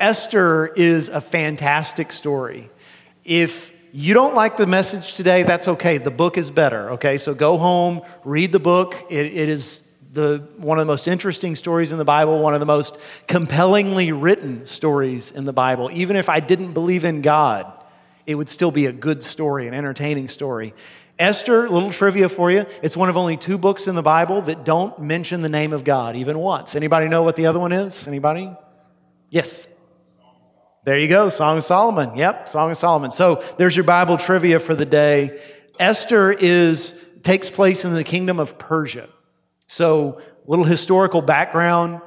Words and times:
Esther 0.00 0.66
is 0.66 1.08
a 1.08 1.20
fantastic 1.20 2.12
story. 2.12 2.70
If 3.24 3.72
you 3.92 4.14
don't 4.14 4.34
like 4.34 4.56
the 4.56 4.66
message 4.66 5.14
today, 5.14 5.42
that's 5.42 5.68
okay. 5.68 5.98
The 5.98 6.10
book 6.10 6.38
is 6.38 6.50
better, 6.50 6.92
okay? 6.92 7.16
So 7.16 7.34
go 7.34 7.56
home, 7.56 8.02
read 8.24 8.52
the 8.52 8.60
book. 8.60 8.94
it, 9.10 9.26
it 9.26 9.48
is 9.48 9.84
the, 10.12 10.46
one 10.56 10.78
of 10.78 10.86
the 10.86 10.90
most 10.90 11.08
interesting 11.08 11.54
stories 11.56 11.92
in 11.92 11.98
the 11.98 12.04
Bible, 12.04 12.40
one 12.40 12.54
of 12.54 12.60
the 12.60 12.66
most 12.66 12.96
compellingly 13.26 14.12
written 14.12 14.66
stories 14.66 15.30
in 15.30 15.44
the 15.44 15.52
Bible. 15.52 15.90
Even 15.92 16.16
if 16.16 16.28
I 16.28 16.40
didn't 16.40 16.72
believe 16.72 17.04
in 17.04 17.22
God, 17.22 17.72
it 18.26 18.34
would 18.34 18.48
still 18.48 18.70
be 18.70 18.86
a 18.86 18.92
good 18.92 19.22
story, 19.22 19.68
an 19.68 19.74
entertaining 19.74 20.28
story. 20.28 20.74
Esther, 21.18 21.68
little 21.68 21.90
trivia 21.90 22.28
for 22.28 22.50
you. 22.50 22.64
It's 22.82 22.96
one 22.96 23.08
of 23.08 23.16
only 23.16 23.36
two 23.36 23.58
books 23.58 23.88
in 23.88 23.96
the 23.96 24.02
Bible 24.02 24.42
that 24.42 24.64
don't 24.64 24.98
mention 25.00 25.40
the 25.40 25.48
name 25.48 25.72
of 25.72 25.82
God 25.82 26.14
even 26.16 26.38
once. 26.38 26.74
Anybody 26.74 27.08
know 27.08 27.22
what 27.22 27.36
the 27.36 27.46
other 27.46 27.58
one 27.58 27.72
is? 27.72 28.06
Anybody? 28.06 28.50
Yes. 29.30 29.66
There 30.88 30.96
you 30.96 31.06
go, 31.06 31.28
Song 31.28 31.58
of 31.58 31.64
Solomon. 31.64 32.16
Yep, 32.16 32.48
Song 32.48 32.70
of 32.70 32.78
Solomon. 32.78 33.10
So 33.10 33.44
there's 33.58 33.76
your 33.76 33.84
Bible 33.84 34.16
trivia 34.16 34.58
for 34.58 34.74
the 34.74 34.86
day. 34.86 35.38
Esther 35.78 36.32
is 36.32 36.94
takes 37.22 37.50
place 37.50 37.84
in 37.84 37.92
the 37.92 38.02
kingdom 38.02 38.40
of 38.40 38.58
Persia. 38.58 39.10
So, 39.66 40.22
little 40.46 40.64
historical 40.64 41.20
background. 41.20 42.00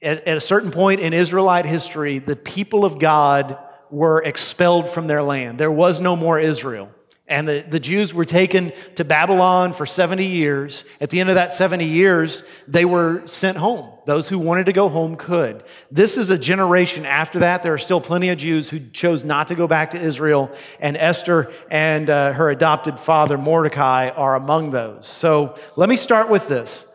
At, 0.00 0.28
at 0.28 0.36
a 0.36 0.40
certain 0.40 0.70
point 0.70 1.00
in 1.00 1.12
Israelite 1.12 1.66
history, 1.66 2.20
the 2.20 2.36
people 2.36 2.84
of 2.84 3.00
God 3.00 3.58
were 3.90 4.22
expelled 4.22 4.88
from 4.88 5.08
their 5.08 5.24
land. 5.24 5.58
There 5.58 5.72
was 5.72 5.98
no 5.98 6.14
more 6.14 6.38
Israel. 6.38 6.88
And 7.28 7.48
the, 7.48 7.64
the 7.68 7.80
Jews 7.80 8.14
were 8.14 8.24
taken 8.24 8.72
to 8.94 9.04
Babylon 9.04 9.72
for 9.72 9.84
70 9.84 10.24
years. 10.24 10.84
At 11.00 11.10
the 11.10 11.18
end 11.18 11.28
of 11.28 11.34
that 11.34 11.54
70 11.54 11.84
years, 11.84 12.44
they 12.68 12.84
were 12.84 13.26
sent 13.26 13.58
home. 13.58 13.90
Those 14.06 14.28
who 14.28 14.38
wanted 14.38 14.66
to 14.66 14.72
go 14.72 14.88
home 14.88 15.16
could. 15.16 15.64
This 15.90 16.16
is 16.16 16.30
a 16.30 16.38
generation 16.38 17.04
after 17.04 17.40
that. 17.40 17.64
There 17.64 17.74
are 17.74 17.78
still 17.78 18.00
plenty 18.00 18.28
of 18.28 18.38
Jews 18.38 18.70
who 18.70 18.78
chose 18.78 19.24
not 19.24 19.48
to 19.48 19.56
go 19.56 19.66
back 19.66 19.90
to 19.90 20.00
Israel, 20.00 20.52
and 20.78 20.96
Esther 20.96 21.52
and 21.68 22.08
uh, 22.08 22.32
her 22.32 22.48
adopted 22.48 23.00
father, 23.00 23.36
Mordecai, 23.36 24.10
are 24.10 24.36
among 24.36 24.70
those. 24.70 25.08
So 25.08 25.58
let 25.74 25.88
me 25.88 25.96
start 25.96 26.28
with 26.28 26.46
this. 26.46 26.86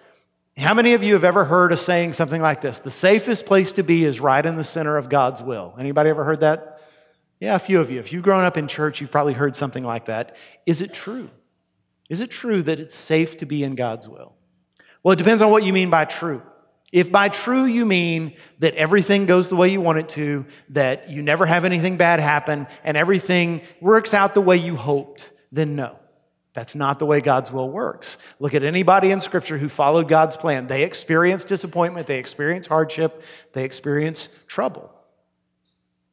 How 0.58 0.73
many 0.73 0.94
of 0.94 1.04
you 1.04 1.14
have 1.14 1.26
ever 1.26 1.44
heard 1.44 1.73
a 1.73 1.78
saying 1.78 2.14
something 2.14 2.42
like 2.42 2.62
this? 2.62 2.80
The 2.80 2.92
safest 2.92 3.45
place 3.45 3.73
to 3.73 3.84
be 3.84 4.06
is 4.06 4.22
right 4.22 4.45
in 4.45 4.56
the 4.56 4.64
center 4.64 4.98
of 4.98 5.10
God's 5.10 5.44
will. 5.44 5.76
Anybody 5.78 6.10
ever 6.10 6.23
heard 6.23 6.42
that? 6.42 6.81
Yeah, 7.42 7.56
a 7.56 7.59
few 7.59 7.80
of 7.80 7.89
you. 7.89 8.00
If 8.00 8.14
you've 8.14 8.23
grown 8.23 8.45
up 8.45 8.56
in 8.56 8.67
church, 8.67 9.02
you've 9.02 9.11
probably 9.11 9.34
heard 9.34 9.56
something 9.56 9.84
like 9.84 10.06
that. 10.06 10.36
Is 10.67 10.80
it 10.80 10.94
true? 10.94 11.30
Is 12.08 12.22
it 12.22 12.30
true 12.30 12.61
that 12.61 12.80
it's 12.80 12.95
safe 12.95 13.38
to 13.38 13.48
be 13.48 13.64
in 13.64 13.73
God's 13.73 14.08
will? 14.08 14.36
Well, 15.02 15.14
it 15.14 15.17
depends 15.17 15.42
on 15.42 15.50
what 15.50 15.64
you 15.64 15.73
mean 15.73 15.89
by 15.89 16.06
true. 16.06 16.44
If 16.92 17.11
by 17.11 17.30
true 17.30 17.66
you 17.66 17.83
mean 17.83 18.36
that 18.59 18.75
everything 18.75 19.25
goes 19.25 19.50
the 19.50 19.56
way 19.56 19.70
you 19.70 19.81
want 19.81 19.98
it 19.98 20.09
to, 20.09 20.45
that 20.70 21.09
you 21.09 21.23
never 21.23 21.48
have 21.48 21.66
anything 21.66 21.98
bad 21.98 22.20
happen, 22.20 22.67
and 22.83 22.95
everything 22.95 23.61
works 23.80 24.14
out 24.14 24.36
the 24.36 24.42
way 24.42 24.58
you 24.58 24.76
hoped, 24.76 25.31
then 25.52 25.76
no. 25.76 25.98
That's 26.53 26.76
not 26.76 27.00
the 27.00 27.08
way 27.08 27.22
God's 27.22 27.52
will 27.52 27.70
works. 27.70 28.20
Look 28.39 28.53
at 28.53 28.61
anybody 28.61 29.09
in 29.09 29.20
Scripture 29.20 29.58
who 29.58 29.70
followed 29.70 30.08
God's 30.08 30.36
plan. 30.36 30.67
They 30.67 30.83
experience 30.83 31.44
disappointment, 31.44 32.05
they 32.05 32.20
experience 32.20 32.67
hardship, 32.67 33.23
they 33.53 33.64
experience 33.64 34.30
trouble. 34.45 34.94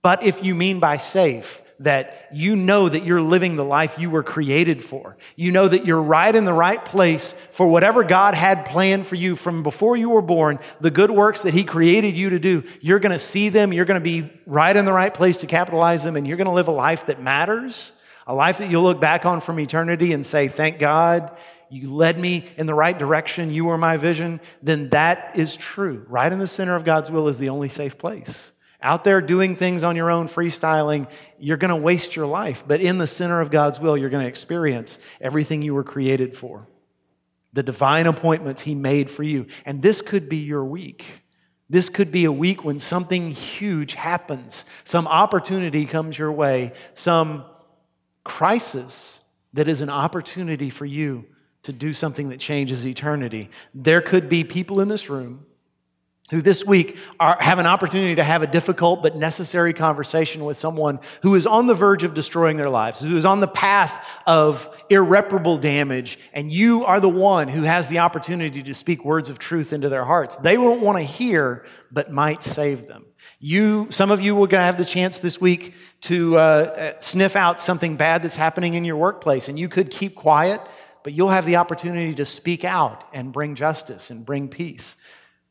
But 0.02 0.22
if 0.22 0.42
you 0.42 0.54
mean 0.54 0.80
by 0.80 0.96
safe, 0.96 1.62
that 1.80 2.28
you 2.32 2.56
know 2.56 2.88
that 2.88 3.04
you're 3.04 3.22
living 3.22 3.54
the 3.54 3.64
life 3.64 3.96
you 3.98 4.10
were 4.10 4.24
created 4.24 4.82
for. 4.82 5.16
You 5.36 5.52
know 5.52 5.68
that 5.68 5.86
you're 5.86 6.02
right 6.02 6.34
in 6.34 6.44
the 6.44 6.52
right 6.52 6.84
place 6.84 7.34
for 7.52 7.68
whatever 7.68 8.02
God 8.02 8.34
had 8.34 8.64
planned 8.64 9.06
for 9.06 9.14
you 9.14 9.36
from 9.36 9.62
before 9.62 9.96
you 9.96 10.10
were 10.10 10.22
born, 10.22 10.58
the 10.80 10.91
good 10.91 11.10
works 11.10 11.42
that 11.42 11.54
He 11.54 11.62
created 11.62 12.16
you 12.16 12.30
to 12.30 12.38
do. 12.41 12.64
You're 12.80 12.98
going 12.98 13.12
to 13.12 13.19
see 13.19 13.48
them, 13.48 13.72
you're 13.72 13.84
going 13.84 14.00
to 14.00 14.04
be 14.04 14.30
right 14.44 14.74
in 14.74 14.86
the 14.86 14.92
right 14.92 15.14
place 15.14 15.38
to 15.38 15.46
capitalize 15.46 16.02
them, 16.02 16.16
and 16.16 16.26
you're 16.26 16.36
going 16.36 16.46
to 16.46 16.52
live 16.52 16.69
a 16.69 16.72
life 16.72 17.06
that 17.06 17.22
matters, 17.22 17.92
a 18.26 18.34
life 18.34 18.58
that 18.58 18.70
you'll 18.70 18.82
look 18.82 19.00
back 19.00 19.24
on 19.24 19.41
from 19.41 19.60
eternity 19.60 20.12
and 20.12 20.26
say, 20.26 20.48
Thank 20.48 20.80
God 20.80 21.36
you 21.70 21.94
led 21.94 22.19
me 22.19 22.48
in 22.56 22.66
the 22.66 22.75
right 22.75 22.98
direction, 22.98 23.53
you 23.53 23.66
were 23.66 23.78
my 23.78 23.98
vision. 23.98 24.41
Then 24.62 24.88
that 24.88 25.38
is 25.38 25.54
true. 25.54 26.04
Right 26.09 26.32
in 26.32 26.38
the 26.38 26.47
center 26.47 26.75
of 26.75 26.84
God's 26.84 27.10
will 27.10 27.28
is 27.28 27.38
the 27.38 27.50
only 27.50 27.69
safe 27.69 27.98
place. 27.98 28.53
Out 28.81 29.03
there 29.03 29.21
doing 29.21 29.56
things 29.56 29.83
on 29.83 29.97
your 29.97 30.11
own, 30.11 30.28
freestyling, 30.28 31.09
you're 31.39 31.56
going 31.56 31.71
to 31.71 31.77
waste 31.77 32.15
your 32.15 32.27
life. 32.27 32.65
But 32.66 32.81
in 32.81 32.99
the 32.99 33.06
center 33.06 33.41
of 33.41 33.50
God's 33.50 33.81
will, 33.81 33.97
you're 33.97 34.11
going 34.11 34.22
to 34.22 34.28
experience 34.28 34.99
everything 35.21 35.62
you 35.62 35.75
were 35.75 35.84
created 35.84 36.37
for. 36.37 36.69
The 37.55 37.65
divine 37.65 38.06
appointments 38.06 38.62
He 38.62 38.75
made 38.77 39.11
for 39.11 39.25
you. 39.25 39.47
And 39.65 39.83
this 39.83 40.00
could 40.00 40.28
be 40.28 40.37
your 40.37 40.65
week. 40.65 41.22
This 41.71 41.89
could 41.89 42.12
be 42.12 42.25
a 42.25 42.33
week 42.33 42.65
when 42.65 42.81
something 42.81 43.31
huge 43.31 43.94
happens, 43.94 44.65
some 44.84 45.06
opportunity 45.06 45.84
comes 45.84 46.19
your 46.19 46.33
way, 46.33 46.72
some 46.95 47.45
crisis 48.25 49.21
that 49.53 49.69
is 49.69 49.81
an 49.81 49.91
opportunity 49.91 50.71
for 50.71 50.87
you 50.87 51.27
to 51.65 51.72
do 51.72 51.93
something 51.93 52.31
that 52.31 52.41
changes 52.41 52.87
eternity. 52.87 53.50
There 53.75 54.00
could 54.00 54.28
be 54.28 54.45
people 54.45 54.81
in 54.81 54.89
this 54.89 55.10
room 55.10 55.45
who 56.31 56.43
this 56.43 56.65
week 56.65 56.97
are, 57.19 57.37
have 57.41 57.59
an 57.59 57.66
opportunity 57.66 58.15
to 58.15 58.25
have 58.25 58.43
a 58.43 58.47
difficult 58.47 59.03
but 59.03 59.16
necessary 59.16 59.72
conversation 59.72 60.44
with 60.44 60.56
someone 60.56 61.00
who 61.22 61.34
is 61.34 61.47
on 61.47 61.66
the 61.66 61.75
verge 61.75 62.05
of 62.05 62.15
destroying 62.15 62.56
their 62.56 62.69
lives, 62.69 63.00
who 63.00 63.16
is 63.16 63.25
on 63.25 63.41
the 63.41 63.49
path 63.49 64.05
of 64.27 64.69
irreparable 64.91 65.56
damage, 65.56 66.19
and 66.33 66.53
you 66.53 66.84
are 66.84 67.00
the 67.00 67.09
one 67.09 67.49
who 67.49 67.62
has 67.62 67.89
the 67.89 67.99
opportunity 67.99 68.62
to 68.62 68.75
speak 68.75 69.05
words 69.05 69.31
of 69.31 69.39
truth 69.39 69.72
into 69.72 69.89
their 69.89 70.05
hearts. 70.05 70.37
They 70.37 70.59
won't 70.59 70.81
want 70.81 70.99
to 70.99 71.05
hear, 71.05 71.66
but 71.91 72.12
might 72.12 72.45
save 72.45 72.87
them. 72.87 73.06
You, 73.41 73.87
some 73.91 74.10
of 74.10 74.21
you 74.21 74.34
will 74.34 74.49
have 74.50 74.78
the 74.78 74.84
chance 74.84 75.21
this 75.21 75.41
week 75.41 75.75
to 76.03 76.37
uh, 76.37 76.99
sniff 77.00 77.37
out 77.37 77.60
something 77.60 77.97
bad 77.97 78.22
that's 78.22 78.37
happening 78.37 78.75
in 78.75 78.84
your 78.84 78.97
workplace, 78.97 79.49
and 79.49 79.59
you 79.59 79.69
could 79.69 79.91
keep 79.91 80.15
quiet, 80.15 80.60
but 81.05 81.12
you'll 81.12 81.31
have 81.31 81.47
the 81.47 81.56
opportunity 81.56 82.15
to 82.16 82.25
speak 82.25 82.65
out 82.65 83.05
and 83.15 83.33
bring 83.33 83.55
justice 83.55 84.10
and 84.10 84.27
bring 84.27 84.49
peace. 84.49 84.97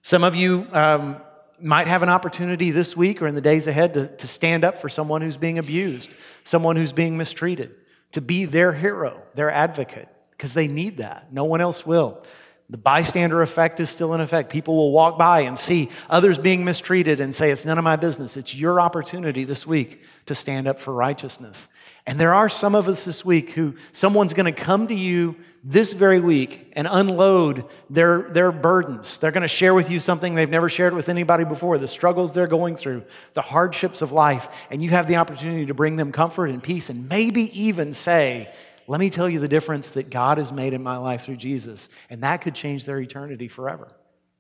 Some 0.02 0.24
of 0.24 0.36
you 0.36 0.68
um, 0.72 1.18
might 1.60 1.88
have 1.88 2.04
an 2.04 2.10
opportunity 2.10 2.72
this 2.72 2.96
week 2.96 3.22
or 3.22 3.28
in 3.28 3.36
the 3.36 3.42
days 3.42 3.68
ahead 3.68 3.94
to, 3.96 4.08
to 4.08 4.28
stand 4.28 4.64
up 4.64 4.80
for 4.80 4.90
someone 4.90 5.22
who's 5.22 5.38
being 5.38 5.58
abused, 5.58 6.10
someone 6.44 6.76
who's 6.76 6.94
being 6.94 7.18
mistreated, 7.18 7.76
to 8.12 8.22
be 8.22 8.46
their 8.46 8.72
hero, 8.74 9.22
their 9.36 9.52
advocate, 9.52 10.08
because 10.32 10.54
they 10.54 10.68
need 10.68 10.98
that. 10.98 11.34
No 11.34 11.46
one 11.46 11.62
else 11.62 11.86
will. 11.86 12.24
The 12.70 12.78
bystander 12.78 13.42
effect 13.42 13.80
is 13.80 13.90
still 13.90 14.14
in 14.14 14.20
effect. 14.20 14.50
People 14.50 14.76
will 14.76 14.92
walk 14.92 15.18
by 15.18 15.42
and 15.42 15.58
see 15.58 15.90
others 16.10 16.38
being 16.38 16.66
mistreated 16.66 17.22
and 17.22 17.34
say, 17.34 17.50
It's 17.50 17.64
none 17.64 17.78
of 17.78 17.84
my 17.86 17.96
business. 17.96 18.36
It's 18.36 18.54
your 18.54 18.82
opportunity 18.82 19.46
this 19.46 19.66
week 19.66 20.02
to 20.26 20.36
stand 20.36 20.68
up 20.68 20.78
for 20.78 20.94
righteousness. 20.94 21.70
And 22.08 22.18
there 22.18 22.34
are 22.34 22.48
some 22.48 22.74
of 22.74 22.88
us 22.88 23.04
this 23.04 23.26
week 23.26 23.50
who 23.50 23.76
someone's 23.92 24.34
going 24.34 24.46
to 24.46 24.54
come 24.54 24.88
to 24.88 24.96
you 24.96 25.36
this 25.62 25.92
very 25.92 26.22
week 26.22 26.72
and 26.74 26.88
unload 26.90 27.66
their, 27.90 28.22
their 28.32 28.54
burdens. 28.54 29.18
They're 29.18 29.34
going 29.34 29.42
to 29.42 29.50
share 29.50 29.74
with 29.74 29.90
you 29.92 30.00
something 30.00 30.34
they've 30.34 30.50
never 30.50 30.70
shared 30.70 30.94
with 30.94 31.10
anybody 31.10 31.44
before, 31.44 31.78
the 31.78 31.88
struggles 31.90 32.32
they're 32.32 32.48
going 32.48 32.78
through, 32.78 33.04
the 33.34 33.42
hardships 33.42 34.02
of 34.02 34.14
life, 34.14 34.48
and 34.72 34.82
you 34.82 34.92
have 34.92 35.10
the 35.10 35.18
opportunity 35.18 35.66
to 35.66 35.74
bring 35.74 35.98
them 35.98 36.14
comfort 36.14 36.48
and 36.48 36.64
peace 36.64 36.90
and 36.90 37.10
maybe 37.10 37.62
even 37.62 37.94
say, 37.94 38.50
Let 38.88 39.02
me 39.02 39.10
tell 39.10 39.28
you 39.28 39.42
the 39.42 39.50
difference 39.50 39.90
that 39.90 40.10
God 40.10 40.38
has 40.38 40.54
made 40.54 40.72
in 40.72 40.82
my 40.82 40.96
life 40.96 41.24
through 41.24 41.36
Jesus. 41.36 41.90
And 42.10 42.24
that 42.24 42.40
could 42.40 42.56
change 42.56 42.86
their 42.86 43.00
eternity 43.00 43.50
forever. 43.50 43.92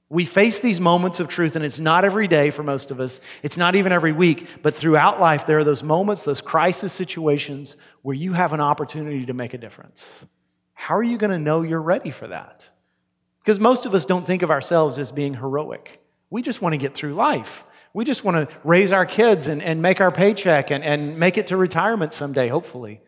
We 0.09 0.23
face 0.23 0.59
these 0.59 0.79
moments 0.79 1.19
of 1.19 1.27
truth, 1.27 1.57
and 1.57 1.65
it's 1.65 1.79
not 1.79 2.05
every 2.05 2.27
day 2.27 2.49
for 2.49 2.63
most 2.63 2.91
of 2.91 2.99
us. 3.01 3.19
It's 3.43 3.57
not 3.57 3.75
even 3.75 3.91
every 3.91 4.13
week, 4.13 4.61
but 4.61 4.73
throughout 4.73 5.19
life, 5.19 5.45
there 5.45 5.59
are 5.59 5.65
those 5.65 5.83
moments, 5.83 6.23
those 6.23 6.39
crisis 6.39 6.93
situations 6.93 7.75
where 8.03 8.15
you 8.15 8.31
have 8.31 8.53
an 8.53 8.61
opportunity 8.61 9.25
to 9.25 9.33
make 9.33 9.53
a 9.53 9.57
difference. 9.57 10.25
How 10.73 10.95
are 10.95 11.03
you 11.03 11.17
going 11.17 11.31
to 11.31 11.39
know 11.39 11.61
you're 11.61 11.81
ready 11.81 12.11
for 12.11 12.27
that? 12.27 12.69
Because 13.39 13.59
most 13.59 13.85
of 13.85 13.93
us 13.93 14.05
don't 14.05 14.25
think 14.25 14.43
of 14.43 14.51
ourselves 14.51 14.97
as 14.97 15.11
being 15.11 15.33
heroic. 15.33 16.01
We 16.29 16.41
just 16.41 16.61
want 16.61 16.73
to 16.73 16.77
get 16.77 16.93
through 16.93 17.13
life. 17.13 17.65
We 17.93 18.05
just 18.05 18.23
want 18.23 18.49
to 18.49 18.55
raise 18.63 18.93
our 18.93 19.05
kids 19.05 19.49
and, 19.49 19.61
and 19.61 19.81
make 19.81 19.99
our 19.99 20.11
paycheck 20.11 20.71
and, 20.71 20.83
and 20.83 21.17
make 21.17 21.37
it 21.37 21.47
to 21.47 21.57
retirement 21.57 22.13
someday, 22.13 22.47
hopefully. 22.47 23.01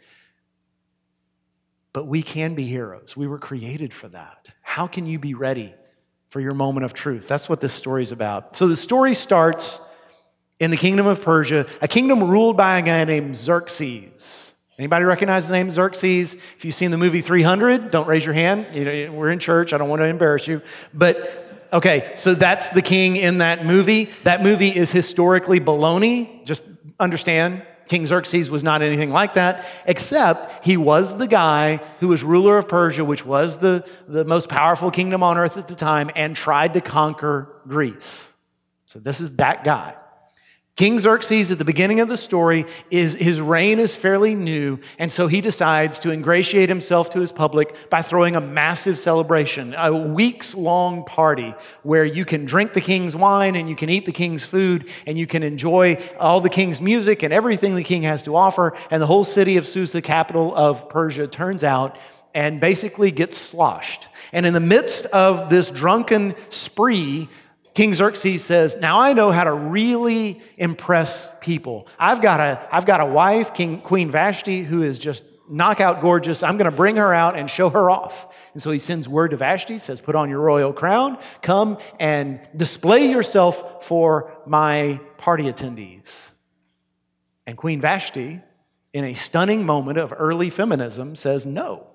But 1.93 2.07
we 2.07 2.23
can 2.23 2.55
be 2.55 2.65
heroes. 2.65 3.15
We 3.15 3.27
were 3.27 3.39
created 3.39 3.93
for 3.93 4.09
that. 4.09 4.51
How 4.61 4.87
can 4.87 5.05
you 5.05 5.17
be 5.17 5.33
ready 5.33 5.73
for 6.29 6.39
your 6.39 6.53
moment 6.53 6.85
of 6.85 6.93
truth? 6.93 7.27
That's 7.27 7.49
what 7.49 7.61
this 7.61 7.73
story 7.73 8.03
is 8.03 8.11
about. 8.11 8.55
So 8.55 8.67
the 8.67 8.75
story 8.75 9.13
starts 9.13 9.79
in 10.59 10.71
the 10.71 10.77
kingdom 10.77 11.07
of 11.07 11.21
Persia, 11.21 11.65
a 11.81 11.87
kingdom 11.87 12.29
ruled 12.29 12.57
by 12.57 12.79
a 12.79 12.81
guy 12.81 13.03
named 13.05 13.35
Xerxes. 13.35 14.53
Anybody 14.77 15.05
recognize 15.05 15.47
the 15.47 15.53
name 15.53 15.71
Xerxes? 15.71 16.35
If 16.35 16.63
you've 16.63 16.75
seen 16.75 16.91
the 16.91 16.97
movie 16.97 17.21
300, 17.21 17.91
don't 17.91 18.07
raise 18.07 18.25
your 18.25 18.33
hand. 18.33 18.67
We're 18.73 19.29
in 19.29 19.39
church. 19.39 19.73
I 19.73 19.77
don't 19.77 19.89
want 19.89 20.01
to 20.01 20.05
embarrass 20.05 20.47
you. 20.47 20.61
But 20.93 21.67
okay, 21.73 22.13
so 22.15 22.33
that's 22.33 22.69
the 22.69 22.81
king 22.81 23.15
in 23.17 23.39
that 23.39 23.65
movie. 23.65 24.09
That 24.23 24.41
movie 24.41 24.73
is 24.73 24.91
historically 24.91 25.59
baloney. 25.59 26.45
Just 26.45 26.63
understand, 26.99 27.63
King 27.89 28.05
Xerxes 28.05 28.49
was 28.49 28.63
not 28.63 28.81
anything 28.81 29.09
like 29.09 29.33
that, 29.33 29.65
except 29.85 30.63
he 30.65 30.77
was 30.77 31.17
the 31.17 31.27
guy 31.27 31.77
who 31.99 32.07
was 32.07 32.23
ruler 32.23 32.57
of 32.57 32.67
Persia, 32.67 33.03
which 33.03 33.25
was 33.25 33.57
the, 33.57 33.83
the 34.07 34.23
most 34.23 34.47
powerful 34.47 34.91
kingdom 34.91 35.23
on 35.23 35.37
earth 35.37 35.57
at 35.57 35.67
the 35.67 35.75
time, 35.75 36.09
and 36.15 36.35
tried 36.35 36.75
to 36.75 36.81
conquer 36.81 37.49
Greece. 37.67 38.29
So 38.85 38.99
this 38.99 39.19
is 39.19 39.35
that 39.37 39.63
guy. 39.63 39.95
King 40.79 40.97
Xerxes, 40.97 41.51
at 41.51 41.57
the 41.57 41.65
beginning 41.65 41.99
of 41.99 42.07
the 42.07 42.15
story, 42.15 42.65
is 42.89 43.13
his 43.13 43.41
reign 43.41 43.79
is 43.79 43.97
fairly 43.97 44.33
new, 44.33 44.79
and 44.97 45.11
so 45.11 45.27
he 45.27 45.41
decides 45.41 45.99
to 45.99 46.09
ingratiate 46.09 46.69
himself 46.69 47.09
to 47.09 47.19
his 47.19 47.33
public 47.33 47.75
by 47.89 48.01
throwing 48.01 48.37
a 48.37 48.39
massive 48.39 48.97
celebration, 48.97 49.75
a 49.77 49.93
weeks 49.93 50.55
long 50.55 51.03
party 51.03 51.53
where 51.83 52.05
you 52.05 52.23
can 52.23 52.45
drink 52.45 52.71
the 52.71 52.79
king's 52.79 53.13
wine 53.13 53.57
and 53.57 53.67
you 53.67 53.75
can 53.75 53.89
eat 53.89 54.05
the 54.05 54.13
king's 54.13 54.45
food 54.45 54.87
and 55.05 55.17
you 55.17 55.27
can 55.27 55.43
enjoy 55.43 55.97
all 56.17 56.39
the 56.39 56.49
king's 56.49 56.79
music 56.79 57.23
and 57.23 57.33
everything 57.33 57.75
the 57.75 57.83
king 57.83 58.03
has 58.03 58.23
to 58.23 58.33
offer. 58.37 58.73
And 58.89 59.01
the 59.01 59.05
whole 59.05 59.25
city 59.25 59.57
of 59.57 59.67
Susa, 59.67 60.01
capital 60.01 60.55
of 60.55 60.87
Persia, 60.87 61.27
turns 61.27 61.61
out 61.61 61.97
and 62.33 62.61
basically 62.61 63.11
gets 63.11 63.37
sloshed. 63.37 64.07
And 64.31 64.45
in 64.45 64.53
the 64.53 64.61
midst 64.61 65.07
of 65.07 65.49
this 65.49 65.71
drunken 65.71 66.35
spree, 66.47 67.27
King 67.73 67.93
Xerxes 67.93 68.43
says, 68.43 68.75
Now 68.77 68.99
I 68.99 69.13
know 69.13 69.31
how 69.31 69.43
to 69.43 69.53
really 69.53 70.41
impress 70.57 71.29
people. 71.39 71.87
I've 71.97 72.21
got 72.21 72.39
a, 72.39 72.67
I've 72.71 72.85
got 72.85 72.99
a 72.99 73.05
wife, 73.05 73.53
King, 73.53 73.81
Queen 73.81 74.11
Vashti, 74.11 74.63
who 74.63 74.81
is 74.81 74.99
just 74.99 75.23
knockout 75.49 76.01
gorgeous. 76.01 76.43
I'm 76.43 76.57
going 76.57 76.69
to 76.69 76.75
bring 76.75 76.97
her 76.97 77.13
out 77.13 77.37
and 77.37 77.49
show 77.49 77.69
her 77.69 77.89
off. 77.89 78.27
And 78.53 78.61
so 78.61 78.71
he 78.71 78.79
sends 78.79 79.07
word 79.07 79.31
to 79.31 79.37
Vashti, 79.37 79.79
says, 79.79 80.01
Put 80.01 80.15
on 80.15 80.29
your 80.29 80.41
royal 80.41 80.73
crown, 80.73 81.17
come 81.41 81.77
and 81.99 82.39
display 82.55 83.09
yourself 83.09 83.85
for 83.85 84.37
my 84.45 84.99
party 85.17 85.45
attendees. 85.45 86.31
And 87.45 87.57
Queen 87.57 87.81
Vashti, 87.81 88.41
in 88.93 89.03
a 89.05 89.13
stunning 89.13 89.65
moment 89.65 89.97
of 89.97 90.13
early 90.15 90.49
feminism, 90.49 91.15
says, 91.15 91.45
No, 91.45 91.87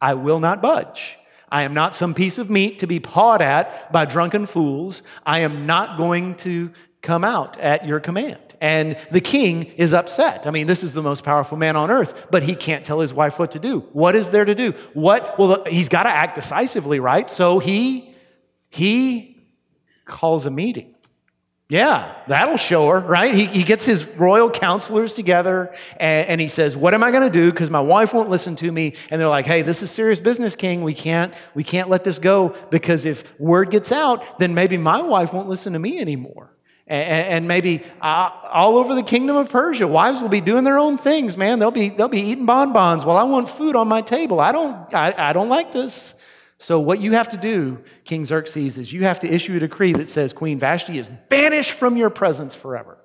I 0.00 0.14
will 0.14 0.40
not 0.40 0.62
budge. 0.62 1.18
I 1.54 1.62
am 1.62 1.72
not 1.72 1.94
some 1.94 2.14
piece 2.14 2.38
of 2.38 2.50
meat 2.50 2.80
to 2.80 2.88
be 2.88 2.98
pawed 2.98 3.40
at 3.40 3.92
by 3.92 4.06
drunken 4.06 4.46
fools. 4.46 5.04
I 5.24 5.38
am 5.38 5.66
not 5.66 5.96
going 5.96 6.34
to 6.38 6.72
come 7.00 7.22
out 7.22 7.56
at 7.60 7.86
your 7.86 8.00
command. 8.00 8.40
And 8.60 8.96
the 9.12 9.20
king 9.20 9.62
is 9.62 9.92
upset. 9.92 10.48
I 10.48 10.50
mean, 10.50 10.66
this 10.66 10.82
is 10.82 10.94
the 10.94 11.02
most 11.02 11.22
powerful 11.22 11.56
man 11.56 11.76
on 11.76 11.92
earth, 11.92 12.26
but 12.32 12.42
he 12.42 12.56
can't 12.56 12.84
tell 12.84 12.98
his 12.98 13.14
wife 13.14 13.38
what 13.38 13.52
to 13.52 13.60
do. 13.60 13.80
What 13.92 14.16
is 14.16 14.30
there 14.30 14.44
to 14.44 14.54
do? 14.56 14.74
What? 14.94 15.38
Well, 15.38 15.62
he's 15.66 15.88
got 15.88 16.02
to 16.02 16.08
act 16.08 16.34
decisively, 16.34 16.98
right? 16.98 17.30
So 17.30 17.60
he 17.60 18.12
he 18.70 19.46
calls 20.06 20.46
a 20.46 20.50
meeting. 20.50 20.93
Yeah, 21.70 22.14
that'll 22.28 22.58
show 22.58 22.90
her, 22.90 23.00
right? 23.00 23.34
He, 23.34 23.46
he 23.46 23.62
gets 23.62 23.86
his 23.86 24.04
royal 24.04 24.50
counselors 24.50 25.14
together 25.14 25.74
and, 25.96 26.28
and 26.28 26.40
he 26.40 26.46
says, 26.46 26.76
What 26.76 26.92
am 26.92 27.02
I 27.02 27.10
going 27.10 27.22
to 27.22 27.30
do? 27.30 27.50
Because 27.50 27.70
my 27.70 27.80
wife 27.80 28.12
won't 28.12 28.28
listen 28.28 28.54
to 28.56 28.70
me. 28.70 28.94
And 29.10 29.18
they're 29.18 29.28
like, 29.28 29.46
Hey, 29.46 29.62
this 29.62 29.82
is 29.82 29.90
serious 29.90 30.20
business, 30.20 30.56
King. 30.56 30.82
We 30.82 30.92
can't, 30.92 31.32
we 31.54 31.64
can't 31.64 31.88
let 31.88 32.04
this 32.04 32.18
go 32.18 32.54
because 32.70 33.06
if 33.06 33.24
word 33.40 33.70
gets 33.70 33.92
out, 33.92 34.38
then 34.38 34.52
maybe 34.52 34.76
my 34.76 35.00
wife 35.00 35.32
won't 35.32 35.48
listen 35.48 35.72
to 35.72 35.78
me 35.78 35.98
anymore. 36.00 36.50
And, 36.86 37.28
and 37.28 37.48
maybe 37.48 37.82
uh, 38.02 38.30
all 38.52 38.76
over 38.76 38.94
the 38.94 39.02
kingdom 39.02 39.36
of 39.36 39.48
Persia, 39.48 39.88
wives 39.88 40.20
will 40.20 40.28
be 40.28 40.42
doing 40.42 40.64
their 40.64 40.78
own 40.78 40.98
things, 40.98 41.38
man. 41.38 41.60
They'll 41.60 41.70
be, 41.70 41.88
they'll 41.88 42.08
be 42.08 42.20
eating 42.20 42.44
bonbons 42.44 43.06
while 43.06 43.16
I 43.16 43.22
want 43.22 43.48
food 43.48 43.74
on 43.74 43.88
my 43.88 44.02
table. 44.02 44.38
I 44.38 44.52
don't, 44.52 44.94
I, 44.94 45.14
I 45.30 45.32
don't 45.32 45.48
like 45.48 45.72
this. 45.72 46.14
So, 46.58 46.78
what 46.78 47.00
you 47.00 47.12
have 47.12 47.28
to 47.30 47.36
do, 47.36 47.82
King 48.04 48.24
Xerxes, 48.24 48.78
is 48.78 48.92
you 48.92 49.04
have 49.04 49.20
to 49.20 49.32
issue 49.32 49.56
a 49.56 49.60
decree 49.60 49.92
that 49.94 50.08
says 50.08 50.32
Queen 50.32 50.58
Vashti 50.58 50.98
is 50.98 51.10
banished 51.28 51.72
from 51.72 51.96
your 51.96 52.10
presence 52.10 52.54
forever. 52.54 52.98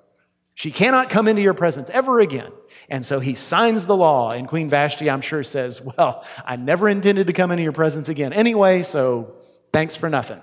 She 0.54 0.70
cannot 0.70 1.10
come 1.10 1.26
into 1.26 1.42
your 1.42 1.54
presence 1.54 1.90
ever 1.90 2.20
again. 2.20 2.52
And 2.88 3.04
so 3.04 3.18
he 3.20 3.34
signs 3.34 3.86
the 3.86 3.96
law, 3.96 4.30
and 4.30 4.46
Queen 4.46 4.68
Vashti, 4.68 5.08
I'm 5.08 5.20
sure, 5.20 5.42
says, 5.42 5.80
Well, 5.80 6.24
I 6.44 6.56
never 6.56 6.88
intended 6.88 7.26
to 7.28 7.32
come 7.32 7.50
into 7.50 7.62
your 7.62 7.72
presence 7.72 8.08
again 8.08 8.32
anyway, 8.32 8.82
so 8.82 9.34
thanks 9.72 9.96
for 9.96 10.08
nothing. 10.08 10.42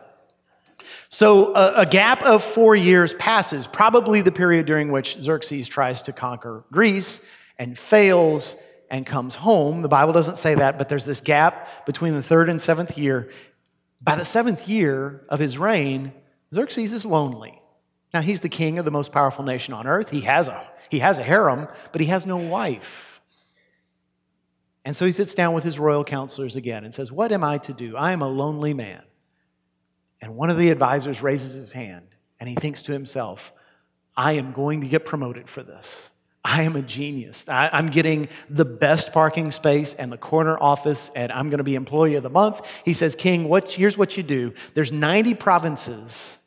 So 1.09 1.55
a, 1.55 1.81
a, 1.81 1.85
gap 1.85 2.23
of 2.23 2.43
four 2.43 2.75
years 2.75 3.13
passes, 3.13 3.67
probably 3.67 4.21
the 4.21 4.31
period 4.31 4.65
during 4.65 4.91
which 4.91 5.17
Xerxes 5.17 5.67
tries 5.67 6.01
to 6.03 6.13
conquer 6.13 6.63
Greece 6.71 7.21
and 7.59 7.77
fails 7.77 8.55
and 8.89 9.05
comes 9.05 9.35
home. 9.35 9.81
The 9.81 9.89
Bible 9.89 10.13
doesn't 10.13 10.37
say 10.37 10.55
that, 10.55 10.77
but 10.77 10.89
there's 10.89 11.05
this 11.05 11.21
gap 11.21 11.85
between 11.85 12.13
the 12.13 12.23
third 12.23 12.49
and 12.49 12.61
seventh 12.61 12.97
year. 12.97 13.31
By 14.01 14.15
the 14.15 14.25
seventh 14.25 14.67
year 14.67 15.25
of 15.29 15.39
his 15.39 15.57
reign, 15.57 16.13
Xerxes 16.53 16.93
is 16.93 17.05
lonely. 17.05 17.61
Now, 18.13 18.21
he's 18.21 18.41
the 18.41 18.49
king 18.49 18.79
of 18.79 18.85
the 18.85 18.91
most 18.91 19.11
powerful 19.11 19.43
nation 19.43 19.73
on 19.73 19.85
earth. 19.85 20.09
He 20.09 20.21
has 20.21 20.47
a, 20.47 20.65
he 20.89 20.99
has 20.99 21.17
a 21.17 21.23
harem, 21.23 21.67
but 21.91 22.01
he 22.01 22.07
has 22.07 22.25
no 22.25 22.37
wife. 22.37 23.21
And 24.85 24.95
so 24.95 25.05
he 25.05 25.11
sits 25.11 25.35
down 25.35 25.53
with 25.53 25.65
his 25.65 25.77
royal 25.77 26.05
counselors 26.05 26.55
again 26.55 26.85
and 26.85 26.93
says, 26.93 27.11
What 27.11 27.33
am 27.33 27.43
I 27.43 27.57
to 27.59 27.73
do? 27.73 27.97
I 27.97 28.13
am 28.13 28.21
a 28.21 28.29
lonely 28.29 28.73
man. 28.73 29.03
And 30.21 30.35
one 30.35 30.49
of 30.49 30.57
the 30.57 30.69
advisors 30.69 31.21
raises 31.21 31.53
his 31.53 31.73
hand 31.73 32.07
and 32.39 32.47
he 32.47 32.55
thinks 32.55 32.81
to 32.83 32.93
himself, 32.93 33.51
I 34.15 34.33
am 34.33 34.53
going 34.53 34.81
to 34.81 34.87
get 34.87 35.05
promoted 35.05 35.49
for 35.49 35.61
this. 35.61 36.09
I 36.47 36.61
am 36.61 36.77
a 36.77 36.81
genius. 36.81 37.49
I, 37.49 37.77
am 37.77 37.87
getting 37.87 38.29
the 38.49 38.63
best 38.63 39.11
parking 39.11 39.51
space 39.51 39.93
and 39.93 40.09
the 40.09 40.17
corner 40.17 40.57
office, 40.57 41.11
and 41.13 41.29
I'm 41.29 41.49
going 41.49 41.57
to 41.57 41.63
be 41.65 41.75
employee 41.75 42.15
of 42.15 42.23
the 42.23 42.29
month. 42.29 42.61
He 42.85 42.93
says, 42.93 43.15
King, 43.15 43.49
what, 43.49 43.73
here's 43.73 43.97
what 43.97 44.15
you 44.15 44.23
do. 44.23 44.53
There's 44.73 44.89
90 44.89 45.33
provinces 45.33 46.37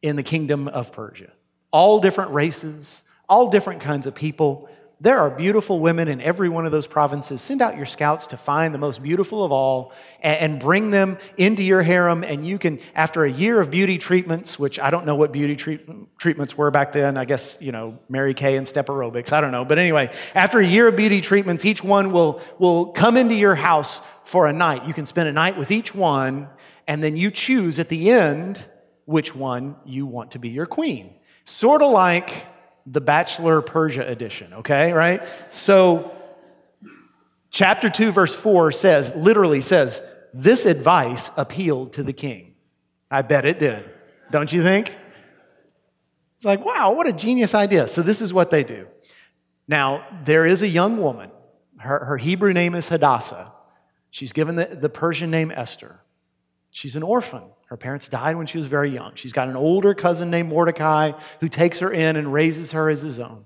in 0.00 0.14
the 0.14 0.22
kingdom 0.22 0.68
of 0.68 0.92
Persia, 0.92 1.32
all 1.72 2.00
different 2.00 2.30
races, 2.30 3.02
all 3.28 3.50
different 3.50 3.80
kinds 3.80 4.06
of 4.06 4.14
people. 4.14 4.68
There 5.00 5.18
are 5.20 5.30
beautiful 5.30 5.78
women 5.78 6.08
in 6.08 6.20
every 6.20 6.48
one 6.48 6.66
of 6.66 6.72
those 6.72 6.88
provinces. 6.88 7.40
Send 7.40 7.62
out 7.62 7.76
your 7.76 7.86
scouts 7.86 8.26
to 8.28 8.36
find 8.36 8.74
the 8.74 8.78
most 8.78 9.00
beautiful 9.00 9.44
of 9.44 9.52
all 9.52 9.92
and, 10.20 10.58
bring 10.58 10.90
them 10.90 11.18
into 11.36 11.62
your 11.62 11.82
harem. 11.82 12.24
And 12.24 12.44
you 12.44 12.58
can, 12.58 12.80
after 12.96 13.24
a 13.24 13.30
year 13.30 13.60
of 13.60 13.70
beauty 13.70 13.98
treatments, 13.98 14.58
which 14.58 14.80
I 14.80 14.90
don't 14.90 15.06
know 15.06 15.14
what 15.14 15.30
beauty 15.30 15.54
treat, 15.54 15.86
treatments 16.18 16.58
were 16.58 16.72
back 16.72 16.90
then, 16.90 17.16
I 17.16 17.26
guess, 17.26 17.58
you 17.60 17.70
know, 17.70 17.96
Mary 18.08 18.34
Kay 18.34 18.56
and 18.56 18.66
step 18.66 18.88
aerobics, 18.88 19.32
I 19.32 19.40
don't 19.40 19.52
know. 19.52 19.64
But 19.64 19.78
anyway, 19.78 20.12
after 20.34 20.58
a 20.58 20.66
year 20.66 20.88
of 20.88 20.96
beauty 20.96 21.20
treatments, 21.20 21.64
each 21.64 21.84
one 21.84 22.10
will, 22.10 22.42
will 22.58 22.86
come 22.86 23.16
into 23.16 23.36
your 23.36 23.54
house 23.54 24.00
for 24.24 24.48
a 24.48 24.52
night. 24.52 24.84
You 24.84 24.94
can 24.94 25.06
spend 25.06 25.28
a 25.28 25.32
night 25.32 25.56
with 25.56 25.70
each 25.70 25.94
one, 25.94 26.48
and 26.88 27.04
then 27.04 27.16
you 27.16 27.30
choose 27.30 27.78
at 27.78 27.88
the 27.88 28.10
end 28.10 28.64
which 29.04 29.32
one 29.32 29.76
you 29.86 30.06
want 30.06 30.32
to 30.32 30.40
be 30.40 30.48
your 30.48 30.66
queen. 30.66 31.14
Sort 31.44 31.82
of 31.82 31.92
like 31.92 32.46
the 32.90 33.00
Bachelor 33.00 33.60
Persia 33.60 34.06
edition, 34.06 34.52
okay, 34.54 34.92
right? 34.92 35.22
So, 35.50 36.16
chapter 37.50 37.88
2, 37.88 38.12
verse 38.12 38.34
4 38.34 38.72
says, 38.72 39.14
literally 39.14 39.60
says, 39.60 40.00
this 40.32 40.64
advice 40.64 41.30
appealed 41.36 41.94
to 41.94 42.02
the 42.02 42.12
king. 42.12 42.54
I 43.10 43.22
bet 43.22 43.44
it 43.44 43.58
did, 43.58 43.84
don't 44.30 44.52
you 44.52 44.62
think? 44.62 44.96
It's 46.36 46.44
like, 46.44 46.64
wow, 46.64 46.92
what 46.92 47.06
a 47.06 47.12
genius 47.12 47.54
idea. 47.54 47.88
So, 47.88 48.02
this 48.02 48.22
is 48.22 48.32
what 48.32 48.50
they 48.50 48.64
do. 48.64 48.86
Now, 49.66 50.06
there 50.24 50.46
is 50.46 50.62
a 50.62 50.68
young 50.68 50.98
woman. 50.98 51.30
Her, 51.78 52.04
her 52.04 52.16
Hebrew 52.16 52.52
name 52.52 52.74
is 52.74 52.88
Hadassah. 52.88 53.52
She's 54.10 54.32
given 54.32 54.56
the, 54.56 54.64
the 54.64 54.88
Persian 54.88 55.30
name 55.30 55.50
Esther. 55.50 56.00
She's 56.70 56.96
an 56.96 57.02
orphan. 57.02 57.42
Her 57.68 57.76
parents 57.76 58.08
died 58.08 58.36
when 58.36 58.46
she 58.46 58.56
was 58.56 58.66
very 58.66 58.90
young. 58.90 59.14
She's 59.14 59.34
got 59.34 59.48
an 59.48 59.56
older 59.56 59.92
cousin 59.92 60.30
named 60.30 60.48
Mordecai 60.48 61.12
who 61.40 61.50
takes 61.50 61.80
her 61.80 61.92
in 61.92 62.16
and 62.16 62.32
raises 62.32 62.72
her 62.72 62.88
as 62.88 63.02
his 63.02 63.20
own. 63.20 63.44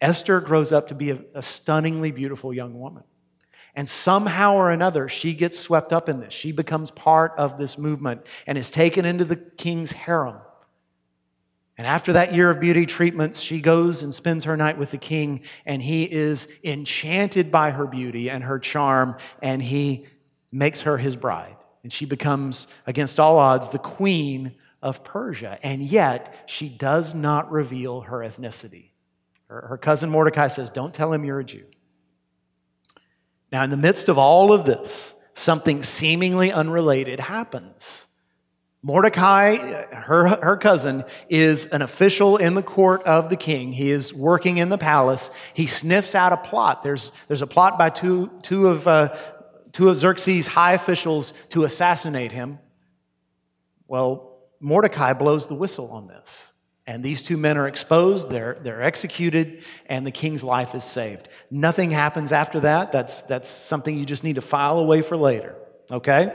Esther 0.00 0.40
grows 0.40 0.72
up 0.72 0.88
to 0.88 0.94
be 0.94 1.10
a, 1.10 1.18
a, 1.34 1.42
stunningly 1.42 2.10
beautiful 2.10 2.52
young 2.52 2.78
woman. 2.78 3.02
And 3.74 3.86
somehow 3.86 4.54
or 4.54 4.70
another, 4.70 5.06
she 5.08 5.34
gets 5.34 5.58
swept 5.58 5.92
up 5.92 6.08
in 6.08 6.18
this. 6.18 6.32
She 6.32 6.50
becomes 6.50 6.90
part 6.90 7.32
of 7.36 7.58
this 7.58 7.76
movement 7.76 8.22
and 8.46 8.56
is 8.56 8.70
taken 8.70 9.04
into 9.04 9.26
the 9.26 9.36
king's 9.36 9.92
harem. 9.92 10.36
And 11.76 11.86
after 11.86 12.14
that 12.14 12.34
year 12.34 12.48
of 12.48 12.58
beauty 12.58 12.86
treatments, 12.86 13.40
she 13.40 13.60
goes 13.60 14.02
and 14.02 14.14
spends 14.14 14.44
her 14.44 14.56
night 14.56 14.78
with 14.78 14.92
the 14.92 14.98
king, 14.98 15.42
and 15.66 15.82
he 15.82 16.04
is 16.04 16.48
enchanted 16.64 17.50
by 17.50 17.70
her 17.70 17.86
beauty 17.86 18.30
and 18.30 18.44
her 18.44 18.58
charm, 18.58 19.16
and 19.42 19.62
he 19.62 20.06
makes 20.50 20.82
her 20.82 20.96
his 20.96 21.16
bride 21.16 21.56
and 21.86 21.92
she 21.92 22.04
becomes, 22.04 22.66
against 22.84 23.20
all 23.20 23.38
odds, 23.38 23.68
the 23.68 23.78
queen 23.78 24.56
of 24.82 25.04
Persia. 25.04 25.56
And 25.62 25.80
yet, 25.80 26.34
she 26.46 26.68
does 26.68 27.14
not 27.14 27.52
reveal 27.52 28.00
her 28.00 28.18
ethnicity. 28.28 28.86
Her, 29.46 29.68
her, 29.68 29.78
cousin 29.78 30.10
Mordecai 30.10 30.48
says, 30.48 30.68
Don't 30.68 30.92
tell 30.92 31.12
him 31.12 31.24
you're 31.24 31.38
a 31.38 31.44
Jew. 31.44 31.62
Now, 33.52 33.62
in 33.62 33.70
the 33.70 33.76
midst 33.76 34.08
of 34.08 34.18
all 34.18 34.52
of 34.52 34.64
this, 34.64 35.14
something 35.34 35.84
seemingly 35.84 36.50
unrelated 36.50 37.20
happens. 37.20 38.04
Mordecai, 38.82 39.54
her, 39.92 40.26
her 40.42 40.56
cousin, 40.56 41.04
is 41.28 41.66
an 41.66 41.82
official 41.82 42.36
in 42.36 42.54
the 42.54 42.64
court 42.64 43.04
of 43.04 43.30
the 43.30 43.36
king. 43.36 43.70
He 43.70 43.92
is 43.92 44.12
working 44.12 44.56
in 44.56 44.70
the 44.70 44.78
palace. 44.78 45.30
He 45.54 45.68
sniffs 45.68 46.16
out 46.16 46.32
a 46.32 46.36
plot. 46.36 46.82
There's, 46.82 47.12
there's 47.28 47.42
a 47.42 47.46
plot 47.46 47.78
by 47.78 47.90
two, 47.90 48.30
two 48.42 48.66
of 48.66 48.88
uh, 48.88 49.14
two 49.76 49.90
of 49.90 49.98
Xerxes' 49.98 50.46
high 50.46 50.72
officials 50.72 51.34
to 51.50 51.64
assassinate 51.64 52.32
him. 52.32 52.58
Well, 53.86 54.38
Mordecai 54.58 55.12
blows 55.12 55.48
the 55.48 55.54
whistle 55.54 55.90
on 55.90 56.06
this. 56.06 56.54
And 56.86 57.04
these 57.04 57.20
two 57.20 57.36
men 57.36 57.58
are 57.58 57.68
exposed, 57.68 58.30
they're, 58.30 58.56
they're 58.62 58.82
executed, 58.82 59.62
and 59.84 60.06
the 60.06 60.10
king's 60.10 60.42
life 60.42 60.74
is 60.74 60.82
saved. 60.82 61.28
Nothing 61.50 61.90
happens 61.90 62.32
after 62.32 62.60
that. 62.60 62.90
That's, 62.90 63.20
that's 63.22 63.50
something 63.50 63.98
you 63.98 64.06
just 64.06 64.24
need 64.24 64.36
to 64.36 64.40
file 64.40 64.78
away 64.78 65.02
for 65.02 65.14
later. 65.14 65.54
Okay? 65.90 66.34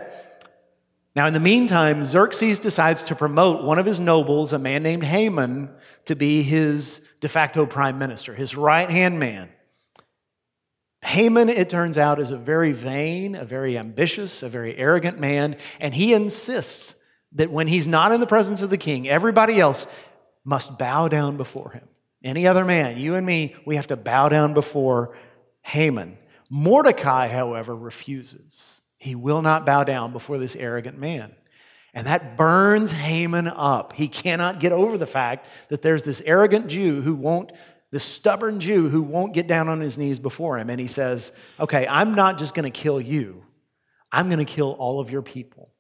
Now, 1.16 1.26
in 1.26 1.34
the 1.34 1.40
meantime, 1.40 2.06
Xerxes 2.06 2.60
decides 2.60 3.02
to 3.06 3.16
promote 3.16 3.64
one 3.64 3.80
of 3.80 3.88
his 3.88 4.00
nobles, 4.00 4.54
a 4.54 4.60
man 4.60 4.84
named 4.84 5.04
Haman, 5.04 5.72
to 6.06 6.16
be 6.16 6.44
his 6.44 7.02
de 7.22 7.28
facto 7.28 7.66
prime 7.66 7.98
minister, 7.98 8.36
his 8.36 8.56
right 8.56 8.90
hand 8.90 9.20
man. 9.20 9.50
Haman, 11.04 11.50
it 11.50 11.70
turns 11.70 11.98
out, 11.98 12.20
is 12.20 12.32
a 12.32 12.38
very 12.38 12.72
vain, 12.74 13.36
a 13.36 13.46
very 13.46 13.78
ambitious, 13.78 14.44
a 14.44 14.50
very 14.50 14.78
arrogant 14.78 15.20
man, 15.20 15.56
and 15.80 15.94
he 15.94 16.14
insists 16.14 16.96
that 17.34 17.50
when 17.50 17.68
he's 17.68 17.88
not 17.88 18.12
in 18.12 18.20
the 18.20 18.28
presence 18.28 18.62
of 18.62 18.70
the 18.70 18.78
king, 18.78 19.08
everybody 19.08 19.60
else 19.60 19.88
must 20.44 20.78
bow 20.78 21.08
down 21.08 21.38
before 21.38 21.72
him. 21.72 21.88
Any 22.24 22.46
other 22.46 22.64
man, 22.64 22.98
you 22.98 23.16
and 23.16 23.26
me, 23.26 23.56
we 23.66 23.78
have 23.78 23.88
to 23.88 23.96
bow 23.96 24.30
down 24.30 24.54
before 24.54 25.18
Haman. 25.64 26.18
Mordecai, 26.50 27.28
however, 27.28 27.76
refuses. 27.76 28.82
He 28.98 29.16
will 29.16 29.42
not 29.42 29.66
bow 29.66 29.84
down 29.84 30.12
before 30.12 30.38
this 30.38 30.56
arrogant 30.56 31.00
man. 31.00 31.34
And 31.94 32.08
that 32.08 32.38
burns 32.38 32.92
Haman 32.92 33.48
up. 33.48 33.94
He 33.94 34.08
cannot 34.08 34.60
get 34.60 34.72
over 34.72 34.98
the 34.98 35.08
fact 35.08 35.48
that 35.70 35.82
there's 35.82 36.04
this 36.04 36.22
arrogant 36.26 36.68
Jew 36.68 37.02
who 37.02 37.16
won't, 37.16 37.52
this 37.92 38.04
stubborn 38.04 38.60
Jew 38.60 38.90
who 38.90 39.02
won't 39.02 39.34
get 39.34 39.48
down 39.48 39.68
on 39.68 39.82
his 39.82 39.98
knees 39.98 40.20
before 40.20 40.58
him. 40.58 40.70
And 40.70 40.80
he 40.80 40.88
says, 40.88 41.32
Okay, 41.60 41.86
I'm 41.88 42.16
not 42.16 42.38
just 42.38 42.56
going 42.56 42.72
to 42.72 42.78
kill 42.80 43.00
you, 43.00 43.44
I'm 44.12 44.28
going 44.28 44.44
to 44.44 44.52
kill 44.52 44.72
all 44.72 45.00
of 45.00 45.12
your 45.12 45.22
people. 45.22 45.72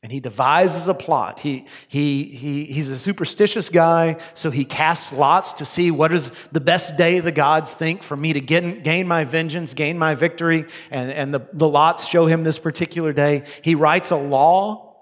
And 0.00 0.12
he 0.12 0.20
devises 0.20 0.86
a 0.86 0.94
plot. 0.94 1.40
He, 1.40 1.66
he, 1.88 2.22
he, 2.22 2.66
he's 2.66 2.88
a 2.88 2.96
superstitious 2.96 3.68
guy, 3.68 4.18
so 4.32 4.48
he 4.48 4.64
casts 4.64 5.12
lots 5.12 5.54
to 5.54 5.64
see 5.64 5.90
what 5.90 6.14
is 6.14 6.30
the 6.52 6.60
best 6.60 6.96
day 6.96 7.18
the 7.18 7.32
gods 7.32 7.72
think 7.72 8.04
for 8.04 8.16
me 8.16 8.32
to 8.32 8.40
get, 8.40 8.84
gain 8.84 9.08
my 9.08 9.24
vengeance, 9.24 9.74
gain 9.74 9.98
my 9.98 10.14
victory. 10.14 10.66
And, 10.92 11.10
and 11.10 11.34
the, 11.34 11.40
the 11.52 11.68
lots 11.68 12.06
show 12.06 12.26
him 12.26 12.44
this 12.44 12.60
particular 12.60 13.12
day. 13.12 13.42
He 13.62 13.74
writes 13.74 14.12
a 14.12 14.16
law 14.16 14.94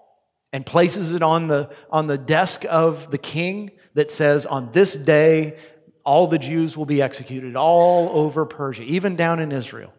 and 0.50 0.64
places 0.64 1.12
it 1.12 1.22
on 1.22 1.48
the, 1.48 1.68
on 1.90 2.06
the 2.06 2.16
desk 2.16 2.64
of 2.66 3.10
the 3.10 3.18
king 3.18 3.72
that 3.92 4.10
says, 4.10 4.46
On 4.46 4.72
this 4.72 4.94
day, 4.94 5.58
all 6.06 6.28
the 6.28 6.38
Jews 6.38 6.76
will 6.76 6.86
be 6.86 7.02
executed 7.02 7.56
all 7.56 8.08
over 8.10 8.46
Persia, 8.46 8.84
even 8.84 9.16
down 9.16 9.40
in 9.40 9.50
Israel. 9.50 9.92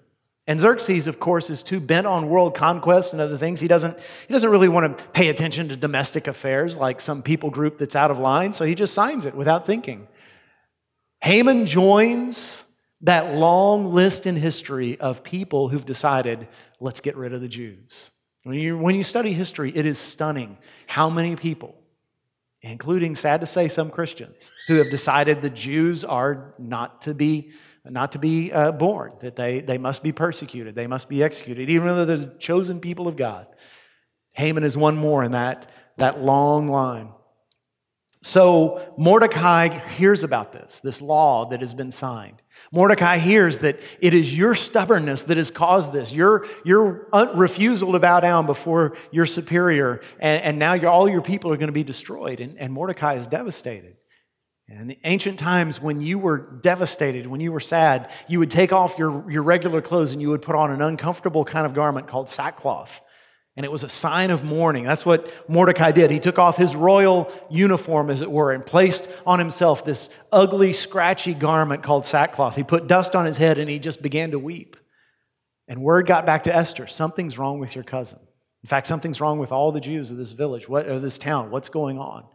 And 0.47 0.61
Xerxes, 0.61 1.05
of 1.07 1.19
course, 1.19 1.49
is 1.49 1.61
too 1.61 1.81
bent 1.81 2.07
on 2.07 2.29
world 2.29 2.55
conquest 2.55 3.11
and 3.11 3.21
other 3.21 3.37
things. 3.37 3.59
He 3.59 3.67
doesn't, 3.67 3.99
he 4.27 4.33
doesn't 4.33 4.49
really 4.49 4.69
want 4.69 4.97
to 4.97 5.03
pay 5.09 5.27
attention 5.27 5.67
to 5.67 5.75
domestic 5.75 6.27
affairs 6.27 6.77
like 6.77 7.01
some 7.01 7.21
people 7.21 7.49
group 7.49 7.77
that's 7.77 7.97
out 7.97 8.09
of 8.09 8.17
line, 8.17 8.53
so 8.53 8.63
he 8.63 8.73
just 8.73 8.93
signs 8.93 9.25
it 9.25 9.35
without 9.35 9.65
thinking. 9.65 10.07
Haman 11.21 11.65
joins 11.65 12.63
that 13.01 13.35
long 13.35 13.87
list 13.87 14.25
in 14.25 14.37
history 14.37 14.97
of 15.01 15.23
people 15.23 15.67
who've 15.67 15.85
decided, 15.85 16.47
let's 16.79 17.01
get 17.01 17.17
rid 17.17 17.33
of 17.33 17.41
the 17.41 17.49
Jews. 17.49 18.11
When 18.43 18.55
you, 18.55 18.77
when 18.77 18.95
you 18.95 19.03
study 19.03 19.33
history, 19.33 19.73
it 19.75 19.85
is 19.85 19.97
stunning 19.97 20.57
how 20.85 21.09
many 21.09 21.35
people, 21.35 21.75
including, 22.71 23.15
sad 23.15 23.41
to 23.41 23.47
say, 23.47 23.67
some 23.67 23.89
Christians, 23.89 24.51
who 24.67 24.75
have 24.75 24.89
decided 24.89 25.41
the 25.41 25.49
Jews 25.49 26.03
are 26.03 26.53
not 26.57 27.01
to 27.03 27.13
be, 27.13 27.51
not 27.85 28.11
to 28.13 28.19
be 28.19 28.51
uh, 28.51 28.71
born, 28.71 29.13
that 29.21 29.35
they, 29.35 29.61
they 29.61 29.77
must 29.77 30.03
be 30.03 30.11
persecuted, 30.11 30.75
they 30.75 30.87
must 30.87 31.09
be 31.09 31.23
executed, 31.23 31.69
even 31.69 31.87
though 31.87 32.05
they're 32.05 32.17
the 32.17 32.35
chosen 32.39 32.79
people 32.79 33.07
of 33.07 33.15
God. 33.15 33.47
Haman 34.33 34.63
is 34.63 34.77
one 34.77 34.97
more 34.97 35.23
in 35.23 35.31
that, 35.31 35.69
that 35.97 36.21
long 36.21 36.67
line. 36.67 37.09
So 38.21 38.93
Mordecai 38.97 39.69
hears 39.69 40.23
about 40.23 40.51
this, 40.51 40.79
this 40.79 41.01
law 41.01 41.49
that 41.49 41.61
has 41.61 41.73
been 41.73 41.91
signed. 41.91 42.41
Mordecai 42.71 43.17
hears 43.17 43.59
that 43.59 43.79
it 44.01 44.13
is 44.13 44.37
your 44.37 44.55
stubbornness 44.55 45.23
that 45.23 45.37
has 45.37 45.51
caused 45.51 45.93
this, 45.93 46.11
your, 46.11 46.47
your 46.65 47.07
refusal 47.35 47.93
to 47.93 47.99
bow 47.99 48.19
down 48.19 48.45
before 48.45 48.97
your 49.11 49.25
superior, 49.25 50.01
and, 50.19 50.43
and 50.43 50.59
now 50.59 50.77
all 50.89 51.07
your 51.07 51.21
people 51.21 51.51
are 51.51 51.57
going 51.57 51.67
to 51.67 51.73
be 51.73 51.83
destroyed. 51.83 52.39
And, 52.39 52.57
and 52.57 52.73
Mordecai 52.73 53.15
is 53.15 53.27
devastated. 53.27 53.95
And 54.69 54.81
in 54.81 54.87
the 54.87 54.99
ancient 55.05 55.39
times, 55.39 55.81
when 55.81 56.01
you 56.01 56.19
were 56.19 56.37
devastated, 56.37 57.25
when 57.25 57.39
you 57.39 57.53
were 57.53 57.61
sad, 57.61 58.11
you 58.27 58.39
would 58.39 58.51
take 58.51 58.73
off 58.73 58.97
your, 58.97 59.29
your 59.31 59.43
regular 59.43 59.81
clothes 59.81 60.11
and 60.11 60.21
you 60.21 60.29
would 60.29 60.41
put 60.41 60.55
on 60.55 60.71
an 60.71 60.81
uncomfortable 60.81 61.45
kind 61.45 61.65
of 61.65 61.73
garment 61.73 62.07
called 62.07 62.29
sackcloth 62.29 63.01
and 63.57 63.65
it 63.65 63.71
was 63.71 63.83
a 63.83 63.89
sign 63.89 64.29
of 64.29 64.43
mourning. 64.43 64.83
That's 64.83 65.03
what 65.03 65.33
Mordecai 65.49 65.91
did. 65.91 66.11
He 66.11 66.19
took 66.19 66.37
off 66.37 66.57
his 66.57 66.75
royal 66.75 67.33
uniform, 67.49 68.11
as 68.11 68.21
it 68.21 68.31
were, 68.31 68.53
and 68.53 68.63
placed 68.63 69.09
on 69.25 69.39
himself 69.39 69.83
this 69.83 70.11
ugly, 70.31 70.71
scratchy 70.71 71.33
garment 71.33 71.81
called 71.81 72.05
sackcloth. 72.05 72.55
He 72.55 72.63
put 72.63 72.85
dust 72.85 73.15
on 73.15 73.25
his 73.25 73.35
head 73.35 73.57
and 73.57 73.67
he 73.67 73.79
just 73.79 74.03
began 74.03 74.29
to 74.31 74.39
weep. 74.39 74.77
And 75.67 75.81
word 75.81 76.05
got 76.05 76.23
back 76.23 76.43
to 76.43 76.55
Esther 76.55 76.85
something's 76.85 77.39
wrong 77.39 77.59
with 77.59 77.73
your 77.73 77.83
cousin. 77.83 78.19
In 78.63 78.67
fact, 78.67 78.85
something's 78.85 79.19
wrong 79.19 79.39
with 79.39 79.51
all 79.51 79.71
the 79.71 79.81
Jews 79.81 80.11
of 80.11 80.17
this 80.17 80.31
village 80.31 80.69
what, 80.69 80.87
or 80.87 80.99
this 80.99 81.17
town. 81.17 81.49
What's 81.49 81.69
going 81.69 81.97
on? 81.97 82.25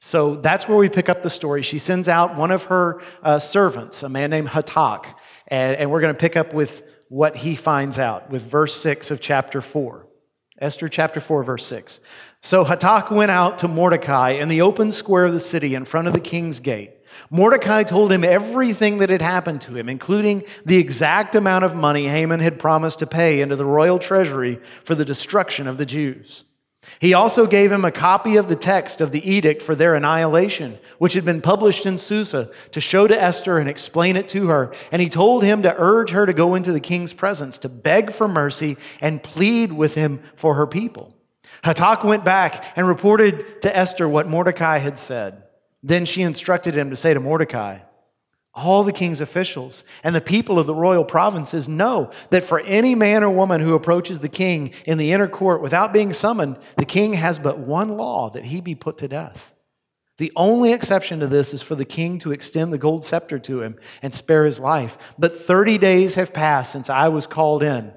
So 0.00 0.36
that's 0.36 0.68
where 0.68 0.78
we 0.78 0.88
pick 0.88 1.08
up 1.08 1.24
the 1.24 1.30
story. 1.30 1.62
She 1.62 1.80
sends 1.80 2.06
out 2.06 2.36
one 2.36 2.52
of 2.52 2.64
her 2.64 3.02
uh, 3.22 3.40
servants, 3.40 4.04
a 4.04 4.08
man 4.08 4.30
named 4.30 4.48
Hathak, 4.48 5.06
and, 5.48 5.76
and 5.76 5.90
we're 5.90 6.00
going 6.00 6.14
to 6.14 6.18
pick 6.18 6.36
up 6.36 6.54
with 6.54 6.84
what 7.08 7.36
he 7.36 7.56
finds 7.56 7.98
out 7.98 8.30
with 8.30 8.42
verse 8.42 8.80
6 8.80 9.10
of 9.10 9.20
chapter 9.20 9.60
4. 9.60 10.06
Esther 10.62 10.88
chapter 10.88 11.20
4, 11.20 11.42
verse 11.42 11.66
6. 11.66 12.00
So 12.40 12.64
Hathak 12.64 13.10
went 13.10 13.32
out 13.32 13.58
to 13.58 13.68
Mordecai 13.68 14.30
in 14.30 14.48
the 14.48 14.62
open 14.62 14.92
square 14.92 15.24
of 15.24 15.32
the 15.32 15.40
city 15.40 15.74
in 15.74 15.84
front 15.84 16.06
of 16.06 16.14
the 16.14 16.20
king's 16.20 16.60
gate. 16.60 16.92
Mordecai 17.30 17.82
told 17.82 18.12
him 18.12 18.22
everything 18.22 18.98
that 18.98 19.10
had 19.10 19.20
happened 19.20 19.60
to 19.62 19.76
him, 19.76 19.88
including 19.88 20.44
the 20.64 20.78
exact 20.78 21.34
amount 21.34 21.64
of 21.64 21.74
money 21.74 22.06
Haman 22.06 22.38
had 22.38 22.60
promised 22.60 23.00
to 23.00 23.06
pay 23.06 23.40
into 23.40 23.56
the 23.56 23.66
royal 23.66 23.98
treasury 23.98 24.60
for 24.84 24.94
the 24.94 25.04
destruction 25.04 25.66
of 25.66 25.78
the 25.78 25.86
Jews. 25.86 26.44
He 26.98 27.14
also 27.14 27.46
gave 27.46 27.70
him 27.70 27.84
a 27.84 27.92
copy 27.92 28.36
of 28.36 28.48
the 28.48 28.56
text 28.56 29.00
of 29.00 29.12
the 29.12 29.28
edict 29.28 29.62
for 29.62 29.74
their 29.74 29.94
annihilation, 29.94 30.78
which 30.98 31.14
had 31.14 31.24
been 31.24 31.40
published 31.40 31.86
in 31.86 31.96
Susa, 31.96 32.50
to 32.72 32.80
show 32.80 33.06
to 33.06 33.20
Esther 33.20 33.58
and 33.58 33.68
explain 33.68 34.16
it 34.16 34.28
to 34.30 34.48
her. 34.48 34.74
And 34.90 35.00
he 35.00 35.08
told 35.08 35.44
him 35.44 35.62
to 35.62 35.74
urge 35.76 36.10
her 36.10 36.26
to 36.26 36.32
go 36.32 36.54
into 36.54 36.72
the 36.72 36.80
king's 36.80 37.12
presence, 37.12 37.58
to 37.58 37.68
beg 37.68 38.12
for 38.12 38.26
mercy 38.26 38.76
and 39.00 39.22
plead 39.22 39.72
with 39.72 39.94
him 39.94 40.20
for 40.36 40.54
her 40.54 40.66
people. 40.66 41.14
Hathak 41.64 42.04
went 42.04 42.24
back 42.24 42.64
and 42.76 42.88
reported 42.88 43.62
to 43.62 43.76
Esther 43.76 44.08
what 44.08 44.26
Mordecai 44.26 44.78
had 44.78 44.98
said. 44.98 45.44
Then 45.82 46.04
she 46.04 46.22
instructed 46.22 46.74
him 46.74 46.90
to 46.90 46.96
say 46.96 47.14
to 47.14 47.20
Mordecai, 47.20 47.78
all 48.54 48.84
the 48.84 48.92
king's 48.92 49.20
officials 49.20 49.82
and 50.04 50.14
the 50.14 50.20
people 50.20 50.58
of 50.58 50.66
the 50.66 50.74
royal 50.74 51.04
provinces 51.04 51.68
know 51.68 52.10
that 52.30 52.44
for 52.44 52.60
any 52.60 52.94
man 52.94 53.24
or 53.24 53.30
woman 53.30 53.60
who 53.60 53.74
approaches 53.74 54.18
the 54.18 54.28
king 54.28 54.72
in 54.84 54.98
the 54.98 55.12
inner 55.12 55.28
court 55.28 55.62
without 55.62 55.92
being 55.92 56.12
summoned, 56.12 56.58
the 56.76 56.84
king 56.84 57.14
has 57.14 57.38
but 57.38 57.58
one 57.58 57.96
law 57.96 58.28
that 58.30 58.44
he 58.44 58.60
be 58.60 58.74
put 58.74 58.98
to 58.98 59.08
death. 59.08 59.52
The 60.18 60.32
only 60.36 60.72
exception 60.72 61.20
to 61.20 61.26
this 61.26 61.54
is 61.54 61.62
for 61.62 61.74
the 61.74 61.86
king 61.86 62.18
to 62.20 62.32
extend 62.32 62.72
the 62.72 62.78
gold 62.78 63.04
scepter 63.04 63.38
to 63.40 63.62
him 63.62 63.76
and 64.02 64.14
spare 64.14 64.44
his 64.44 64.60
life. 64.60 64.98
But 65.18 65.46
30 65.46 65.78
days 65.78 66.14
have 66.14 66.34
passed 66.34 66.72
since 66.72 66.90
I 66.90 67.08
was 67.08 67.26
called 67.26 67.62
in 67.62 67.92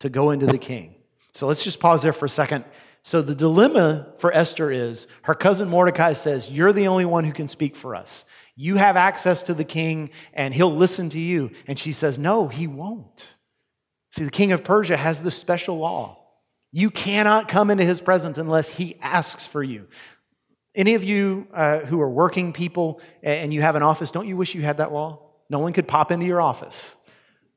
to 0.00 0.08
go 0.08 0.30
into 0.30 0.46
the 0.46 0.58
king. 0.58 0.94
So 1.32 1.46
let's 1.46 1.62
just 1.62 1.80
pause 1.80 2.02
there 2.02 2.14
for 2.14 2.24
a 2.24 2.30
second. 2.30 2.64
So 3.02 3.22
the 3.22 3.34
dilemma 3.34 4.14
for 4.18 4.32
Esther 4.32 4.72
is 4.72 5.06
her 5.22 5.34
cousin 5.34 5.68
Mordecai 5.68 6.14
says, 6.14 6.50
You're 6.50 6.72
the 6.72 6.88
only 6.88 7.04
one 7.04 7.24
who 7.24 7.32
can 7.32 7.48
speak 7.48 7.76
for 7.76 7.94
us. 7.94 8.24
You 8.60 8.74
have 8.74 8.96
access 8.96 9.44
to 9.44 9.54
the 9.54 9.62
king 9.62 10.10
and 10.34 10.52
he'll 10.52 10.74
listen 10.74 11.10
to 11.10 11.18
you. 11.20 11.52
And 11.68 11.78
she 11.78 11.92
says, 11.92 12.18
No, 12.18 12.48
he 12.48 12.66
won't. 12.66 13.36
See, 14.10 14.24
the 14.24 14.32
king 14.32 14.50
of 14.50 14.64
Persia 14.64 14.96
has 14.96 15.22
this 15.22 15.38
special 15.38 15.78
law. 15.78 16.18
You 16.72 16.90
cannot 16.90 17.46
come 17.46 17.70
into 17.70 17.84
his 17.84 18.00
presence 18.00 18.36
unless 18.36 18.68
he 18.68 18.96
asks 19.00 19.46
for 19.46 19.62
you. 19.62 19.86
Any 20.74 20.96
of 20.96 21.04
you 21.04 21.46
uh, 21.54 21.80
who 21.80 22.00
are 22.00 22.10
working 22.10 22.52
people 22.52 23.00
and 23.22 23.54
you 23.54 23.62
have 23.62 23.76
an 23.76 23.84
office, 23.84 24.10
don't 24.10 24.26
you 24.26 24.36
wish 24.36 24.56
you 24.56 24.62
had 24.62 24.78
that 24.78 24.92
law? 24.92 25.20
No 25.48 25.60
one 25.60 25.72
could 25.72 25.86
pop 25.86 26.10
into 26.10 26.26
your 26.26 26.40
office. 26.40 26.96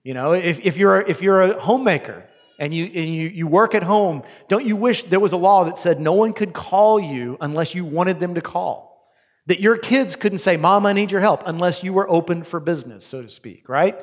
You 0.04 0.14
know, 0.14 0.34
if, 0.34 0.60
if, 0.60 0.78
you're, 0.78 1.02
if 1.02 1.24
you're 1.24 1.42
a 1.42 1.60
homemaker 1.60 2.28
and, 2.60 2.72
you, 2.76 2.86
and 2.86 3.16
you, 3.16 3.28
you 3.28 3.48
work 3.48 3.74
at 3.74 3.82
home, 3.82 4.22
don't 4.50 4.68
you 4.68 4.76
wish 4.76 5.06
there 5.06 5.20
was 5.20 5.34
a 5.34 5.38
law 5.38 5.64
that 5.64 5.80
said 5.80 6.00
no 6.00 6.14
one 6.14 6.34
could 6.34 6.54
call 6.54 7.00
you 7.00 7.38
unless 7.42 7.74
you 7.74 7.86
wanted 7.86 8.20
them 8.20 8.36
to 8.36 8.42
call? 8.42 8.91
That 9.48 9.60
your 9.60 9.78
kids 9.78 10.16
couldn't 10.16 10.40
say, 10.40 10.56
Mom, 10.56 10.86
I 10.86 10.94
need 10.94 11.12
your 11.12 11.22
help, 11.22 11.44
unless 11.46 11.84
you 11.84 11.94
were 11.94 12.10
open 12.10 12.44
for 12.44 12.60
business, 12.60 13.04
so 13.04 13.22
to 13.22 13.30
speak, 13.30 13.68
right? 13.68 13.98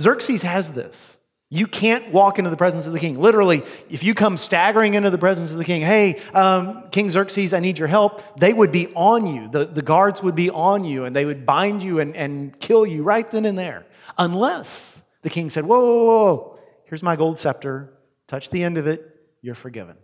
Xerxes 0.00 0.42
has 0.42 0.70
this. 0.70 1.18
You 1.48 1.66
can't 1.66 2.12
walk 2.12 2.38
into 2.38 2.50
the 2.50 2.56
presence 2.56 2.86
of 2.86 2.94
the 2.94 2.98
king. 2.98 3.20
Literally, 3.20 3.62
if 3.90 4.02
you 4.02 4.14
come 4.14 4.38
staggering 4.38 4.94
into 4.94 5.10
the 5.10 5.18
presence 5.18 5.52
of 5.52 5.58
the 5.58 5.66
king, 5.66 5.82
hey, 5.82 6.18
um, 6.32 6.88
King 6.90 7.10
Xerxes, 7.10 7.52
I 7.52 7.60
need 7.60 7.78
your 7.78 7.88
help, 7.88 8.22
they 8.40 8.54
would 8.54 8.72
be 8.72 8.88
on 8.94 9.26
you. 9.26 9.48
The, 9.48 9.66
the 9.66 9.82
guards 9.82 10.22
would 10.22 10.34
be 10.34 10.48
on 10.48 10.84
you 10.84 11.04
and 11.04 11.14
they 11.14 11.26
would 11.26 11.44
bind 11.44 11.82
you 11.82 12.00
and, 12.00 12.16
and 12.16 12.58
kill 12.58 12.86
you 12.86 13.02
right 13.02 13.30
then 13.30 13.44
and 13.44 13.58
there. 13.58 13.84
Unless 14.16 15.02
the 15.20 15.28
king 15.28 15.50
said, 15.50 15.66
whoa, 15.66 15.80
whoa, 15.80 16.04
whoa, 16.04 16.58
here's 16.86 17.02
my 17.02 17.16
gold 17.16 17.38
scepter, 17.38 17.92
touch 18.28 18.48
the 18.48 18.62
end 18.62 18.78
of 18.78 18.86
it, 18.86 19.14
you're 19.42 19.54
forgiven. 19.54 19.96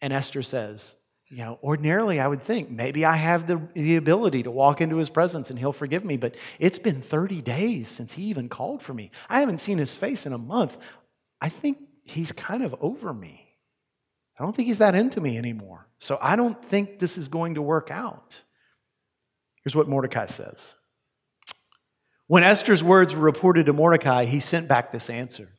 And 0.00 0.14
Esther 0.14 0.42
says, 0.42 0.96
you 1.34 1.44
know, 1.44 1.58
ordinarily 1.64 2.20
I 2.20 2.28
would 2.28 2.44
think 2.44 2.70
maybe 2.70 3.04
I 3.04 3.16
have 3.16 3.48
the, 3.48 3.60
the 3.74 3.96
ability 3.96 4.44
to 4.44 4.52
walk 4.52 4.80
into 4.80 4.96
his 4.96 5.10
presence 5.10 5.50
and 5.50 5.58
he'll 5.58 5.72
forgive 5.72 6.04
me, 6.04 6.16
but 6.16 6.36
it's 6.60 6.78
been 6.78 7.02
30 7.02 7.42
days 7.42 7.88
since 7.88 8.12
he 8.12 8.24
even 8.24 8.48
called 8.48 8.82
for 8.82 8.94
me. 8.94 9.10
I 9.28 9.40
haven't 9.40 9.58
seen 9.58 9.78
his 9.78 9.96
face 9.96 10.26
in 10.26 10.32
a 10.32 10.38
month. 10.38 10.76
I 11.40 11.48
think 11.48 11.78
he's 12.04 12.30
kind 12.30 12.62
of 12.62 12.76
over 12.80 13.12
me. 13.12 13.48
I 14.38 14.44
don't 14.44 14.54
think 14.54 14.68
he's 14.68 14.78
that 14.78 14.94
into 14.94 15.20
me 15.20 15.36
anymore. 15.36 15.88
So 15.98 16.18
I 16.22 16.36
don't 16.36 16.62
think 16.66 17.00
this 17.00 17.18
is 17.18 17.26
going 17.26 17.54
to 17.54 17.62
work 17.62 17.90
out. 17.90 18.40
Here's 19.64 19.74
what 19.74 19.88
Mordecai 19.88 20.26
says 20.26 20.76
When 22.28 22.44
Esther's 22.44 22.84
words 22.84 23.12
were 23.12 23.22
reported 23.22 23.66
to 23.66 23.72
Mordecai, 23.72 24.24
he 24.26 24.38
sent 24.38 24.68
back 24.68 24.92
this 24.92 25.10
answer 25.10 25.53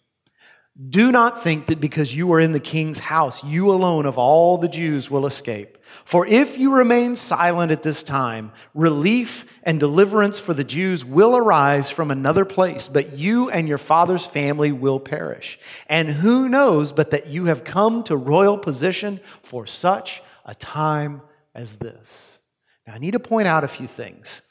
Do 0.77 1.09
not 1.09 1.41
think 1.41 1.67
that 1.67 1.79
because 1.79 2.13
you 2.13 2.33
are 2.33 2.39
in 2.39 2.51
the 2.51 2.59
king's 2.59 2.99
house, 2.99 3.41
you 3.45 3.71
alone 3.71 4.05
of 4.05 4.17
all 4.17 4.57
the 4.57 4.67
Jews 4.67 5.09
will 5.09 5.25
escape. 5.25 5.77
For 6.03 6.27
if 6.27 6.57
you 6.57 6.73
remain 6.73 7.15
silent 7.15 7.71
at 7.71 7.81
this 7.81 8.03
time, 8.03 8.51
relief 8.73 9.45
and 9.63 9.79
deliverance 9.79 10.37
for 10.37 10.53
the 10.53 10.65
Jews 10.65 11.05
will 11.05 11.37
arise 11.37 11.89
from 11.89 12.11
another 12.11 12.43
place, 12.43 12.89
but 12.89 13.17
you 13.17 13.49
and 13.49 13.69
your 13.69 13.77
father's 13.77 14.25
family 14.25 14.73
will 14.73 14.99
perish. 14.99 15.57
And 15.87 16.09
who 16.09 16.49
knows 16.49 16.91
but 16.91 17.11
that 17.11 17.27
you 17.27 17.45
have 17.45 17.63
come 17.63 18.03
to 18.03 18.17
royal 18.17 18.57
position 18.57 19.21
for 19.43 19.65
such 19.65 20.21
a 20.43 20.55
time 20.55 21.21
as 21.53 21.77
this? 21.77 22.41
Now, 22.85 22.95
I 22.95 22.97
need 22.97 23.11
to 23.11 23.19
point 23.19 23.47
out 23.47 23.63
a 23.63 23.69
few 23.69 23.87
things. 23.87 24.41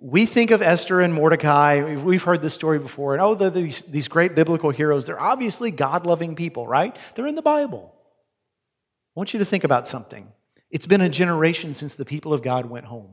We 0.00 0.26
think 0.26 0.52
of 0.52 0.62
Esther 0.62 1.00
and 1.00 1.12
Mordecai, 1.12 1.96
we've 1.96 2.22
heard 2.22 2.40
this 2.40 2.54
story 2.54 2.78
before, 2.78 3.14
and 3.14 3.22
oh, 3.22 3.34
they're 3.34 3.50
these, 3.50 3.82
these 3.82 4.06
great 4.06 4.36
biblical 4.36 4.70
heroes. 4.70 5.04
They're 5.04 5.20
obviously 5.20 5.72
God 5.72 6.06
loving 6.06 6.36
people, 6.36 6.68
right? 6.68 6.96
They're 7.14 7.26
in 7.26 7.34
the 7.34 7.42
Bible. 7.42 7.92
I 7.92 9.18
want 9.18 9.32
you 9.32 9.40
to 9.40 9.44
think 9.44 9.64
about 9.64 9.88
something. 9.88 10.28
It's 10.70 10.86
been 10.86 11.00
a 11.00 11.08
generation 11.08 11.74
since 11.74 11.96
the 11.96 12.04
people 12.04 12.32
of 12.32 12.42
God 12.42 12.66
went 12.66 12.86
home. 12.86 13.10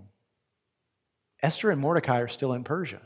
Esther 1.42 1.72
and 1.72 1.82
Mordecai 1.82 2.20
are 2.20 2.28
still 2.28 2.54
in 2.54 2.64
Persia. 2.64 3.02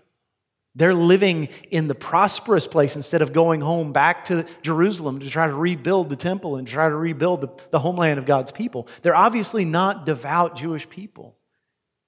They're 0.75 0.93
living 0.93 1.49
in 1.71 1.87
the 1.87 1.95
prosperous 1.95 2.67
place 2.67 2.97
instead 2.97 3.21
of 3.21 3.31
going 3.31 3.61
home 3.61 3.93
back 3.93 4.25
to 4.25 4.45
Jerusalem 4.61 5.19
to 5.21 5.29
try 5.29 5.47
to 5.47 5.53
rebuild 5.53 6.09
the 6.09 6.15
temple 6.17 6.57
and 6.57 6.67
try 6.67 6.89
to 6.89 6.95
rebuild 6.95 7.41
the, 7.41 7.49
the 7.71 7.79
homeland 7.79 8.19
of 8.19 8.25
God's 8.25 8.51
people. 8.51 8.87
They're 9.01 9.15
obviously 9.15 9.63
not 9.63 10.05
devout 10.05 10.57
Jewish 10.57 10.89
people. 10.89 11.37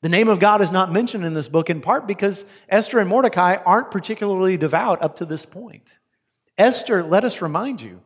The 0.01 0.10
name 0.10 0.29
of 0.29 0.39
God 0.39 0.62
is 0.62 0.72
not 0.72 0.91
mentioned 0.91 1.25
in 1.25 1.34
this 1.34 1.48
book 1.48 1.70
in 1.70 1.79
part 1.79 2.08
because 2.08 2.46
Esther 2.67 3.00
and 3.00 3.08
Mordecai 3.08 3.58
aren't 3.58 3.91
particularly 3.91 4.58
devout 4.58 5.01
up 5.01 5.17
to 5.17 5.25
this 5.25 5.46
point. 5.46 6.00
Esther, 6.58 7.03
let 7.03 7.24
us 7.24 7.41
remind 7.41 7.81
you, 7.81 8.01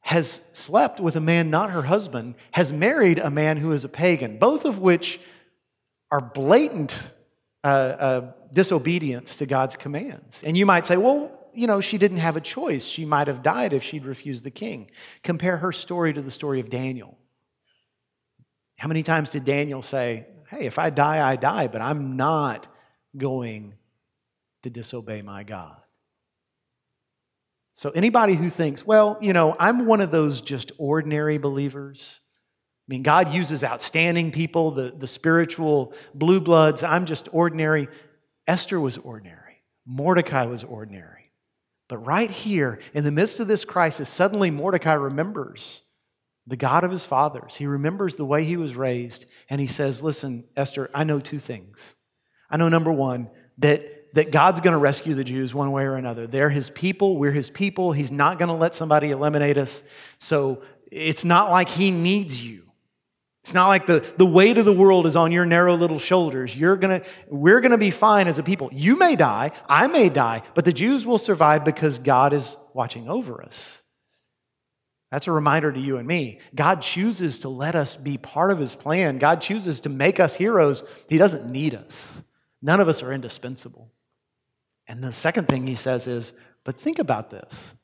has 0.00 0.40
slept 0.52 0.98
with 0.98 1.14
a 1.16 1.20
man 1.20 1.50
not 1.50 1.70
her 1.70 1.82
husband, 1.82 2.36
has 2.52 2.72
married 2.72 3.18
a 3.18 3.30
man 3.30 3.58
who 3.58 3.72
is 3.72 3.84
a 3.84 3.88
pagan, 3.88 4.38
both 4.38 4.64
of 4.64 4.78
which 4.78 5.20
are 6.10 6.20
blatant 6.20 7.10
uh, 7.64 7.66
uh, 7.66 8.32
disobedience 8.52 9.36
to 9.36 9.46
God's 9.46 9.76
commands. 9.76 10.42
And 10.42 10.56
you 10.56 10.64
might 10.64 10.86
say, 10.86 10.96
well, 10.96 11.32
you 11.52 11.66
know, 11.66 11.80
she 11.80 11.98
didn't 11.98 12.18
have 12.18 12.36
a 12.36 12.40
choice. 12.40 12.84
She 12.84 13.04
might 13.04 13.26
have 13.26 13.42
died 13.42 13.72
if 13.72 13.82
she'd 13.82 14.04
refused 14.04 14.44
the 14.44 14.50
king. 14.50 14.90
Compare 15.22 15.56
her 15.58 15.72
story 15.72 16.12
to 16.12 16.22
the 16.22 16.30
story 16.30 16.60
of 16.60 16.70
Daniel. 16.70 17.18
How 18.76 18.88
many 18.88 19.02
times 19.02 19.30
did 19.30 19.44
Daniel 19.44 19.82
say, 19.82 20.26
hey, 20.48 20.66
if 20.66 20.78
I 20.78 20.90
die, 20.90 21.26
I 21.26 21.36
die, 21.36 21.66
but 21.68 21.80
I'm 21.80 22.16
not 22.16 22.66
going 23.16 23.74
to 24.62 24.70
disobey 24.70 25.22
my 25.22 25.42
God? 25.42 25.76
So, 27.72 27.90
anybody 27.90 28.34
who 28.34 28.48
thinks, 28.48 28.86
well, 28.86 29.18
you 29.20 29.32
know, 29.32 29.54
I'm 29.58 29.86
one 29.86 30.00
of 30.00 30.10
those 30.10 30.40
just 30.40 30.72
ordinary 30.78 31.36
believers. 31.36 32.20
I 32.88 32.92
mean, 32.92 33.02
God 33.02 33.34
uses 33.34 33.62
outstanding 33.62 34.32
people, 34.32 34.70
the, 34.70 34.94
the 34.96 35.06
spiritual 35.06 35.92
blue 36.14 36.40
bloods. 36.40 36.82
I'm 36.82 37.04
just 37.04 37.28
ordinary. 37.32 37.88
Esther 38.46 38.80
was 38.80 38.96
ordinary. 38.96 39.62
Mordecai 39.84 40.46
was 40.46 40.64
ordinary. 40.64 41.32
But 41.88 41.98
right 41.98 42.30
here, 42.30 42.80
in 42.94 43.04
the 43.04 43.10
midst 43.10 43.40
of 43.40 43.48
this 43.48 43.64
crisis, 43.64 44.08
suddenly 44.08 44.50
Mordecai 44.50 44.94
remembers 44.94 45.82
the 46.46 46.56
God 46.56 46.84
of 46.84 46.90
his 46.90 47.04
fathers. 47.04 47.56
He 47.56 47.66
remembers 47.66 48.16
the 48.16 48.24
way 48.24 48.44
he 48.44 48.56
was 48.56 48.76
raised, 48.76 49.26
and 49.50 49.60
he 49.60 49.66
says, 49.66 50.02
Listen, 50.02 50.44
Esther, 50.56 50.90
I 50.94 51.04
know 51.04 51.20
two 51.20 51.38
things. 51.38 51.94
I 52.50 52.56
know, 52.56 52.68
number 52.68 52.92
one, 52.92 53.28
that 53.58 53.96
that 54.16 54.30
God's 54.30 54.60
going 54.60 54.72
to 54.72 54.78
rescue 54.78 55.14
the 55.14 55.24
Jews 55.24 55.54
one 55.54 55.72
way 55.72 55.82
or 55.82 55.96
another. 55.96 56.26
They're 56.26 56.48
his 56.48 56.70
people, 56.70 57.18
we're 57.18 57.32
his 57.32 57.50
people. 57.50 57.92
He's 57.92 58.10
not 58.10 58.38
going 58.38 58.48
to 58.48 58.54
let 58.54 58.74
somebody 58.74 59.10
eliminate 59.10 59.58
us. 59.58 59.82
So 60.16 60.62
it's 60.90 61.24
not 61.24 61.50
like 61.50 61.68
he 61.68 61.90
needs 61.90 62.42
you. 62.42 62.62
It's 63.44 63.52
not 63.52 63.68
like 63.68 63.86
the, 63.86 64.04
the 64.16 64.26
weight 64.26 64.56
of 64.56 64.64
the 64.64 64.72
world 64.72 65.06
is 65.06 65.16
on 65.16 65.32
your 65.32 65.44
narrow 65.44 65.74
little 65.76 65.98
shoulders. 65.98 66.56
You're 66.56 66.76
gonna, 66.76 67.02
we're 67.28 67.60
going 67.60 67.72
to 67.72 67.78
be 67.78 67.90
fine 67.90 68.26
as 68.26 68.38
a 68.38 68.42
people. 68.42 68.70
You 68.72 68.96
may 68.96 69.16
die, 69.16 69.52
I 69.68 69.86
may 69.86 70.08
die, 70.08 70.42
but 70.54 70.64
the 70.64 70.72
Jews 70.72 71.06
will 71.06 71.18
survive 71.18 71.64
because 71.64 71.98
God 71.98 72.32
is 72.32 72.56
watching 72.72 73.08
over 73.08 73.42
us. 73.42 73.82
That's 75.10 75.28
a 75.28 75.32
reminder 75.32 75.70
to 75.70 75.80
you 75.80 75.98
and 75.98 76.06
me. 76.06 76.40
God 76.54 76.82
chooses 76.82 77.40
to 77.40 77.48
let 77.48 77.76
us 77.76 77.96
be 77.96 78.18
part 78.18 78.50
of 78.50 78.58
his 78.58 78.74
plan. 78.74 79.18
God 79.18 79.40
chooses 79.40 79.80
to 79.80 79.88
make 79.88 80.18
us 80.18 80.34
heroes. 80.34 80.82
He 81.08 81.16
doesn't 81.16 81.50
need 81.50 81.74
us. 81.74 82.20
None 82.60 82.80
of 82.80 82.88
us 82.88 83.02
are 83.02 83.12
indispensable. 83.12 83.92
And 84.88 85.02
the 85.02 85.12
second 85.12 85.48
thing 85.48 85.66
he 85.66 85.74
says 85.74 86.06
is, 86.06 86.32
but 86.64 86.80
think 86.80 86.98
about 86.98 87.30
this. 87.30 87.74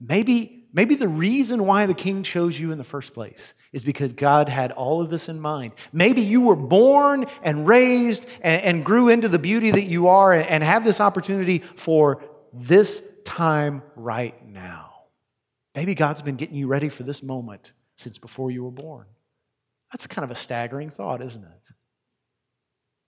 Maybe, 0.00 0.66
maybe 0.72 0.94
the 0.94 1.08
reason 1.08 1.66
why 1.66 1.86
the 1.86 1.94
king 1.94 2.22
chose 2.22 2.58
you 2.58 2.70
in 2.70 2.78
the 2.78 2.84
first 2.84 3.14
place 3.14 3.54
is 3.72 3.82
because 3.82 4.12
God 4.12 4.48
had 4.48 4.70
all 4.70 5.00
of 5.00 5.10
this 5.10 5.28
in 5.28 5.40
mind. 5.40 5.72
Maybe 5.92 6.20
you 6.20 6.42
were 6.42 6.56
born 6.56 7.26
and 7.42 7.66
raised 7.66 8.26
and, 8.42 8.62
and 8.62 8.84
grew 8.84 9.08
into 9.08 9.28
the 9.28 9.38
beauty 9.38 9.72
that 9.72 9.86
you 9.86 10.08
are 10.08 10.32
and, 10.32 10.48
and 10.48 10.62
have 10.62 10.84
this 10.84 11.00
opportunity 11.00 11.62
for 11.76 12.22
this 12.52 13.02
time 13.24 13.82
right 13.96 14.34
now. 14.46 14.83
Maybe 15.74 15.94
God's 15.94 16.22
been 16.22 16.36
getting 16.36 16.56
you 16.56 16.66
ready 16.66 16.88
for 16.88 17.02
this 17.02 17.22
moment 17.22 17.72
since 17.96 18.18
before 18.18 18.50
you 18.50 18.64
were 18.64 18.70
born. 18.70 19.06
That's 19.92 20.06
kind 20.06 20.24
of 20.24 20.30
a 20.30 20.34
staggering 20.34 20.90
thought, 20.90 21.22
isn't 21.22 21.42
it? 21.44 21.74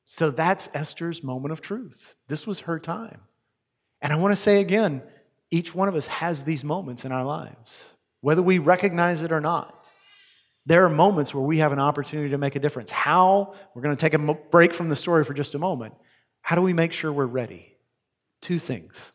So 0.04 0.30
that's 0.30 0.68
Esther's 0.72 1.22
moment 1.22 1.52
of 1.52 1.60
truth. 1.60 2.14
This 2.28 2.46
was 2.46 2.60
her 2.60 2.78
time. 2.78 3.20
And 4.00 4.12
I 4.12 4.16
want 4.16 4.32
to 4.32 4.40
say 4.40 4.60
again 4.60 5.02
each 5.50 5.74
one 5.74 5.88
of 5.88 5.94
us 5.94 6.06
has 6.06 6.42
these 6.42 6.64
moments 6.64 7.04
in 7.04 7.12
our 7.12 7.24
lives, 7.24 7.94
whether 8.20 8.42
we 8.42 8.58
recognize 8.58 9.22
it 9.22 9.30
or 9.30 9.40
not. 9.40 9.88
There 10.64 10.84
are 10.84 10.90
moments 10.90 11.32
where 11.32 11.44
we 11.44 11.58
have 11.58 11.72
an 11.72 11.78
opportunity 11.78 12.30
to 12.30 12.38
make 12.38 12.56
a 12.56 12.60
difference. 12.60 12.90
How? 12.90 13.54
We're 13.74 13.82
going 13.82 13.96
to 13.96 14.00
take 14.00 14.14
a 14.14 14.34
break 14.50 14.72
from 14.72 14.88
the 14.88 14.96
story 14.96 15.24
for 15.24 15.34
just 15.34 15.54
a 15.54 15.58
moment. 15.60 15.94
How 16.42 16.56
do 16.56 16.62
we 16.62 16.72
make 16.72 16.92
sure 16.92 17.12
we're 17.12 17.26
ready? 17.26 17.76
Two 18.40 18.58
things. 18.58 19.12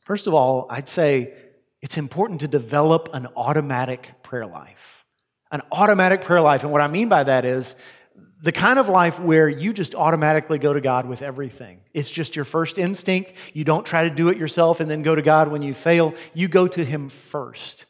First 0.00 0.26
of 0.26 0.32
all, 0.32 0.66
I'd 0.70 0.88
say 0.88 1.34
it's 1.82 1.98
important 1.98 2.40
to 2.40 2.48
develop 2.48 3.10
an 3.12 3.28
automatic 3.36 4.22
prayer 4.22 4.44
life. 4.44 5.04
An 5.50 5.62
automatic 5.70 6.22
prayer 6.22 6.40
life. 6.40 6.62
And 6.62 6.72
what 6.72 6.80
I 6.80 6.88
mean 6.88 7.08
by 7.08 7.24
that 7.24 7.44
is 7.44 7.76
the 8.42 8.52
kind 8.52 8.78
of 8.78 8.88
life 8.88 9.18
where 9.18 9.48
you 9.48 9.72
just 9.72 9.94
automatically 9.94 10.58
go 10.58 10.72
to 10.72 10.80
God 10.80 11.06
with 11.06 11.22
everything. 11.22 11.80
It's 11.94 12.10
just 12.10 12.36
your 12.36 12.44
first 12.44 12.78
instinct. 12.78 13.32
You 13.52 13.64
don't 13.64 13.86
try 13.86 14.08
to 14.08 14.14
do 14.14 14.28
it 14.28 14.36
yourself 14.36 14.80
and 14.80 14.90
then 14.90 15.02
go 15.02 15.14
to 15.14 15.22
God 15.22 15.48
when 15.48 15.62
you 15.62 15.74
fail. 15.74 16.14
You 16.34 16.48
go 16.48 16.66
to 16.68 16.84
Him 16.84 17.08
first. 17.08 17.86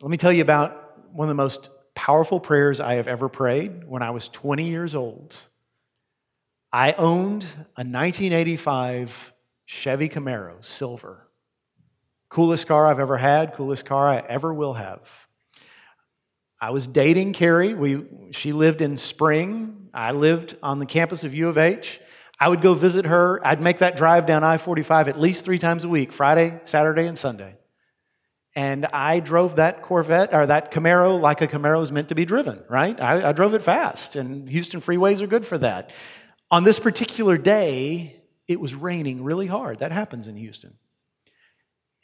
Let 0.00 0.10
me 0.10 0.16
tell 0.16 0.32
you 0.32 0.42
about 0.42 1.12
one 1.12 1.26
of 1.26 1.28
the 1.28 1.42
most 1.42 1.70
powerful 1.94 2.40
prayers 2.40 2.80
I 2.80 2.94
have 2.94 3.08
ever 3.08 3.28
prayed 3.28 3.84
when 3.86 4.02
I 4.02 4.10
was 4.10 4.28
20 4.28 4.64
years 4.68 4.94
old. 4.94 5.36
I 6.72 6.92
owned 6.92 7.44
a 7.76 7.84
1985 7.84 9.32
Chevy 9.66 10.08
Camaro, 10.08 10.64
silver. 10.64 11.28
Coolest 12.32 12.66
car 12.66 12.86
I've 12.86 12.98
ever 12.98 13.18
had, 13.18 13.52
coolest 13.52 13.84
car 13.84 14.08
I 14.08 14.24
ever 14.26 14.54
will 14.54 14.72
have. 14.72 15.06
I 16.58 16.70
was 16.70 16.86
dating 16.86 17.34
Carrie. 17.34 17.74
We, 17.74 18.06
she 18.30 18.54
lived 18.54 18.80
in 18.80 18.96
Spring. 18.96 19.90
I 19.92 20.12
lived 20.12 20.56
on 20.62 20.78
the 20.78 20.86
campus 20.86 21.24
of 21.24 21.34
U 21.34 21.50
of 21.50 21.58
H. 21.58 22.00
I 22.40 22.48
would 22.48 22.62
go 22.62 22.72
visit 22.72 23.04
her. 23.04 23.46
I'd 23.46 23.60
make 23.60 23.80
that 23.80 23.98
drive 23.98 24.24
down 24.24 24.44
I 24.44 24.56
45 24.56 25.08
at 25.08 25.20
least 25.20 25.44
three 25.44 25.58
times 25.58 25.84
a 25.84 25.90
week 25.90 26.10
Friday, 26.10 26.58
Saturday, 26.64 27.06
and 27.06 27.18
Sunday. 27.18 27.54
And 28.56 28.86
I 28.86 29.20
drove 29.20 29.56
that 29.56 29.82
Corvette 29.82 30.32
or 30.32 30.46
that 30.46 30.72
Camaro 30.72 31.20
like 31.20 31.42
a 31.42 31.46
Camaro 31.46 31.82
is 31.82 31.92
meant 31.92 32.08
to 32.08 32.14
be 32.14 32.24
driven, 32.24 32.64
right? 32.66 32.98
I, 32.98 33.28
I 33.28 33.32
drove 33.32 33.52
it 33.52 33.60
fast, 33.60 34.16
and 34.16 34.48
Houston 34.48 34.80
freeways 34.80 35.20
are 35.20 35.26
good 35.26 35.46
for 35.46 35.58
that. 35.58 35.90
On 36.50 36.64
this 36.64 36.78
particular 36.78 37.36
day, 37.36 38.22
it 38.48 38.58
was 38.58 38.74
raining 38.74 39.22
really 39.22 39.48
hard. 39.48 39.80
That 39.80 39.92
happens 39.92 40.28
in 40.28 40.36
Houston. 40.36 40.78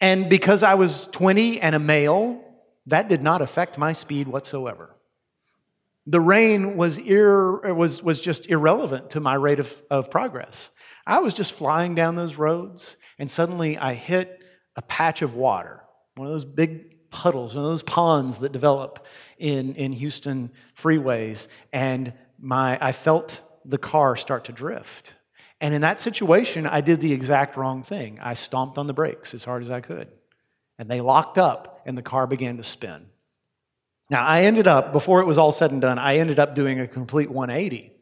And 0.00 0.28
because 0.28 0.62
I 0.62 0.74
was 0.74 1.06
20 1.08 1.60
and 1.60 1.74
a 1.74 1.78
male, 1.78 2.44
that 2.86 3.08
did 3.08 3.22
not 3.22 3.42
affect 3.42 3.78
my 3.78 3.92
speed 3.92 4.28
whatsoever. 4.28 4.94
The 6.06 6.20
rain 6.20 6.76
was, 6.76 6.98
ir, 6.98 7.74
was, 7.74 8.02
was 8.02 8.20
just 8.20 8.46
irrelevant 8.46 9.10
to 9.10 9.20
my 9.20 9.34
rate 9.34 9.58
of, 9.58 9.82
of 9.90 10.10
progress. 10.10 10.70
I 11.06 11.18
was 11.18 11.34
just 11.34 11.52
flying 11.52 11.94
down 11.94 12.16
those 12.16 12.36
roads, 12.36 12.96
and 13.18 13.30
suddenly 13.30 13.76
I 13.76 13.94
hit 13.94 14.42
a 14.76 14.82
patch 14.82 15.22
of 15.22 15.34
water, 15.34 15.82
one 16.14 16.28
of 16.28 16.32
those 16.32 16.44
big 16.44 17.10
puddles, 17.10 17.54
one 17.54 17.64
of 17.64 17.70
those 17.70 17.82
ponds 17.82 18.38
that 18.38 18.52
develop 18.52 19.04
in, 19.38 19.74
in 19.74 19.92
Houston 19.92 20.50
freeways, 20.80 21.48
and 21.72 22.12
my, 22.38 22.78
I 22.80 22.92
felt 22.92 23.42
the 23.64 23.78
car 23.78 24.16
start 24.16 24.44
to 24.44 24.52
drift. 24.52 25.12
And 25.60 25.74
in 25.74 25.80
that 25.80 26.00
situation, 26.00 26.66
I 26.66 26.80
did 26.80 27.00
the 27.00 27.12
exact 27.12 27.56
wrong 27.56 27.82
thing. 27.82 28.18
I 28.20 28.34
stomped 28.34 28.78
on 28.78 28.86
the 28.86 28.92
brakes 28.92 29.34
as 29.34 29.44
hard 29.44 29.62
as 29.62 29.70
I 29.70 29.80
could. 29.80 30.08
And 30.78 30.88
they 30.88 31.00
locked 31.00 31.38
up, 31.38 31.82
and 31.84 31.98
the 31.98 32.02
car 32.02 32.26
began 32.26 32.56
to 32.58 32.62
spin. 32.62 33.06
Now, 34.10 34.24
I 34.24 34.42
ended 34.42 34.68
up, 34.68 34.92
before 34.92 35.20
it 35.20 35.26
was 35.26 35.36
all 35.36 35.52
said 35.52 35.72
and 35.72 35.80
done, 35.80 35.98
I 35.98 36.18
ended 36.18 36.38
up 36.38 36.54
doing 36.54 36.80
a 36.80 36.86
complete 36.86 37.30
180. 37.30 37.92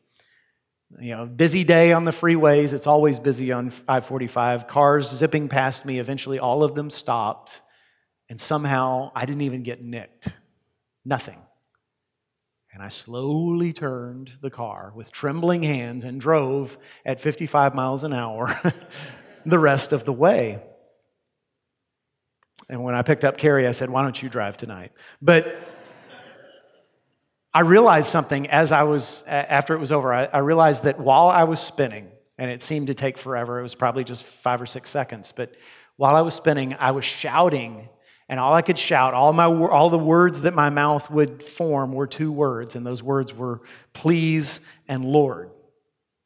You 1.00 1.16
know, 1.16 1.26
busy 1.26 1.64
day 1.64 1.92
on 1.92 2.04
the 2.04 2.12
freeways. 2.12 2.72
It's 2.72 2.86
always 2.86 3.18
busy 3.18 3.50
on 3.50 3.72
I 3.88 4.00
45. 4.00 4.68
Cars 4.68 5.10
zipping 5.10 5.48
past 5.48 5.84
me. 5.84 5.98
Eventually, 5.98 6.38
all 6.38 6.62
of 6.62 6.74
them 6.74 6.90
stopped. 6.90 7.60
And 8.28 8.40
somehow, 8.40 9.10
I 9.14 9.24
didn't 9.24 9.42
even 9.42 9.62
get 9.62 9.82
nicked. 9.82 10.28
Nothing. 11.04 11.38
And 12.76 12.84
I 12.84 12.88
slowly 12.88 13.72
turned 13.72 14.32
the 14.42 14.50
car 14.50 14.92
with 14.94 15.10
trembling 15.10 15.62
hands 15.62 16.04
and 16.04 16.20
drove 16.20 16.76
at 17.06 17.22
55 17.22 17.74
miles 17.74 18.04
an 18.04 18.12
hour 18.12 18.54
the 19.46 19.58
rest 19.58 19.94
of 19.94 20.04
the 20.04 20.12
way. 20.12 20.60
And 22.68 22.84
when 22.84 22.94
I 22.94 23.00
picked 23.00 23.24
up 23.24 23.38
Carrie, 23.38 23.66
I 23.66 23.72
said, 23.72 23.88
Why 23.88 24.02
don't 24.02 24.22
you 24.22 24.28
drive 24.28 24.58
tonight? 24.58 24.92
But 25.22 25.58
I 27.54 27.60
realized 27.60 28.10
something 28.10 28.46
as 28.50 28.72
I 28.72 28.82
was, 28.82 29.24
after 29.26 29.72
it 29.72 29.78
was 29.78 29.90
over, 29.90 30.12
I, 30.12 30.26
I 30.26 30.38
realized 30.40 30.82
that 30.82 31.00
while 31.00 31.28
I 31.28 31.44
was 31.44 31.60
spinning, 31.60 32.10
and 32.36 32.50
it 32.50 32.60
seemed 32.60 32.88
to 32.88 32.94
take 32.94 33.16
forever, 33.16 33.58
it 33.58 33.62
was 33.62 33.74
probably 33.74 34.04
just 34.04 34.22
five 34.22 34.60
or 34.60 34.66
six 34.66 34.90
seconds, 34.90 35.32
but 35.32 35.54
while 35.96 36.14
I 36.14 36.20
was 36.20 36.34
spinning, 36.34 36.74
I 36.78 36.90
was 36.90 37.06
shouting 37.06 37.88
and 38.28 38.40
all 38.40 38.54
I 38.54 38.62
could 38.62 38.78
shout, 38.78 39.14
all, 39.14 39.32
my, 39.32 39.46
all 39.46 39.88
the 39.88 39.98
words 39.98 40.42
that 40.42 40.54
my 40.54 40.70
mouth 40.70 41.10
would 41.10 41.42
form 41.42 41.92
were 41.92 42.06
two 42.06 42.32
words, 42.32 42.74
and 42.74 42.84
those 42.84 43.02
words 43.02 43.32
were 43.32 43.60
please 43.92 44.60
and 44.88 45.04
Lord. 45.04 45.50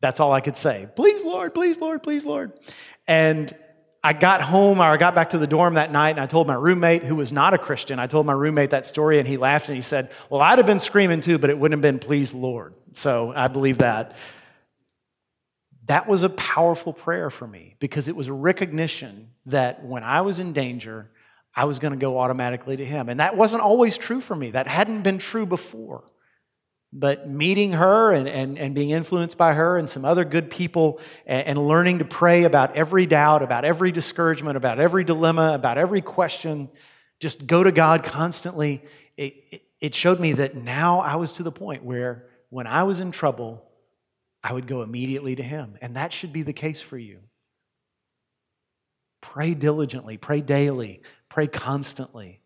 That's 0.01 0.19
all 0.19 0.33
I 0.33 0.41
could 0.41 0.57
say. 0.57 0.89
Please, 0.97 1.23
Lord, 1.25 1.53
please, 1.53 1.79
Lord, 1.79 2.03
please, 2.03 2.25
Lord. 2.25 2.53
And 3.07 3.55
I 4.03 4.15
got 4.15 4.41
home, 4.41 4.81
or 4.81 4.85
I 4.85 4.97
got 4.97 5.15
back 5.15 5.31
to 5.31 5.39
the 5.39 5.47
dorm 5.47 5.75
that 5.75 5.93
night, 5.93 6.11
and 6.11 6.21
I 6.21 6.27
told 6.27 6.47
my 6.47 6.55
roommate, 6.55 7.05
who 7.05 7.17
was 7.17 7.33
not 7.33 7.53
a 7.53 7.59
Christian, 7.59 7.99
I 7.99 8.07
told 8.07 8.25
my 8.25 8.33
roommate 8.33 8.71
that 8.71 8.87
story, 8.87 9.19
and 9.19 9.29
he 9.29 9.37
laughed 9.37 9.69
and 9.69 9.75
he 9.75 9.83
said, 9.83 10.11
Well, 10.31 10.41
I'd 10.41 10.59
have 10.59 10.67
been 10.67 10.81
screaming 10.81 11.21
too, 11.21 11.37
but 11.37 11.51
it 11.51 11.59
wouldn't 11.59 11.79
have 11.79 11.83
been 11.83 11.99
please, 11.99 12.33
Lord. 12.33 12.73
So 12.95 13.33
I 13.37 13.49
believe 13.49 13.79
that. 13.79 14.17
That 15.87 16.09
was 16.09 16.23
a 16.23 16.31
powerful 16.31 16.93
prayer 16.93 17.29
for 17.31 17.47
me 17.47 17.75
because 17.79 18.09
it 18.09 18.17
was 18.17 18.29
a 18.29 18.33
recognition 18.33 19.31
that 19.47 19.85
when 19.85 20.03
I 20.03 20.23
was 20.23 20.39
in 20.39 20.53
danger, 20.53 21.11
I 21.55 21.65
was 21.65 21.79
going 21.79 21.93
to 21.93 21.99
go 21.99 22.19
automatically 22.19 22.77
to 22.77 22.85
him. 22.85 23.09
And 23.09 23.21
that 23.21 23.37
wasn't 23.37 23.63
always 23.63 23.99
true 23.99 24.21
for 24.21 24.37
me. 24.37 24.53
That 24.53 24.67
hadn't 24.67 25.03
been 25.03 25.19
true 25.19 25.47
before. 25.47 26.05
But 26.93 27.29
meeting 27.29 27.73
her 27.73 28.13
and, 28.13 28.29
and, 28.29 28.59
and 28.59 28.75
being 28.75 28.91
influenced 28.91 29.39
by 29.39 29.55
her 29.55 29.79
and 29.79 29.89
some 29.89 30.05
other 30.05 30.25
good 30.25 30.51
people 30.51 31.01
and, 31.25 31.47
and 31.47 31.69
learning 31.69 32.01
to 32.01 32.05
pray 32.05 32.45
about 32.45 32.77
every 32.77 33.07
doubt, 33.07 33.43
about 33.43 33.65
every 33.65 33.93
discouragement, 33.93 34.57
about 34.57 34.81
every 34.81 35.05
dilemma, 35.05 35.53
about 35.55 35.79
every 35.79 36.01
question, 36.01 36.69
just 37.21 37.47
go 37.47 37.63
to 37.63 37.71
God 37.71 38.03
constantly, 38.03 38.83
it, 39.17 39.35
it, 39.51 39.63
it 39.81 39.95
showed 39.95 40.19
me 40.19 40.33
that 40.33 40.57
now 40.57 41.01
I 41.01 41.17
was 41.17 41.33
to 41.35 41.43
the 41.43 41.53
point 41.53 41.85
where 41.85 42.27
when 42.49 42.67
I 42.67 42.83
was 42.83 42.99
in 42.99 43.13
trouble, 43.13 43.63
I 44.43 44.53
would 44.53 44.67
go 44.67 44.83
immediately 44.83 45.37
to 45.37 45.43
him. 45.43 45.77
And 45.81 45.97
that 45.97 46.13
should 46.13 46.33
be 46.33 46.43
the 46.43 46.53
case 46.53 46.81
for 46.81 46.99
you. 46.99 47.21
Pray 49.21 49.55
diligently, 49.55 50.17
pray 50.17 50.41
daily, 50.41 51.03
Pray 51.31 51.47
constantly 51.47 52.43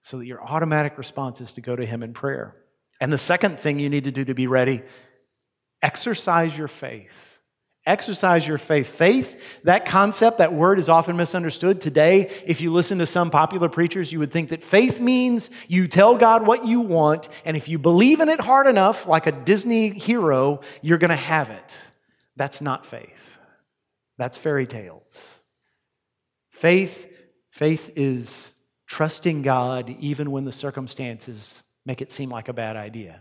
so 0.00 0.18
that 0.18 0.26
your 0.26 0.42
automatic 0.42 0.96
response 0.96 1.40
is 1.40 1.52
to 1.54 1.60
go 1.60 1.76
to 1.76 1.84
Him 1.84 2.02
in 2.02 2.14
prayer. 2.14 2.56
And 3.00 3.12
the 3.12 3.18
second 3.18 3.58
thing 3.58 3.78
you 3.78 3.90
need 3.90 4.04
to 4.04 4.12
do 4.12 4.24
to 4.24 4.34
be 4.34 4.46
ready 4.46 4.82
exercise 5.82 6.56
your 6.56 6.68
faith. 6.68 7.34
Exercise 7.86 8.46
your 8.46 8.56
faith. 8.56 8.88
Faith, 8.88 9.38
that 9.64 9.84
concept, 9.84 10.38
that 10.38 10.54
word 10.54 10.78
is 10.78 10.88
often 10.88 11.18
misunderstood. 11.18 11.82
Today, 11.82 12.30
if 12.46 12.62
you 12.62 12.72
listen 12.72 12.96
to 12.98 13.06
some 13.06 13.30
popular 13.30 13.68
preachers, 13.68 14.10
you 14.10 14.18
would 14.20 14.32
think 14.32 14.48
that 14.48 14.64
faith 14.64 15.00
means 15.00 15.50
you 15.68 15.86
tell 15.86 16.16
God 16.16 16.46
what 16.46 16.64
you 16.64 16.80
want, 16.80 17.28
and 17.44 17.58
if 17.58 17.68
you 17.68 17.78
believe 17.78 18.20
in 18.20 18.30
it 18.30 18.40
hard 18.40 18.66
enough, 18.66 19.06
like 19.06 19.26
a 19.26 19.32
Disney 19.32 19.90
hero, 19.90 20.62
you're 20.80 20.96
going 20.96 21.10
to 21.10 21.16
have 21.16 21.50
it. 21.50 21.78
That's 22.36 22.62
not 22.62 22.86
faith, 22.86 23.38
that's 24.16 24.38
fairy 24.38 24.66
tales. 24.66 25.28
Faith 26.48 27.06
Faith 27.54 27.92
is 27.94 28.52
trusting 28.88 29.42
God 29.42 29.88
even 30.00 30.32
when 30.32 30.44
the 30.44 30.50
circumstances 30.50 31.62
make 31.86 32.02
it 32.02 32.10
seem 32.10 32.28
like 32.28 32.48
a 32.48 32.52
bad 32.52 32.74
idea. 32.74 33.20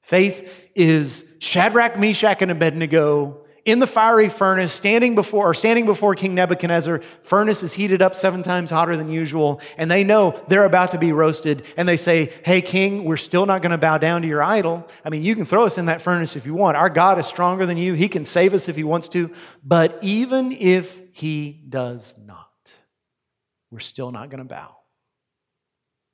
Faith 0.00 0.48
is 0.76 1.24
Shadrach, 1.40 1.98
Meshach, 1.98 2.40
and 2.40 2.52
Abednego 2.52 3.44
in 3.64 3.80
the 3.80 3.86
fiery 3.88 4.28
furnace, 4.28 4.72
standing 4.72 5.16
before 5.16 5.48
or 5.48 5.54
standing 5.54 5.86
before 5.86 6.14
King 6.14 6.36
Nebuchadnezzar. 6.36 7.00
Furnace 7.24 7.64
is 7.64 7.74
heated 7.74 8.00
up 8.00 8.14
seven 8.14 8.44
times 8.44 8.70
hotter 8.70 8.96
than 8.96 9.10
usual, 9.10 9.60
and 9.76 9.90
they 9.90 10.04
know 10.04 10.40
they're 10.46 10.64
about 10.64 10.92
to 10.92 10.98
be 10.98 11.10
roasted. 11.10 11.64
And 11.76 11.88
they 11.88 11.96
say, 11.96 12.32
"Hey, 12.44 12.62
King, 12.62 13.02
we're 13.02 13.16
still 13.16 13.44
not 13.44 13.60
going 13.60 13.72
to 13.72 13.76
bow 13.76 13.98
down 13.98 14.22
to 14.22 14.28
your 14.28 14.40
idol. 14.40 14.88
I 15.04 15.10
mean, 15.10 15.24
you 15.24 15.34
can 15.34 15.46
throw 15.46 15.64
us 15.64 15.78
in 15.78 15.86
that 15.86 16.00
furnace 16.00 16.36
if 16.36 16.46
you 16.46 16.54
want. 16.54 16.76
Our 16.76 16.90
God 16.90 17.18
is 17.18 17.26
stronger 17.26 17.66
than 17.66 17.76
you. 17.76 17.94
He 17.94 18.08
can 18.08 18.24
save 18.24 18.54
us 18.54 18.68
if 18.68 18.76
He 18.76 18.84
wants 18.84 19.08
to. 19.08 19.32
But 19.64 19.98
even 20.00 20.52
if 20.52 21.00
He 21.10 21.64
does 21.68 22.14
not." 22.24 22.47
We're 23.70 23.80
still 23.80 24.10
not 24.10 24.30
going 24.30 24.38
to 24.38 24.44
bow. 24.44 24.76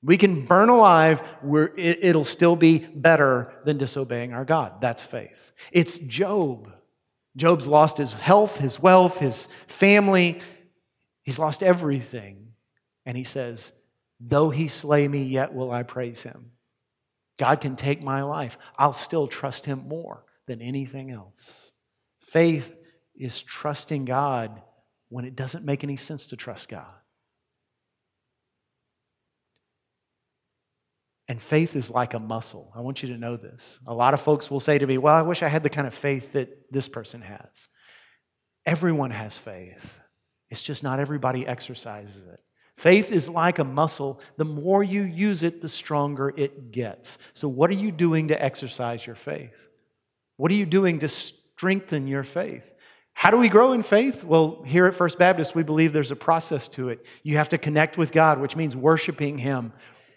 We 0.02 0.18
can 0.18 0.44
burn 0.44 0.68
alive, 0.68 1.22
it, 1.42 2.14
will 2.14 2.24
still 2.24 2.56
be 2.56 2.78
better 2.78 3.54
than 3.64 3.78
disobeying 3.78 4.34
our 4.34 4.44
God. 4.44 4.80
That's 4.80 5.02
faith. 5.02 5.52
It's 5.72 5.98
Job. 5.98 6.70
Job's 7.36 7.66
lost 7.66 7.96
his 7.96 8.12
health, 8.12 8.58
his 8.58 8.78
wealth, 8.78 9.18
his 9.18 9.48
family. 9.66 10.40
He's 11.22 11.38
lost 11.38 11.62
everything. 11.62 12.48
And 13.06 13.16
he 13.16 13.24
says, 13.24 13.72
Though 14.20 14.50
he 14.50 14.68
slay 14.68 15.08
me, 15.08 15.24
yet 15.24 15.54
will 15.54 15.70
I 15.72 15.82
praise 15.82 16.22
him. 16.22 16.50
God 17.38 17.60
can 17.60 17.74
take 17.74 18.02
my 18.02 18.22
life. 18.22 18.58
I'll 18.78 18.92
still 18.92 19.26
trust 19.26 19.66
him 19.66 19.88
more 19.88 20.24
than 20.46 20.60
anything 20.60 21.10
else. 21.10 21.72
Faith 22.20 22.76
is 23.16 23.42
trusting 23.42 24.04
God 24.04 24.62
when 25.08 25.24
it 25.24 25.34
doesn't 25.34 25.64
make 25.64 25.82
any 25.82 25.96
sense 25.96 26.26
to 26.26 26.36
trust 26.36 26.68
God. 26.68 26.92
And 31.26 31.40
faith 31.40 31.74
is 31.74 31.88
like 31.88 32.14
a 32.14 32.18
muscle. 32.18 32.70
I 32.76 32.80
want 32.80 33.02
you 33.02 33.08
to 33.10 33.18
know 33.18 33.37
this. 33.37 33.78
A 33.87 33.94
lot 33.94 34.12
of 34.12 34.20
folks 34.20 34.50
will 34.50 34.60
say 34.60 34.78
to 34.78 34.87
me, 34.87 34.98
Well, 34.98 35.14
I 35.14 35.22
wish 35.22 35.42
I 35.42 35.48
had 35.48 35.62
the 35.62 35.70
kind 35.70 35.87
of 35.87 35.94
faith 35.94 36.32
that 36.32 36.70
this 36.70 36.88
person 36.88 37.22
has. 37.22 37.68
Everyone 38.66 39.10
has 39.10 39.38
faith, 39.38 39.98
it's 40.50 40.62
just 40.62 40.82
not 40.82 41.00
everybody 41.00 41.46
exercises 41.46 42.26
it. 42.26 42.40
Faith 42.76 43.12
is 43.12 43.28
like 43.28 43.58
a 43.58 43.64
muscle. 43.64 44.20
The 44.37 44.44
more 44.44 44.82
you 44.82 45.02
use 45.02 45.42
it, 45.42 45.60
the 45.60 45.68
stronger 45.68 46.32
it 46.37 46.72
gets. 46.72 47.18
So, 47.32 47.48
what 47.48 47.70
are 47.70 47.74
you 47.74 47.92
doing 47.92 48.28
to 48.28 48.42
exercise 48.42 49.06
your 49.06 49.16
faith? 49.16 49.68
What 50.37 50.50
are 50.50 50.56
you 50.56 50.66
doing 50.66 50.98
to 50.98 51.08
strengthen 51.08 52.08
your 52.08 52.24
faith? 52.24 52.72
How 53.12 53.30
do 53.30 53.37
we 53.38 53.48
grow 53.48 53.72
in 53.72 53.84
faith? 53.84 54.24
Well, 54.24 54.64
here 54.66 54.87
at 54.87 54.94
First 54.96 55.18
Baptist, 55.18 55.54
we 55.54 55.62
believe 55.62 55.92
there's 55.92 56.10
a 56.10 56.16
process 56.16 56.66
to 56.68 56.88
it. 56.88 57.06
You 57.22 57.37
have 57.37 57.50
to 57.50 57.58
connect 57.58 57.96
with 57.96 58.10
God, 58.10 58.40
which 58.40 58.56
means 58.56 58.74
worshiping 58.74 59.38
Him, 59.38 59.72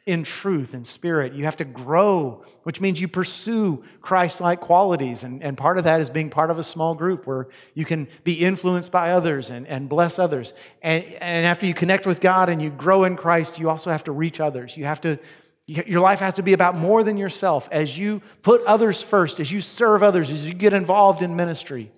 in 0.07 0.23
truth 0.23 0.73
and 0.73 0.87
spirit. 0.87 1.33
You 1.33 1.43
have 1.43 1.57
to 1.57 1.65
grow, 1.65 2.45
which 2.63 2.79
means 2.79 2.99
you 2.99 3.09
pursue 3.09 3.83
Christ 4.01 4.39
like 4.39 4.61
qualities. 4.61 5.25
And, 5.25 5.43
and 5.43 5.57
part 5.57 5.77
of 5.77 5.83
that 5.83 5.99
is 5.99 6.09
being 6.09 6.29
part 6.29 6.49
of 6.49 6.57
a 6.57 6.63
small 6.63 6.95
group 6.95 7.27
where 7.27 7.49
you 7.73 7.83
can 7.83 8.07
be 8.23 8.33
influenced 8.33 8.89
by 8.89 9.11
others 9.11 9.51
and, 9.51 9.67
and 9.67 9.89
bless 9.89 10.17
others. 10.17 10.53
And, 10.81 11.03
and 11.03 11.45
after 11.45 11.65
you 11.65 11.73
connect 11.73 12.05
with 12.05 12.21
God 12.21 12.47
and 12.47 12.61
you 12.61 12.69
grow 12.69 13.03
in 13.03 13.17
Christ, 13.17 13.59
you 13.59 13.69
also 13.69 13.91
have 13.91 14.05
to 14.05 14.13
reach 14.13 14.39
others. 14.39 14.77
You 14.77 14.85
have 14.85 15.01
to, 15.01 15.19
your 15.67 15.99
life 15.99 16.21
has 16.21 16.35
to 16.35 16.41
be 16.41 16.53
about 16.53 16.77
more 16.77 17.03
than 17.03 17.17
yourself. 17.17 17.67
As 17.69 17.99
you 17.99 18.21
put 18.43 18.63
others 18.63 19.03
first, 19.03 19.41
as 19.41 19.51
you 19.51 19.59
serve 19.59 20.03
others, 20.03 20.29
as 20.29 20.47
you 20.47 20.53
get 20.53 20.71
involved 20.71 21.21
in 21.21 21.35
ministry, 21.35 21.91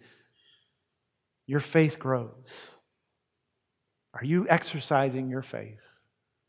your 1.46 1.60
faith 1.60 2.00
grows. 2.00 2.72
Are 4.16 4.26
you 4.26 4.48
exercising 4.50 5.30
your 5.30 5.44
faith? 5.44 5.80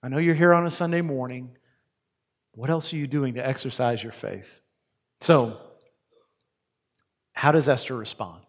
I 0.02 0.08
know 0.08 0.18
you're 0.18 0.34
here 0.34 0.54
on 0.54 0.66
a 0.66 0.70
Sunday 0.70 1.02
morning. 1.02 1.56
What 2.52 2.70
else 2.70 2.92
are 2.92 2.96
you 2.96 3.06
doing 3.06 3.34
to 3.34 3.46
exercise 3.46 4.02
your 4.02 4.12
faith? 4.12 4.60
So, 5.20 5.58
how 7.32 7.52
does 7.52 7.68
Esther 7.68 7.96
respond? 7.96 8.42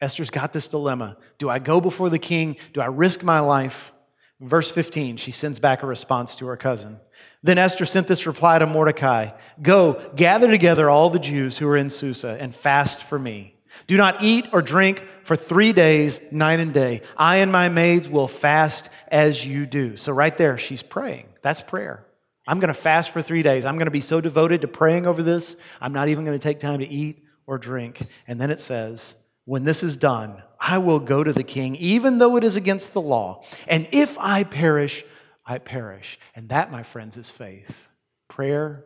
Esther's 0.00 0.30
got 0.30 0.52
this 0.52 0.68
dilemma. 0.68 1.16
Do 1.38 1.50
I 1.50 1.58
go 1.58 1.80
before 1.80 2.08
the 2.08 2.18
king? 2.18 2.56
Do 2.72 2.80
I 2.80 2.86
risk 2.86 3.22
my 3.22 3.40
life? 3.40 3.92
Verse 4.40 4.70
15, 4.70 5.16
she 5.16 5.32
sends 5.32 5.58
back 5.58 5.82
a 5.82 5.86
response 5.86 6.36
to 6.36 6.46
her 6.46 6.56
cousin. 6.56 7.00
Then 7.42 7.58
Esther 7.58 7.84
sent 7.84 8.06
this 8.06 8.24
reply 8.26 8.60
to 8.60 8.66
Mordecai 8.66 9.30
Go, 9.60 10.12
gather 10.14 10.48
together 10.48 10.88
all 10.88 11.10
the 11.10 11.18
Jews 11.18 11.58
who 11.58 11.66
are 11.68 11.76
in 11.76 11.90
Susa 11.90 12.36
and 12.38 12.54
fast 12.54 13.02
for 13.02 13.18
me. 13.18 13.57
Do 13.86 13.96
not 13.96 14.22
eat 14.22 14.46
or 14.52 14.62
drink 14.62 15.02
for 15.24 15.36
three 15.36 15.72
days, 15.72 16.20
night 16.30 16.60
and 16.60 16.72
day. 16.72 17.02
I 17.16 17.36
and 17.36 17.52
my 17.52 17.68
maids 17.68 18.08
will 18.08 18.28
fast 18.28 18.88
as 19.08 19.46
you 19.46 19.66
do. 19.66 19.96
So, 19.96 20.12
right 20.12 20.36
there, 20.36 20.58
she's 20.58 20.82
praying. 20.82 21.28
That's 21.42 21.62
prayer. 21.62 22.04
I'm 22.46 22.60
going 22.60 22.68
to 22.68 22.74
fast 22.74 23.10
for 23.10 23.20
three 23.20 23.42
days. 23.42 23.66
I'm 23.66 23.76
going 23.76 23.86
to 23.86 23.90
be 23.90 24.00
so 24.00 24.20
devoted 24.20 24.62
to 24.62 24.68
praying 24.68 25.06
over 25.06 25.22
this, 25.22 25.56
I'm 25.80 25.92
not 25.92 26.08
even 26.08 26.24
going 26.24 26.38
to 26.38 26.42
take 26.42 26.58
time 26.58 26.80
to 26.80 26.88
eat 26.88 27.24
or 27.46 27.58
drink. 27.58 28.06
And 28.26 28.40
then 28.40 28.50
it 28.50 28.60
says, 28.60 29.16
when 29.44 29.64
this 29.64 29.82
is 29.82 29.96
done, 29.96 30.42
I 30.58 30.78
will 30.78 30.98
go 30.98 31.22
to 31.22 31.32
the 31.32 31.44
king, 31.44 31.76
even 31.76 32.18
though 32.18 32.36
it 32.36 32.44
is 32.44 32.56
against 32.56 32.92
the 32.92 33.00
law. 33.00 33.44
And 33.66 33.86
if 33.92 34.18
I 34.18 34.44
perish, 34.44 35.04
I 35.44 35.58
perish. 35.58 36.18
And 36.34 36.48
that, 36.48 36.72
my 36.72 36.82
friends, 36.82 37.16
is 37.16 37.30
faith 37.30 37.88
prayer 38.28 38.84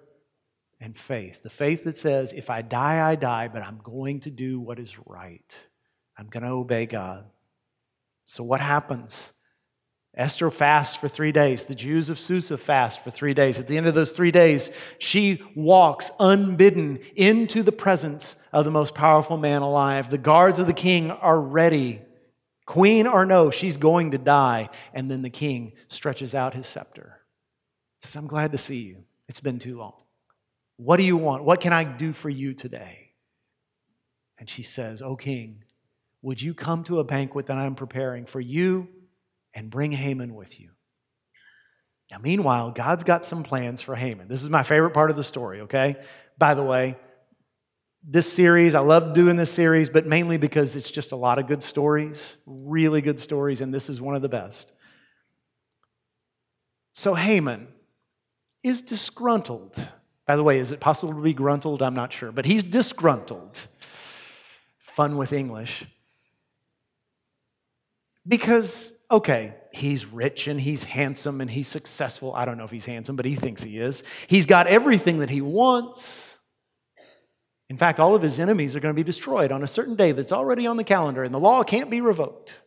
and 0.83 0.99
faith. 0.99 1.43
The 1.45 1.51
faith 1.51 1.85
that 1.85 1.97
says, 1.97 2.33
if 2.33 2.51
I 2.51 2.61
die, 2.61 3.09
I 3.09 3.15
die, 3.15 3.49
but 3.49 3.63
I'm 3.63 3.79
going 3.83 4.21
to 4.21 4.31
do 4.31 4.59
what 4.59 4.81
is 4.81 4.99
right. 5.07 5.69
I'm 6.19 6.27
going 6.27 6.43
to 6.43 6.51
obey 6.51 6.87
God. 6.87 7.25
So, 8.25 8.43
what 8.43 8.61
happens? 8.61 9.33
Esther 10.15 10.51
fasts 10.51 10.97
for 10.97 11.09
three 11.09 11.33
days. 11.33 11.65
The 11.65 11.75
Jews 11.75 12.11
of 12.11 12.19
Susa 12.19 12.59
fast 12.59 13.03
for 13.03 13.11
three 13.11 13.33
days. 13.33 13.59
At 13.59 13.69
the 13.69 13.79
end 13.79 13.87
of 13.87 13.95
those 13.95 14.13
three 14.13 14.33
days, 14.33 14.71
she 14.99 15.41
walks 15.55 16.11
unbidden 16.21 16.99
into 17.15 17.63
the 17.63 17.73
presence 17.73 18.37
of 18.53 18.67
the 18.67 18.71
most 18.71 18.95
powerful 18.95 19.39
man 19.39 19.63
alive. 19.63 20.11
The 20.11 20.19
guards 20.19 20.59
of 20.59 20.67
the 20.67 20.75
king 20.75 21.11
are 21.11 21.41
ready. 21.41 22.03
Queen 22.67 23.07
or 23.07 23.25
no, 23.25 23.51
she's 23.51 23.79
going 23.79 24.11
to 24.11 24.19
die. 24.19 24.69
And 24.93 25.11
then 25.11 25.23
the 25.23 25.31
king 25.31 25.73
stretches 25.89 26.35
out 26.35 26.55
his 26.55 26.67
scepter. 26.67 27.21
Says, 28.03 28.17
I'm 28.17 28.27
glad 28.27 28.53
to 28.53 28.59
see 28.59 28.81
you. 28.83 29.05
It's 29.29 29.41
been 29.41 29.61
too 29.61 29.79
long. 29.79 29.95
What 30.83 30.97
do 30.97 31.05
you 31.05 31.17
want? 31.17 31.45
What 31.45 31.61
can 31.61 31.73
I 31.73 31.85
do 31.85 32.13
for 32.13 32.31
you 32.31 32.55
today? 32.55 33.11
And 34.39 34.49
she 34.49 34.63
says, 34.63 35.03
O 35.03 35.17
king, 35.17 35.65
would 36.23 36.41
you 36.41 36.55
come 36.55 36.85
to 36.85 36.99
a 36.99 37.05
banquet 37.05 37.47
that 37.47 37.59
I'm 37.59 37.75
preparing 37.75 38.27
for 38.27 38.41
you 38.41 38.89
and 39.55 39.71
bring 39.71 39.93
Haman 39.93 40.35
with 40.35 40.61
you. 40.61 40.71
Now, 42.11 42.19
meanwhile, 42.19 42.71
God's 42.71 43.05
got 43.05 43.25
some 43.25 43.43
plans 43.43 43.81
for 43.81 43.95
Haman. 43.95 44.29
This 44.29 44.43
is 44.43 44.51
my 44.51 44.63
favorite 44.63 44.91
part 44.91 45.11
of 45.11 45.17
the 45.17 45.25
story, 45.25 45.63
okay? 45.63 45.97
By 46.39 46.55
the 46.55 46.63
way, 46.63 46.97
this 48.05 48.31
series, 48.31 48.75
I 48.75 48.81
love 48.81 49.15
doing 49.15 49.37
this 49.37 49.51
series, 49.51 49.89
but 49.89 50.07
mainly 50.07 50.37
because 50.37 50.77
it's 50.77 50.91
just 50.91 51.13
a 51.13 51.17
lot 51.17 51.39
of 51.39 51.47
good 51.47 51.63
stories, 51.63 52.37
really 52.45 53.01
good 53.01 53.19
stories, 53.19 53.61
and 53.61 53.73
this 53.73 53.89
is 53.89 54.01
one 54.01 54.17
of 54.17 54.23
the 54.23 54.29
best. 54.29 54.73
So, 56.93 57.15
Haman 57.15 57.69
is 58.63 58.83
disgruntled. 58.83 59.77
By 60.27 60.37
the 60.37 60.43
way, 60.43 60.59
is 60.59 60.73
it 60.73 60.81
possible 60.81 61.15
to 61.15 61.21
be 61.21 61.35
gruntled? 61.35 61.83
I'm 61.83 61.95
not 61.95 62.13
sure, 62.13 62.33
but 62.33 62.47
he's 62.47 62.63
disgruntled. 62.63 63.67
Fun 64.79 65.17
with 65.17 65.33
English. 65.33 65.85
Because 68.27 68.93
okay, 69.11 69.55
he's 69.73 70.07
rich 70.07 70.49
and 70.49 70.61
he's 70.61 70.85
handsome 70.85 71.41
and 71.41 71.51
he's 71.51 71.69
successful. 71.69 72.35
I 72.35 72.45
don't 72.45 72.57
know 72.57 72.65
if 72.65 72.71
he's 72.71 72.87
handsome, 72.87 73.15
but 73.15 73.27
he 73.27 73.37
thinks 73.37 73.63
he 73.63 73.79
is. 73.79 74.03
He's 74.27 74.47
got 74.47 74.67
everything 74.67 75.19
that 75.19 75.31
he 75.31 75.41
wants. 75.41 76.37
In 77.69 77.77
fact, 77.77 78.01
all 78.01 78.15
of 78.15 78.23
his 78.23 78.39
enemies 78.41 78.77
are 78.77 78.81
going 78.81 78.95
to 78.95 78.99
be 78.99 79.05
destroyed 79.05 79.53
on 79.53 79.63
a 79.63 79.67
certain 79.67 79.97
day 79.97 80.13
that's 80.13 80.33
already 80.33 80.67
on 80.67 80.77
the 80.77 80.85
calendar, 80.85 81.23
and 81.23 81.33
the 81.33 81.39
law 81.39 81.63
can't 81.63 81.91
be 81.91 82.01
revoked. 82.01 82.61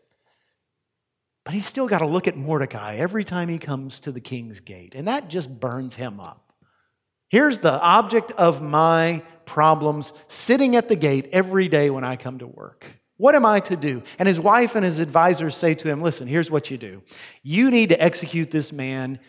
But 1.43 1.53
he's 1.53 1.65
still 1.65 1.87
got 1.87 1.99
to 1.99 2.07
look 2.07 2.27
at 2.27 2.35
Mordecai 2.35 2.95
every 2.95 3.23
time 3.23 3.49
he 3.49 3.59
comes 3.59 3.99
to 4.01 4.11
the 4.11 4.19
king's 4.19 4.59
gate, 4.59 4.95
and 4.95 5.07
that 5.07 5.29
just 5.29 5.59
burns 5.59 5.95
him 5.95 6.19
up. 6.19 6.44
Here's 7.35 7.57
the 7.57 7.81
object 7.81 8.31
of 8.37 8.61
my 8.61 9.21
problems 9.43 10.13
sitting 10.27 10.77
at 10.77 10.87
the 10.87 10.95
gate 10.95 11.27
every 11.33 11.67
day 11.67 11.89
when 11.89 12.05
I 12.05 12.15
come 12.15 12.39
to 12.39 12.47
work. 12.47 12.85
What 13.17 13.35
am 13.35 13.45
I 13.45 13.59
to 13.59 13.75
do? 13.75 14.03
And 14.17 14.25
his 14.25 14.39
wife 14.39 14.73
and 14.73 14.85
his 14.85 14.99
advisors 14.99 15.53
say 15.53 15.75
to 15.75 15.89
him, 15.89 16.01
Listen, 16.01 16.29
here's 16.29 16.49
what 16.49 16.71
you 16.71 16.77
do. 16.77 17.03
You 17.43 17.71
need 17.71 17.89
to 17.89 18.01
execute 18.01 18.51
this 18.51 18.71
man, 18.71 19.19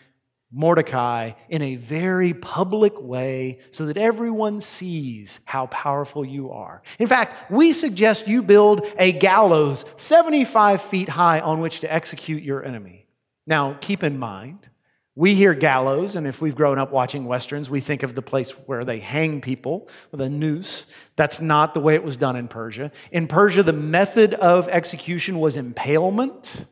Mordecai, 0.53 1.31
in 1.49 1.61
a 1.61 1.75
very 1.75 2.33
public 2.33 2.93
way 2.97 3.59
so 3.71 3.87
that 3.87 3.97
everyone 3.97 4.61
sees 4.61 5.41
how 5.43 5.65
powerful 5.65 6.23
you 6.23 6.51
are. 6.51 6.83
In 6.99 7.07
fact, 7.07 7.51
we 7.51 7.73
suggest 7.73 8.25
you 8.25 8.41
build 8.41 8.87
a 8.97 9.11
gallows 9.11 9.83
75 9.97 10.81
feet 10.81 11.09
high 11.09 11.41
on 11.41 11.59
which 11.59 11.81
to 11.81 11.93
execute 11.93 12.41
your 12.41 12.63
enemy. 12.63 13.05
Now, 13.45 13.75
keep 13.81 14.01
in 14.01 14.17
mind, 14.17 14.69
we 15.17 15.33
hear 15.33 15.55
gallows, 15.55 16.15
and 16.15 16.27
if 16.27 16.41
we've 16.41 16.55
grown 16.55 16.77
up 16.77 16.91
watching 16.91 17.25
Westerns, 17.25 17.71
we 17.71 17.81
think 17.81 18.03
of 18.03 18.13
the 18.13 18.21
place 18.21 18.51
where 18.51 18.85
they 18.85 18.99
hang 18.99 19.41
people 19.41 19.89
with 20.11 20.21
a 20.21 20.29
noose. 20.29 20.85
That's 21.15 21.41
not 21.41 21.73
the 21.73 21.79
way 21.79 21.95
it 21.95 22.03
was 22.03 22.17
done 22.17 22.35
in 22.35 22.47
Persia. 22.47 22.91
In 23.11 23.27
Persia, 23.27 23.63
the 23.63 23.73
method 23.73 24.35
of 24.35 24.69
execution 24.69 25.39
was 25.39 25.57
impalement. 25.57 26.65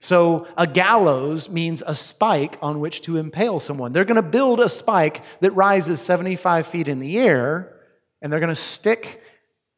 So, 0.00 0.48
a 0.56 0.66
gallows 0.66 1.50
means 1.50 1.82
a 1.86 1.94
spike 1.94 2.56
on 2.62 2.80
which 2.80 3.02
to 3.02 3.18
impale 3.18 3.60
someone. 3.60 3.92
They're 3.92 4.06
going 4.06 4.16
to 4.16 4.22
build 4.22 4.60
a 4.60 4.70
spike 4.70 5.22
that 5.40 5.50
rises 5.50 6.00
75 6.00 6.66
feet 6.68 6.88
in 6.88 6.98
the 6.98 7.18
air, 7.18 7.78
and 8.22 8.32
they're 8.32 8.40
going 8.40 8.48
to 8.48 8.54
stick 8.54 9.20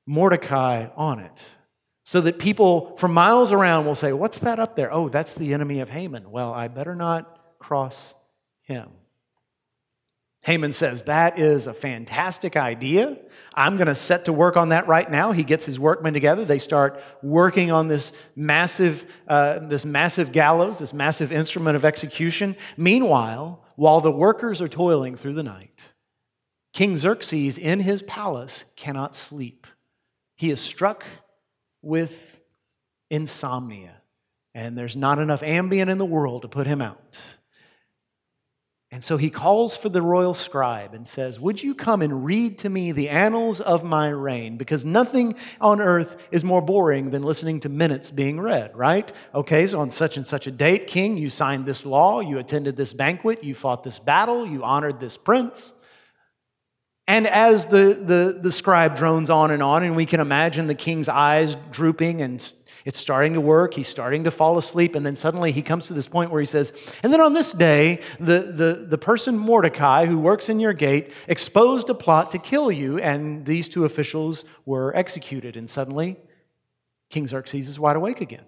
Mordecai 0.06 0.86
on 0.96 1.18
it 1.18 1.44
so 2.04 2.20
that 2.20 2.38
people 2.38 2.96
from 2.96 3.12
miles 3.12 3.50
around 3.50 3.86
will 3.86 3.96
say, 3.96 4.12
What's 4.12 4.38
that 4.38 4.60
up 4.60 4.76
there? 4.76 4.92
Oh, 4.92 5.08
that's 5.08 5.34
the 5.34 5.52
enemy 5.52 5.80
of 5.80 5.88
Haman. 5.88 6.30
Well, 6.30 6.52
I 6.52 6.68
better 6.68 6.94
not 6.94 7.37
cross 7.58 8.14
him. 8.62 8.88
Haman 10.44 10.72
says, 10.72 11.04
That 11.04 11.38
is 11.38 11.66
a 11.66 11.74
fantastic 11.74 12.56
idea. 12.56 13.18
I'm 13.54 13.76
going 13.76 13.88
to 13.88 13.94
set 13.94 14.26
to 14.26 14.32
work 14.32 14.56
on 14.56 14.68
that 14.68 14.86
right 14.86 15.10
now. 15.10 15.32
He 15.32 15.42
gets 15.42 15.64
his 15.64 15.80
workmen 15.80 16.14
together. 16.14 16.44
They 16.44 16.58
start 16.58 17.02
working 17.22 17.72
on 17.72 17.88
this 17.88 18.12
massive, 18.36 19.04
uh, 19.26 19.58
this 19.60 19.84
massive 19.84 20.30
gallows, 20.32 20.78
this 20.78 20.92
massive 20.92 21.32
instrument 21.32 21.76
of 21.76 21.84
execution. 21.84 22.56
Meanwhile, 22.76 23.64
while 23.76 24.00
the 24.00 24.12
workers 24.12 24.62
are 24.62 24.68
toiling 24.68 25.16
through 25.16 25.34
the 25.34 25.42
night, 25.42 25.92
King 26.72 26.96
Xerxes 26.96 27.58
in 27.58 27.80
his 27.80 28.02
palace 28.02 28.64
cannot 28.76 29.16
sleep. 29.16 29.66
He 30.36 30.50
is 30.50 30.60
struck 30.60 31.04
with 31.82 32.40
insomnia, 33.10 34.02
and 34.54 34.78
there's 34.78 34.96
not 34.96 35.18
enough 35.18 35.42
Ambien 35.42 35.88
in 35.88 35.98
the 35.98 36.06
world 36.06 36.42
to 36.42 36.48
put 36.48 36.66
him 36.66 36.80
out. 36.80 37.18
And 38.90 39.04
so 39.04 39.18
he 39.18 39.28
calls 39.28 39.76
for 39.76 39.90
the 39.90 40.00
royal 40.00 40.32
scribe 40.32 40.94
and 40.94 41.06
says, 41.06 41.38
Would 41.38 41.62
you 41.62 41.74
come 41.74 42.00
and 42.00 42.24
read 42.24 42.56
to 42.60 42.70
me 42.70 42.92
the 42.92 43.10
annals 43.10 43.60
of 43.60 43.84
my 43.84 44.08
reign? 44.08 44.56
Because 44.56 44.82
nothing 44.82 45.34
on 45.60 45.82
earth 45.82 46.16
is 46.30 46.42
more 46.42 46.62
boring 46.62 47.10
than 47.10 47.22
listening 47.22 47.60
to 47.60 47.68
minutes 47.68 48.10
being 48.10 48.40
read, 48.40 48.74
right? 48.74 49.12
Okay, 49.34 49.66
so 49.66 49.80
on 49.80 49.90
such 49.90 50.16
and 50.16 50.26
such 50.26 50.46
a 50.46 50.50
date, 50.50 50.86
king, 50.86 51.18
you 51.18 51.28
signed 51.28 51.66
this 51.66 51.84
law, 51.84 52.20
you 52.20 52.38
attended 52.38 52.76
this 52.76 52.94
banquet, 52.94 53.44
you 53.44 53.54
fought 53.54 53.84
this 53.84 53.98
battle, 53.98 54.46
you 54.46 54.64
honored 54.64 55.00
this 55.00 55.18
prince. 55.18 55.74
And 57.06 57.26
as 57.26 57.66
the, 57.66 57.94
the, 57.94 58.38
the 58.42 58.52
scribe 58.52 58.96
drones 58.96 59.28
on 59.28 59.50
and 59.50 59.62
on, 59.62 59.82
and 59.82 59.96
we 59.96 60.04
can 60.06 60.20
imagine 60.20 60.66
the 60.66 60.74
king's 60.74 61.08
eyes 61.08 61.56
drooping 61.70 62.20
and 62.20 62.40
it's 62.88 62.98
starting 62.98 63.34
to 63.34 63.40
work. 63.42 63.74
He's 63.74 63.86
starting 63.86 64.24
to 64.24 64.30
fall 64.30 64.56
asleep. 64.56 64.94
And 64.94 65.04
then 65.04 65.14
suddenly 65.14 65.52
he 65.52 65.60
comes 65.60 65.88
to 65.88 65.92
this 65.92 66.08
point 66.08 66.30
where 66.30 66.40
he 66.40 66.46
says, 66.46 66.72
And 67.02 67.12
then 67.12 67.20
on 67.20 67.34
this 67.34 67.52
day, 67.52 68.00
the, 68.18 68.40
the, 68.40 68.86
the 68.88 68.96
person 68.96 69.36
Mordecai, 69.36 70.06
who 70.06 70.18
works 70.18 70.48
in 70.48 70.58
your 70.58 70.72
gate, 70.72 71.12
exposed 71.26 71.90
a 71.90 71.94
plot 71.94 72.30
to 72.30 72.38
kill 72.38 72.72
you. 72.72 72.98
And 72.98 73.44
these 73.44 73.68
two 73.68 73.84
officials 73.84 74.46
were 74.64 74.96
executed. 74.96 75.54
And 75.54 75.68
suddenly, 75.68 76.16
King 77.10 77.26
Xerxes 77.26 77.68
is 77.68 77.78
wide 77.78 77.96
awake 77.96 78.22
again. 78.22 78.46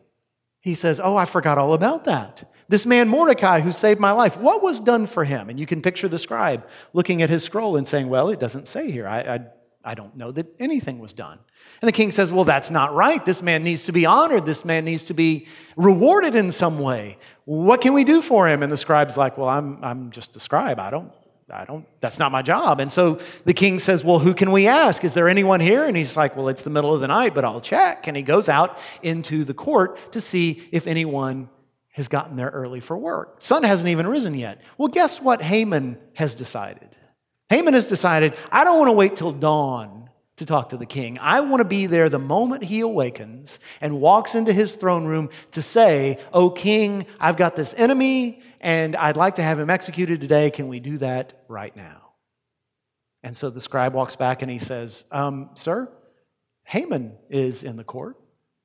He 0.63 0.73
says, 0.73 1.03
Oh, 1.05 1.19
I 1.19 1.27
forgot 1.27 1.59
all 1.59 1.75
about 1.75 2.05
that. 2.05 2.51
This 2.67 2.87
man 2.87 3.11
Mordecai 3.11 3.61
who 3.61 3.73
saved 3.73 4.01
my 4.01 4.13
life, 4.13 4.39
what 4.39 4.63
was 4.63 4.81
done 4.81 5.07
for 5.07 5.25
him? 5.25 5.51
And 5.51 5.61
you 5.61 5.67
can 5.67 5.83
picture 5.83 6.09
the 6.09 6.19
scribe 6.19 6.67
looking 6.95 7.21
at 7.21 7.29
his 7.29 7.45
scroll 7.45 7.77
and 7.77 7.87
saying, 7.87 8.09
Well, 8.09 8.31
it 8.31 8.41
doesn't 8.41 8.69
say 8.69 8.91
here. 8.91 9.07
I, 9.07 9.21
I 9.21 9.41
I 9.83 9.95
don't 9.95 10.15
know 10.17 10.31
that 10.33 10.47
anything 10.61 10.99
was 10.99 11.15
done. 11.15 11.39
And 11.81 11.89
the 11.89 11.93
king 11.93 12.11
says, 12.11 12.31
Well, 12.31 12.45
that's 12.45 12.71
not 12.71 12.95
right. 12.95 13.25
This 13.25 13.43
man 13.43 13.65
needs 13.65 13.85
to 13.85 13.93
be 13.93 14.05
honored. 14.05 14.45
This 14.45 14.65
man 14.65 14.85
needs 14.85 15.05
to 15.05 15.15
be 15.15 15.47
rewarded 15.77 16.37
in 16.37 16.53
some 16.53 16.79
way. 16.79 17.17
What 17.47 17.81
can 17.81 17.95
we 17.95 18.05
do 18.05 18.21
for 18.21 18.49
him? 18.49 18.63
And 18.63 18.71
the 18.71 18.77
scribe's 18.77 19.17
like, 19.17 19.39
Well, 19.39 19.49
I'm, 19.49 19.83
I'm 19.83 20.11
just 20.11 20.37
a 20.37 20.41
scribe. 20.41 20.79
I 20.79 20.91
don't, 20.91 21.11
I 21.51 21.65
don't, 21.65 21.87
that's 22.01 22.19
not 22.19 22.31
my 22.31 22.43
job. 22.43 22.79
And 22.81 22.93
so 22.93 23.21
the 23.47 23.55
king 23.55 23.79
says, 23.79 24.05
Well, 24.05 24.19
who 24.19 24.35
can 24.35 24.53
we 24.53 24.69
ask? 24.69 25.03
Is 25.03 25.15
there 25.15 25.29
anyone 25.29 25.61
here? 25.61 25.85
And 25.85 25.97
he's 25.97 26.15
like, 26.15 26.37
Well, 26.37 26.49
it's 26.49 26.63
the 26.63 26.71
middle 26.71 26.95
of 26.95 27.01
the 27.01 27.09
night, 27.09 27.35
but 27.35 27.47
I'll 27.47 27.63
check. 27.63 28.07
And 28.07 28.17
he 28.17 28.23
goes 28.23 28.51
out 28.51 28.79
into 29.03 29.45
the 29.45 29.55
court 29.55 30.13
to 30.13 30.21
see 30.21 30.69
if 30.73 30.87
anyone 30.87 31.49
has 31.93 32.07
gotten 32.07 32.37
there 32.37 32.51
early 32.51 32.81
for 32.81 32.99
work. 32.99 33.37
Sun 33.39 33.63
hasn't 33.63 33.89
even 33.89 34.07
risen 34.07 34.35
yet. 34.35 34.61
Well, 34.77 34.89
guess 34.89 35.23
what 35.23 35.41
Haman 35.41 35.99
has 36.15 36.35
decided? 36.35 36.97
Haman 37.51 37.75
has 37.75 37.87
decided, 37.87 38.35
I 38.51 38.63
don't 38.63 38.79
want 38.79 38.89
to 38.89 38.93
wait 38.93 39.17
till 39.17 39.33
dawn 39.33 40.09
to 40.37 40.47
talk 40.47 40.71
to 40.71 40.77
the 40.77 40.87
king. 40.87 41.19
I 41.19 41.41
want 41.41 41.61
to 41.61 41.65
be 41.65 41.87
there 41.87 42.09
the 42.09 42.19
moment 42.19 42.63
he 42.63 42.81
awakens 42.81 43.59
and 43.81 44.01
walks 44.01 44.37
into 44.37 44.53
his 44.53 44.77
throne 44.77 45.05
room 45.05 45.31
to 45.51 45.61
say, 45.61 46.19
Oh, 46.33 46.49
king, 46.49 47.07
I've 47.19 47.37
got 47.37 47.57
this 47.57 47.75
enemy 47.77 48.41
and 48.61 48.95
I'd 48.95 49.17
like 49.17 49.35
to 49.35 49.43
have 49.43 49.59
him 49.59 49.69
executed 49.69 50.21
today. 50.21 50.51
Can 50.51 50.69
we 50.69 50.79
do 50.79 50.99
that 50.99 51.43
right 51.49 51.75
now? 51.75 52.13
And 53.25 53.37
so 53.37 53.51
the 53.51 53.61
scribe 53.61 53.95
walks 53.95 54.15
back 54.15 54.43
and 54.43 54.51
he 54.51 54.59
says, 54.59 55.05
um, 55.11 55.51
Sir, 55.55 55.91
Haman 56.65 57.17
is 57.29 57.65
in 57.65 57.77
the 57.77 57.85
court. 57.85 58.17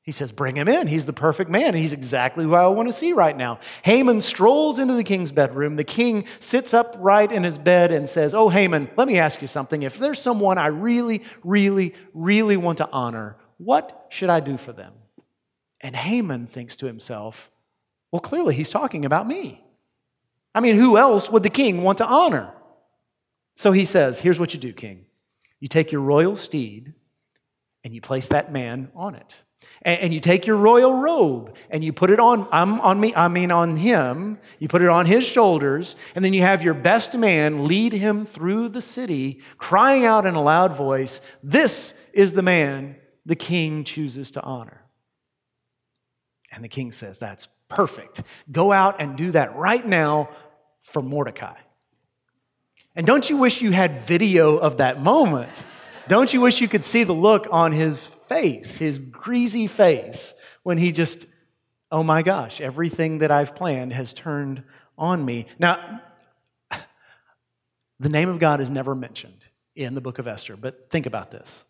He 0.06 0.12
says, 0.12 0.32
Bring 0.32 0.56
him 0.56 0.68
in. 0.68 0.88
He's 0.88 1.06
the 1.06 1.14
perfect 1.14 1.50
man. 1.50 1.74
He's 1.74 1.94
exactly 1.94 2.44
who 2.46 2.54
I 2.54 2.68
want 2.68 2.88
to 2.88 2.94
see 2.94 3.12
right 3.12 3.36
now. 3.36 3.60
Haman 3.84 4.22
strolls 4.22 4.78
into 4.78 4.94
the 4.94 5.04
king's 5.04 5.32
bedroom. 5.32 5.76
The 5.76 5.84
king 5.84 6.26
sits 6.40 6.76
upright 6.76 7.32
in 7.32 7.44
his 7.44 7.58
bed 7.58 7.92
and 7.92 8.08
says, 8.08 8.36
Oh, 8.36 8.50
Haman, 8.50 8.90
let 8.98 9.08
me 9.08 9.18
ask 9.18 9.42
you 9.42 9.48
something. 9.48 9.82
If 9.82 9.98
there's 9.98 10.20
someone 10.20 10.60
I 10.60 10.68
really, 10.68 11.24
really, 11.44 11.96
really 12.14 12.56
want 12.56 12.78
to 12.78 12.90
honor, 12.92 13.36
What 13.58 14.08
should 14.10 14.30
I 14.30 14.42
do 14.42 14.58
for 14.58 14.74
them? 14.74 14.94
And 15.82 15.96
Haman 15.96 16.48
thinks 16.48 16.76
to 16.78 16.86
himself, 16.86 17.50
Well, 18.12 18.20
clearly 18.20 18.54
he's 18.54 18.70
talking 18.70 19.06
about 19.06 19.28
me. 19.28 19.64
I 20.54 20.60
mean, 20.60 20.76
who 20.76 20.98
else 20.98 21.32
would 21.32 21.44
the 21.44 21.50
king 21.50 21.82
want 21.82 21.98
to 21.98 22.06
honor? 22.06 22.54
So 23.56 23.72
he 23.72 23.86
says, 23.86 24.20
Here's 24.20 24.40
what 24.40 24.54
you 24.54 24.60
do, 24.60 24.72
king. 24.72 25.06
You 25.60 25.68
take 25.68 25.92
your 25.92 26.02
royal 26.02 26.36
steed 26.36 26.94
and 27.84 27.96
you 27.96 28.02
place 28.02 28.28
that 28.28 28.52
man 28.52 28.92
on 28.96 29.16
it. 29.16 29.44
And, 29.82 30.00
and 30.02 30.14
you 30.14 30.20
take 30.20 30.46
your 30.46 30.58
royal 30.58 30.94
robe 30.94 31.56
and 31.70 31.84
you 31.84 31.94
put 31.94 32.10
it 32.10 32.20
on, 32.20 32.48
I'm 32.52 32.80
on 32.82 33.00
me, 33.00 33.14
I 33.16 33.28
mean 33.28 33.52
on 33.52 33.78
him. 33.78 34.40
You 34.60 34.68
put 34.68 34.82
it 34.82 34.90
on 34.90 35.06
his 35.06 35.26
shoulders, 35.26 35.96
and 36.16 36.26
then 36.26 36.34
you 36.34 36.42
have 36.42 36.64
your 36.64 36.74
best 36.74 37.16
man 37.16 37.66
lead 37.66 37.94
him 37.94 38.26
through 38.26 38.70
the 38.70 38.82
city, 38.82 39.42
crying 39.58 40.06
out 40.06 40.26
in 40.26 40.36
a 40.36 40.42
loud 40.42 40.76
voice, 40.76 41.22
This 41.44 41.94
is 42.14 42.34
the 42.34 42.42
man 42.42 42.96
the 43.26 43.36
king 43.36 43.84
chooses 43.84 44.32
to 44.32 44.42
honor. 44.42 44.82
And 46.52 46.64
the 46.64 46.70
king 46.70 46.92
says, 46.92 47.18
That's 47.18 47.48
perfect. 47.70 48.22
Go 48.52 48.72
out 48.72 49.02
and 49.02 49.18
do 49.18 49.32
that 49.32 49.56
right 49.56 49.86
now 49.86 50.30
for 50.84 51.02
Mordecai. 51.02 51.56
And 52.96 53.06
don't 53.06 53.30
you 53.30 53.38
wish 53.38 53.62
you 53.62 53.72
had 53.72 54.06
video 54.06 54.58
of 54.58 54.78
that 54.78 55.04
moment? 55.04 55.66
Don't 56.08 56.34
you 56.34 56.40
wish 56.40 56.62
you 56.62 56.68
could 56.68 56.86
see 56.86 57.04
the 57.04 57.14
look 57.14 57.48
on 57.52 57.72
his 57.72 58.08
face, 58.28 58.78
his 58.78 59.00
greasy 59.00 59.68
face, 59.68 60.34
when 60.64 60.78
he 60.78 60.92
just, 60.92 61.28
oh 61.92 62.04
my 62.04 62.22
gosh, 62.22 62.62
everything 62.62 63.20
that 63.20 63.32
I've 63.32 63.56
planned 63.56 63.94
has 63.94 64.14
turned 64.14 64.64
on 64.98 65.24
me. 65.24 65.48
Now, 65.60 66.02
the 68.00 68.10
name 68.10 68.30
of 68.30 68.40
God 68.40 68.62
is 68.62 68.70
never 68.70 68.96
mentioned 68.96 69.44
in 69.76 69.94
the 69.94 70.02
book 70.02 70.20
of 70.20 70.28
Esther, 70.28 70.56
but 70.56 70.90
think 70.90 71.06
about 71.06 71.32
this. 71.32 71.64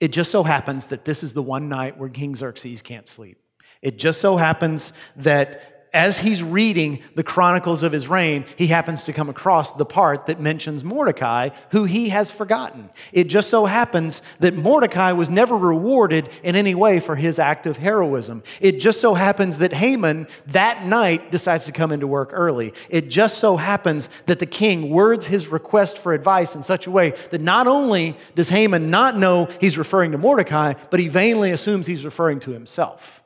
It 0.00 0.12
just 0.12 0.30
so 0.30 0.44
happens 0.44 0.86
that 0.86 1.04
this 1.04 1.22
is 1.22 1.32
the 1.32 1.42
one 1.42 1.68
night 1.68 1.98
where 1.98 2.08
King 2.08 2.36
Xerxes 2.36 2.82
can't 2.82 3.08
sleep. 3.08 3.38
It 3.82 3.98
just 3.98 4.20
so 4.20 4.36
happens 4.36 4.92
that 5.16 5.77
as 5.92 6.20
he's 6.20 6.42
reading 6.42 7.02
the 7.14 7.22
chronicles 7.22 7.82
of 7.82 7.92
his 7.92 8.08
reign, 8.08 8.44
he 8.56 8.66
happens 8.66 9.04
to 9.04 9.12
come 9.12 9.28
across 9.28 9.72
the 9.72 9.84
part 9.84 10.26
that 10.26 10.40
mentions 10.40 10.84
Mordecai, 10.84 11.50
who 11.70 11.84
he 11.84 12.10
has 12.10 12.30
forgotten. 12.30 12.90
It 13.12 13.24
just 13.24 13.48
so 13.48 13.66
happens 13.66 14.22
that 14.40 14.54
Mordecai 14.54 15.12
was 15.12 15.30
never 15.30 15.56
rewarded 15.56 16.28
in 16.42 16.56
any 16.56 16.74
way 16.74 17.00
for 17.00 17.16
his 17.16 17.38
act 17.38 17.66
of 17.66 17.76
heroism. 17.76 18.42
It 18.60 18.80
just 18.80 19.00
so 19.00 19.14
happens 19.14 19.58
that 19.58 19.72
Haman 19.72 20.26
that 20.48 20.84
night 20.84 21.30
decides 21.30 21.66
to 21.66 21.72
come 21.72 21.92
into 21.92 22.06
work 22.06 22.30
early. 22.32 22.74
It 22.88 23.08
just 23.08 23.38
so 23.38 23.56
happens 23.56 24.08
that 24.26 24.38
the 24.38 24.46
king 24.46 24.90
words 24.90 25.26
his 25.26 25.48
request 25.48 25.98
for 25.98 26.12
advice 26.12 26.54
in 26.54 26.62
such 26.62 26.86
a 26.86 26.90
way 26.90 27.14
that 27.30 27.40
not 27.40 27.66
only 27.66 28.16
does 28.34 28.48
Haman 28.48 28.90
not 28.90 29.16
know 29.16 29.48
he's 29.60 29.78
referring 29.78 30.12
to 30.12 30.18
Mordecai, 30.18 30.74
but 30.90 31.00
he 31.00 31.08
vainly 31.08 31.50
assumes 31.50 31.86
he's 31.86 32.04
referring 32.04 32.40
to 32.40 32.50
himself. 32.50 33.17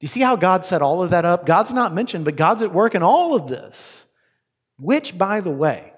Do 0.00 0.04
you 0.04 0.08
see 0.08 0.20
how 0.20 0.34
God 0.36 0.64
set 0.64 0.80
all 0.80 1.02
of 1.02 1.10
that 1.10 1.26
up? 1.26 1.44
God's 1.44 1.74
not 1.74 1.92
mentioned, 1.92 2.24
but 2.24 2.34
God's 2.34 2.62
at 2.62 2.72
work 2.72 2.94
in 2.94 3.02
all 3.02 3.34
of 3.34 3.48
this. 3.48 4.06
Which, 4.78 5.18
by 5.18 5.42
the 5.42 5.50
way, 5.50 5.92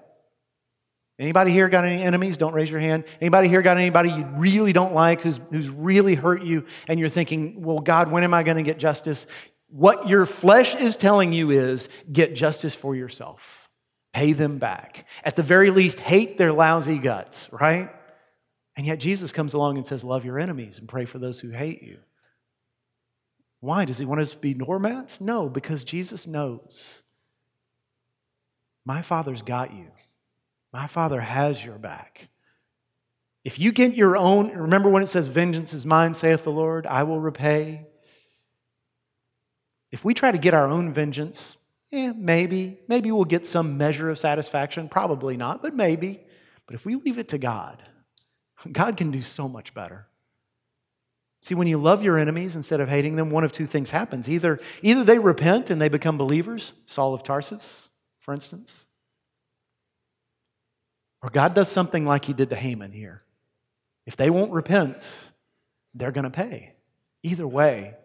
anybody 1.17 1.51
here 1.51 1.69
got 1.69 1.85
any 1.85 2.03
enemies? 2.03 2.37
Don't 2.37 2.53
raise 2.53 2.69
your 2.69 2.81
hand. 2.81 3.05
Anybody 3.21 3.47
here 3.47 3.61
got 3.61 3.77
anybody 3.77 4.09
you 4.09 4.25
really 4.35 4.73
don't 4.73 4.93
like 4.93 5.21
who's, 5.21 5.39
who's 5.51 5.69
really 5.69 6.15
hurt 6.15 6.43
you 6.43 6.65
and 6.89 6.99
you're 6.99 7.07
thinking, 7.07 7.61
well, 7.63 7.79
God, 7.79 8.11
when 8.11 8.25
am 8.25 8.33
I 8.33 8.43
going 8.43 8.57
to 8.57 8.63
get 8.63 8.77
justice? 8.77 9.25
What 9.69 10.09
your 10.09 10.25
flesh 10.25 10.75
is 10.75 10.97
telling 10.97 11.31
you 11.31 11.51
is 11.51 11.87
get 12.11 12.35
justice 12.35 12.75
for 12.75 12.97
yourself. 12.97 13.69
Pay 14.11 14.33
them 14.33 14.57
back. 14.57 15.05
At 15.23 15.37
the 15.37 15.43
very 15.43 15.69
least, 15.69 16.01
hate 16.01 16.37
their 16.37 16.51
lousy 16.51 16.99
guts, 16.99 17.47
right? 17.53 17.89
And 18.75 18.85
yet 18.85 18.99
Jesus 18.99 19.31
comes 19.31 19.53
along 19.53 19.77
and 19.77 19.87
says, 19.87 20.03
Love 20.03 20.25
your 20.25 20.39
enemies 20.39 20.77
and 20.77 20.89
pray 20.89 21.05
for 21.05 21.19
those 21.19 21.39
who 21.39 21.51
hate 21.51 21.81
you. 21.81 21.99
Why? 23.63 23.85
Does 23.85 23.97
he 23.97 24.03
want 24.03 24.19
us 24.19 24.31
to 24.31 24.37
be 24.37 24.53
doormats? 24.53 25.21
No, 25.21 25.47
because 25.47 25.85
Jesus 25.85 26.27
knows. 26.27 27.01
My 28.83 29.01
Father's 29.01 29.41
got 29.41 29.73
you. 29.73 29.87
My 30.73 30.87
Father 30.87 31.21
has 31.21 31.63
your 31.63 31.77
back. 31.77 32.27
If 33.45 33.59
you 33.59 33.71
get 33.71 33.95
your 33.95 34.17
own, 34.17 34.49
remember 34.51 34.89
when 34.89 35.01
it 35.01 35.07
says, 35.07 35.29
Vengeance 35.29 35.73
is 35.73 35.85
mine, 35.85 36.13
saith 36.13 36.43
the 36.43 36.51
Lord, 36.51 36.85
I 36.85 37.03
will 37.03 37.21
repay. 37.21 37.85
If 39.93 40.03
we 40.03 40.13
try 40.13 40.33
to 40.33 40.37
get 40.37 40.53
our 40.53 40.67
own 40.67 40.91
vengeance, 40.91 41.55
eh, 41.93 42.11
maybe. 42.13 42.79
Maybe 42.89 43.13
we'll 43.13 43.23
get 43.23 43.47
some 43.47 43.77
measure 43.77 44.09
of 44.09 44.19
satisfaction. 44.19 44.89
Probably 44.89 45.37
not, 45.37 45.61
but 45.61 45.73
maybe. 45.73 46.19
But 46.65 46.75
if 46.75 46.85
we 46.85 46.95
leave 46.95 47.17
it 47.17 47.29
to 47.29 47.37
God, 47.37 47.81
God 48.69 48.97
can 48.97 49.09
do 49.09 49.21
so 49.21 49.47
much 49.47 49.73
better. 49.73 50.07
See, 51.43 51.55
when 51.55 51.67
you 51.67 51.77
love 51.77 52.01
your 52.01 52.17
enemies 52.17 52.55
instead 52.55 52.79
of 52.79 52.87
hating 52.87 53.17
them, 53.17 53.29
one 53.29 53.43
of 53.43 53.51
two 53.51 53.65
things 53.65 53.89
happens. 53.89 54.29
Either, 54.29 54.61
either 54.81 55.03
they 55.03 55.19
repent 55.19 55.69
and 55.69 55.81
they 55.81 55.89
become 55.89 56.17
believers, 56.17 56.73
Saul 56.85 57.13
of 57.13 57.21
Tarsus, 57.21 57.89
for 58.21 58.33
instance, 58.33 58.85
or 61.21 61.29
God 61.29 61.53
does 61.53 61.67
something 61.67 62.05
like 62.05 62.23
he 62.23 62.31
did 62.31 62.49
to 62.51 62.55
Haman 62.55 62.93
here. 62.93 63.23
If 64.05 64.15
they 64.15 64.29
won't 64.29 64.53
repent, 64.53 65.31
they're 65.93 66.13
going 66.13 66.23
to 66.23 66.29
pay. 66.29 66.75
Either 67.23 67.45
way, 67.45 67.95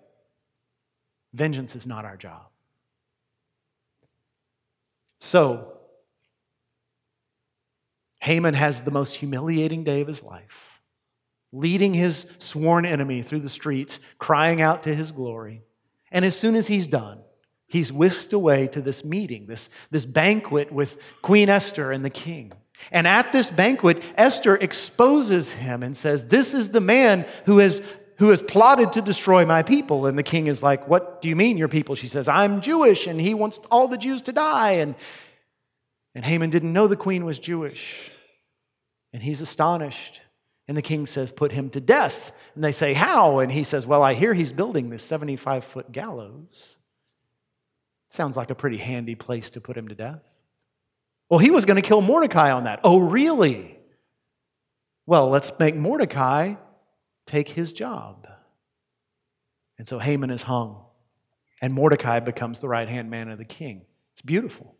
vengeance 1.32 1.76
is 1.76 1.86
not 1.86 2.04
our 2.04 2.16
job. 2.16 2.48
So, 5.20 5.78
Haman 8.18 8.54
has 8.54 8.80
the 8.80 8.90
most 8.90 9.14
humiliating 9.14 9.84
day 9.84 10.00
of 10.00 10.08
his 10.08 10.24
life 10.24 10.67
leading 11.52 11.94
his 11.94 12.30
sworn 12.38 12.84
enemy 12.84 13.22
through 13.22 13.40
the 13.40 13.48
streets, 13.48 14.00
crying 14.18 14.60
out 14.60 14.82
to 14.82 14.94
his 14.94 15.12
glory. 15.12 15.62
And 16.10 16.24
as 16.24 16.36
soon 16.36 16.54
as 16.54 16.66
he's 16.66 16.86
done, 16.86 17.20
he's 17.66 17.92
whisked 17.92 18.32
away 18.32 18.66
to 18.68 18.80
this 18.80 19.04
meeting, 19.04 19.46
this, 19.46 19.70
this 19.90 20.04
banquet 20.04 20.72
with 20.72 20.98
Queen 21.22 21.48
Esther 21.48 21.92
and 21.92 22.04
the 22.04 22.10
king. 22.10 22.52
And 22.92 23.06
at 23.06 23.32
this 23.32 23.50
banquet, 23.50 24.02
Esther 24.16 24.56
exposes 24.56 25.52
him 25.52 25.82
and 25.82 25.96
says, 25.96 26.24
This 26.24 26.54
is 26.54 26.70
the 26.70 26.80
man 26.80 27.26
who 27.44 27.58
has, 27.58 27.82
who 28.18 28.30
has 28.30 28.40
plotted 28.40 28.92
to 28.92 29.02
destroy 29.02 29.44
my 29.44 29.62
people. 29.62 30.06
And 30.06 30.16
the 30.16 30.22
king 30.22 30.46
is 30.46 30.62
like, 30.62 30.86
What 30.88 31.20
do 31.20 31.28
you 31.28 31.36
mean, 31.36 31.58
your 31.58 31.68
people? 31.68 31.94
She 31.94 32.06
says, 32.06 32.28
I'm 32.28 32.60
Jewish, 32.60 33.06
and 33.06 33.20
he 33.20 33.34
wants 33.34 33.58
all 33.70 33.88
the 33.88 33.98
Jews 33.98 34.22
to 34.22 34.32
die. 34.32 34.72
And, 34.72 34.94
and 36.14 36.24
Haman 36.24 36.50
didn't 36.50 36.72
know 36.72 36.86
the 36.86 36.96
queen 36.96 37.24
was 37.24 37.38
Jewish. 37.38 38.10
And 39.12 39.22
he's 39.22 39.40
astonished. 39.40 40.20
And 40.68 40.76
the 40.76 40.82
king 40.82 41.06
says, 41.06 41.32
Put 41.32 41.52
him 41.52 41.70
to 41.70 41.80
death. 41.80 42.30
And 42.54 42.62
they 42.62 42.72
say, 42.72 42.92
How? 42.92 43.38
And 43.38 43.50
he 43.50 43.64
says, 43.64 43.86
Well, 43.86 44.02
I 44.02 44.14
hear 44.14 44.34
he's 44.34 44.52
building 44.52 44.90
this 44.90 45.02
75 45.02 45.64
foot 45.64 45.90
gallows. 45.90 46.76
Sounds 48.10 48.36
like 48.36 48.50
a 48.50 48.54
pretty 48.54 48.76
handy 48.76 49.14
place 49.14 49.50
to 49.50 49.60
put 49.60 49.76
him 49.76 49.88
to 49.88 49.94
death. 49.94 50.22
Well, 51.28 51.38
he 51.38 51.50
was 51.50 51.64
going 51.64 51.80
to 51.80 51.86
kill 51.86 52.00
Mordecai 52.00 52.52
on 52.52 52.64
that. 52.64 52.80
Oh, 52.84 52.98
really? 52.98 53.78
Well, 55.06 55.28
let's 55.30 55.58
make 55.58 55.74
Mordecai 55.74 56.54
take 57.26 57.48
his 57.48 57.72
job. 57.72 58.28
And 59.78 59.86
so 59.86 59.98
Haman 59.98 60.30
is 60.30 60.42
hung, 60.42 60.84
and 61.62 61.72
Mordecai 61.72 62.20
becomes 62.20 62.60
the 62.60 62.68
right 62.68 62.88
hand 62.88 63.10
man 63.10 63.28
of 63.28 63.38
the 63.38 63.44
king. 63.44 63.82
It's 64.12 64.22
beautiful. 64.22 64.74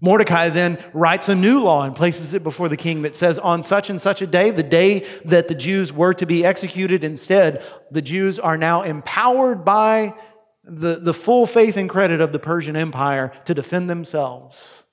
Mordecai 0.00 0.48
then 0.50 0.78
writes 0.92 1.28
a 1.28 1.34
new 1.34 1.60
law 1.60 1.82
and 1.82 1.94
places 1.94 2.32
it 2.32 2.44
before 2.44 2.68
the 2.68 2.76
king 2.76 3.02
that 3.02 3.16
says, 3.16 3.38
On 3.38 3.62
such 3.62 3.90
and 3.90 4.00
such 4.00 4.22
a 4.22 4.26
day, 4.26 4.50
the 4.50 4.62
day 4.62 5.04
that 5.24 5.48
the 5.48 5.54
Jews 5.54 5.92
were 5.92 6.14
to 6.14 6.26
be 6.26 6.44
executed, 6.44 7.02
instead, 7.02 7.64
the 7.90 8.02
Jews 8.02 8.38
are 8.38 8.56
now 8.56 8.82
empowered 8.82 9.64
by 9.64 10.14
the, 10.62 11.00
the 11.00 11.14
full 11.14 11.46
faith 11.46 11.76
and 11.76 11.90
credit 11.90 12.20
of 12.20 12.32
the 12.32 12.38
Persian 12.38 12.76
Empire 12.76 13.32
to 13.46 13.54
defend 13.54 13.90
themselves. 13.90 14.84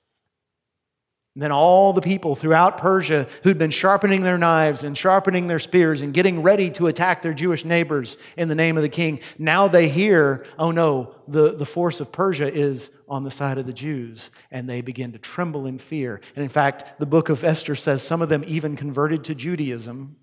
And 1.36 1.42
then 1.42 1.52
all 1.52 1.92
the 1.92 2.00
people 2.00 2.34
throughout 2.34 2.78
Persia 2.78 3.28
who'd 3.42 3.58
been 3.58 3.70
sharpening 3.70 4.22
their 4.22 4.38
knives 4.38 4.84
and 4.84 4.96
sharpening 4.96 5.48
their 5.48 5.58
spears 5.58 6.00
and 6.00 6.14
getting 6.14 6.42
ready 6.42 6.70
to 6.70 6.86
attack 6.86 7.20
their 7.20 7.34
Jewish 7.34 7.62
neighbors 7.62 8.16
in 8.38 8.48
the 8.48 8.54
name 8.54 8.78
of 8.78 8.82
the 8.82 8.88
king, 8.88 9.20
now 9.36 9.68
they 9.68 9.90
hear, 9.90 10.46
oh 10.58 10.70
no, 10.70 11.14
the, 11.28 11.54
the 11.54 11.66
force 11.66 12.00
of 12.00 12.10
Persia 12.10 12.50
is 12.50 12.90
on 13.06 13.22
the 13.22 13.30
side 13.30 13.58
of 13.58 13.66
the 13.66 13.74
Jews. 13.74 14.30
And 14.50 14.66
they 14.66 14.80
begin 14.80 15.12
to 15.12 15.18
tremble 15.18 15.66
in 15.66 15.78
fear. 15.78 16.22
And 16.36 16.42
in 16.42 16.48
fact, 16.48 16.98
the 16.98 17.04
book 17.04 17.28
of 17.28 17.44
Esther 17.44 17.74
says 17.74 18.00
some 18.00 18.22
of 18.22 18.30
them 18.30 18.42
even 18.46 18.74
converted 18.74 19.24
to 19.24 19.34
Judaism 19.34 20.16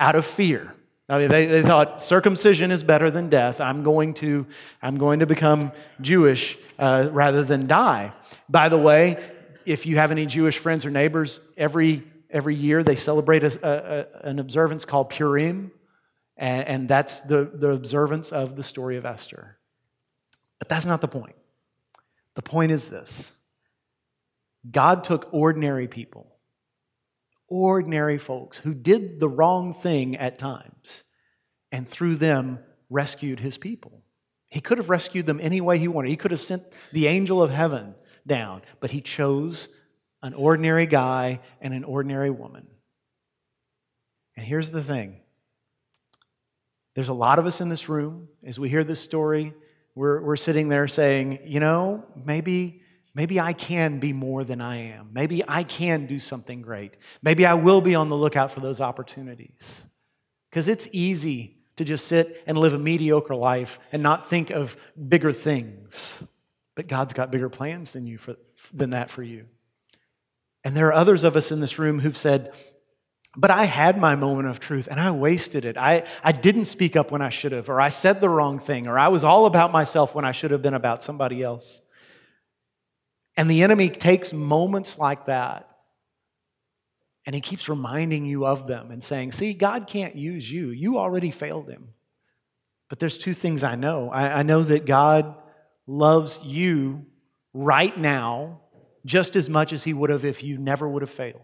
out 0.00 0.16
of 0.16 0.26
fear. 0.26 0.74
I 1.08 1.18
mean, 1.18 1.28
they, 1.28 1.46
they 1.46 1.62
thought 1.62 2.02
circumcision 2.02 2.72
is 2.72 2.82
better 2.82 3.08
than 3.08 3.28
death. 3.28 3.60
I'm 3.60 3.84
going 3.84 4.14
to, 4.14 4.46
I'm 4.82 4.98
going 4.98 5.20
to 5.20 5.26
become 5.26 5.70
Jewish 6.00 6.58
uh, 6.76 7.08
rather 7.12 7.44
than 7.44 7.68
die. 7.68 8.12
By 8.48 8.68
the 8.68 8.78
way, 8.78 9.16
if 9.68 9.84
you 9.84 9.96
have 9.96 10.10
any 10.10 10.24
Jewish 10.24 10.56
friends 10.56 10.86
or 10.86 10.90
neighbors, 10.90 11.40
every, 11.56 12.02
every 12.30 12.54
year 12.54 12.82
they 12.82 12.96
celebrate 12.96 13.44
a, 13.44 13.58
a, 13.62 14.26
an 14.26 14.38
observance 14.38 14.86
called 14.86 15.10
Purim, 15.10 15.70
and, 16.38 16.66
and 16.66 16.88
that's 16.88 17.20
the, 17.20 17.50
the 17.52 17.70
observance 17.70 18.32
of 18.32 18.56
the 18.56 18.62
story 18.62 18.96
of 18.96 19.04
Esther. 19.04 19.58
But 20.58 20.70
that's 20.70 20.86
not 20.86 21.02
the 21.02 21.08
point. 21.08 21.36
The 22.34 22.42
point 22.42 22.72
is 22.72 22.88
this 22.88 23.34
God 24.70 25.04
took 25.04 25.28
ordinary 25.32 25.86
people, 25.86 26.32
ordinary 27.46 28.16
folks 28.16 28.56
who 28.56 28.72
did 28.72 29.20
the 29.20 29.28
wrong 29.28 29.74
thing 29.74 30.16
at 30.16 30.38
times 30.38 31.04
and 31.70 31.86
through 31.86 32.16
them 32.16 32.60
rescued 32.88 33.40
his 33.40 33.58
people. 33.58 34.02
He 34.48 34.62
could 34.62 34.78
have 34.78 34.88
rescued 34.88 35.26
them 35.26 35.40
any 35.42 35.60
way 35.60 35.78
he 35.78 35.88
wanted. 35.88 36.08
He 36.08 36.16
could 36.16 36.30
have 36.30 36.40
sent 36.40 36.62
the 36.90 37.06
angel 37.06 37.42
of 37.42 37.50
heaven 37.50 37.94
down, 38.28 38.62
but 38.80 38.90
he 38.90 39.00
chose 39.00 39.68
an 40.22 40.34
ordinary 40.34 40.86
guy 40.86 41.40
and 41.60 41.74
an 41.74 41.84
ordinary 41.84 42.30
woman. 42.30 42.66
And 44.36 44.46
here's 44.46 44.70
the 44.70 44.82
thing 44.82 45.20
there's 46.94 47.08
a 47.08 47.14
lot 47.14 47.38
of 47.38 47.46
us 47.46 47.60
in 47.60 47.68
this 47.68 47.88
room, 47.88 48.28
as 48.44 48.58
we 48.58 48.68
hear 48.68 48.84
this 48.84 49.00
story, 49.00 49.54
we're, 49.94 50.20
we're 50.20 50.36
sitting 50.36 50.68
there 50.68 50.86
saying, 50.88 51.40
you 51.44 51.60
know, 51.60 52.04
maybe. 52.24 52.82
Maybe 53.14 53.40
I 53.40 53.52
can 53.52 53.98
be 53.98 54.12
more 54.12 54.44
than 54.44 54.60
I 54.60 54.76
am. 54.92 55.08
Maybe 55.12 55.42
I 55.48 55.64
can 55.64 56.06
do 56.06 56.20
something 56.20 56.62
great. 56.62 56.96
Maybe 57.20 57.44
I 57.46 57.54
will 57.54 57.80
be 57.80 57.96
on 57.96 58.08
the 58.08 58.14
lookout 58.14 58.52
for 58.52 58.60
those 58.60 58.80
opportunities. 58.80 59.82
Because 60.48 60.68
it's 60.68 60.88
easy 60.92 61.56
to 61.74 61.84
just 61.84 62.06
sit 62.06 62.42
and 62.46 62.56
live 62.56 62.74
a 62.74 62.78
mediocre 62.78 63.34
life 63.34 63.80
and 63.90 64.02
not 64.02 64.30
think 64.30 64.50
of 64.50 64.76
bigger 65.08 65.32
things. 65.32 66.22
But 66.78 66.86
God's 66.86 67.12
got 67.12 67.32
bigger 67.32 67.48
plans 67.48 67.90
than 67.90 68.06
you 68.06 68.18
for, 68.18 68.36
than 68.72 68.90
that 68.90 69.10
for 69.10 69.24
you. 69.24 69.46
And 70.62 70.76
there 70.76 70.86
are 70.86 70.94
others 70.94 71.24
of 71.24 71.34
us 71.34 71.50
in 71.50 71.58
this 71.58 71.76
room 71.76 71.98
who've 71.98 72.16
said, 72.16 72.52
but 73.36 73.50
I 73.50 73.64
had 73.64 73.98
my 73.98 74.14
moment 74.14 74.46
of 74.46 74.60
truth 74.60 74.86
and 74.88 75.00
I 75.00 75.10
wasted 75.10 75.64
it. 75.64 75.76
I, 75.76 76.04
I 76.22 76.30
didn't 76.30 76.66
speak 76.66 76.94
up 76.94 77.10
when 77.10 77.20
I 77.20 77.30
should 77.30 77.50
have, 77.50 77.68
or 77.68 77.80
I 77.80 77.88
said 77.88 78.20
the 78.20 78.28
wrong 78.28 78.60
thing, 78.60 78.86
or 78.86 78.96
I 78.96 79.08
was 79.08 79.24
all 79.24 79.46
about 79.46 79.72
myself 79.72 80.14
when 80.14 80.24
I 80.24 80.30
should 80.30 80.52
have 80.52 80.62
been 80.62 80.72
about 80.72 81.02
somebody 81.02 81.42
else. 81.42 81.80
And 83.36 83.50
the 83.50 83.64
enemy 83.64 83.90
takes 83.90 84.32
moments 84.32 85.00
like 85.00 85.26
that 85.26 85.68
and 87.26 87.34
he 87.34 87.40
keeps 87.40 87.68
reminding 87.68 88.24
you 88.24 88.46
of 88.46 88.68
them 88.68 88.92
and 88.92 89.02
saying, 89.02 89.32
See, 89.32 89.52
God 89.52 89.88
can't 89.88 90.14
use 90.14 90.48
you. 90.48 90.68
You 90.68 90.96
already 90.96 91.32
failed 91.32 91.68
him. 91.68 91.88
But 92.88 93.00
there's 93.00 93.18
two 93.18 93.34
things 93.34 93.64
I 93.64 93.74
know 93.74 94.10
I, 94.10 94.38
I 94.38 94.42
know 94.44 94.62
that 94.62 94.86
God 94.86 95.34
loves 95.88 96.38
you 96.44 97.06
right 97.54 97.96
now 97.98 98.60
just 99.04 99.34
as 99.34 99.48
much 99.48 99.72
as 99.72 99.82
he 99.82 99.94
would 99.94 100.10
have 100.10 100.24
if 100.24 100.44
you 100.44 100.58
never 100.58 100.86
would 100.86 101.02
have 101.02 101.10
failed. 101.10 101.40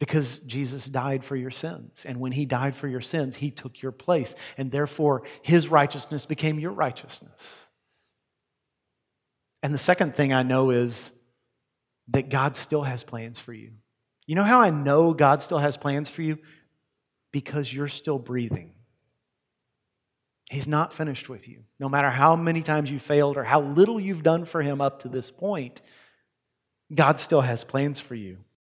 Because 0.00 0.40
Jesus 0.40 0.86
died 0.86 1.24
for 1.24 1.36
your 1.36 1.50
sins. 1.50 2.04
And 2.06 2.18
when 2.18 2.32
he 2.32 2.46
died 2.46 2.74
for 2.74 2.88
your 2.88 3.02
sins, 3.02 3.36
he 3.36 3.50
took 3.50 3.80
your 3.80 3.92
place. 3.92 4.34
And 4.56 4.70
therefore, 4.72 5.22
his 5.42 5.68
righteousness 5.68 6.26
became 6.26 6.58
your 6.58 6.72
righteousness. 6.72 7.66
And 9.62 9.72
the 9.72 9.78
second 9.78 10.16
thing 10.16 10.32
I 10.32 10.42
know 10.42 10.70
is 10.70 11.12
that 12.08 12.30
God 12.30 12.56
still 12.56 12.82
has 12.82 13.04
plans 13.04 13.38
for 13.38 13.52
you. 13.52 13.72
You 14.26 14.34
know 14.34 14.42
how 14.42 14.60
I 14.60 14.70
know 14.70 15.12
God 15.12 15.42
still 15.42 15.58
has 15.58 15.76
plans 15.76 16.08
for 16.08 16.22
you? 16.22 16.38
Because 17.30 17.72
you're 17.72 17.88
still 17.88 18.18
breathing. 18.18 18.72
He's 20.50 20.66
not 20.66 20.92
finished 20.92 21.28
with 21.28 21.46
you. 21.46 21.62
No 21.78 21.88
matter 21.88 22.10
how 22.10 22.34
many 22.34 22.60
times 22.60 22.90
you 22.90 22.98
failed 22.98 23.36
or 23.36 23.44
how 23.44 23.60
little 23.60 24.00
you've 24.00 24.24
done 24.24 24.44
for 24.44 24.60
Him 24.60 24.80
up 24.80 24.98
to 25.00 25.08
this 25.08 25.30
point, 25.30 25.80
God 26.92 27.20
still 27.20 27.42
has 27.42 27.62
plans 27.62 28.00
for 28.00 28.16
you. 28.16 28.38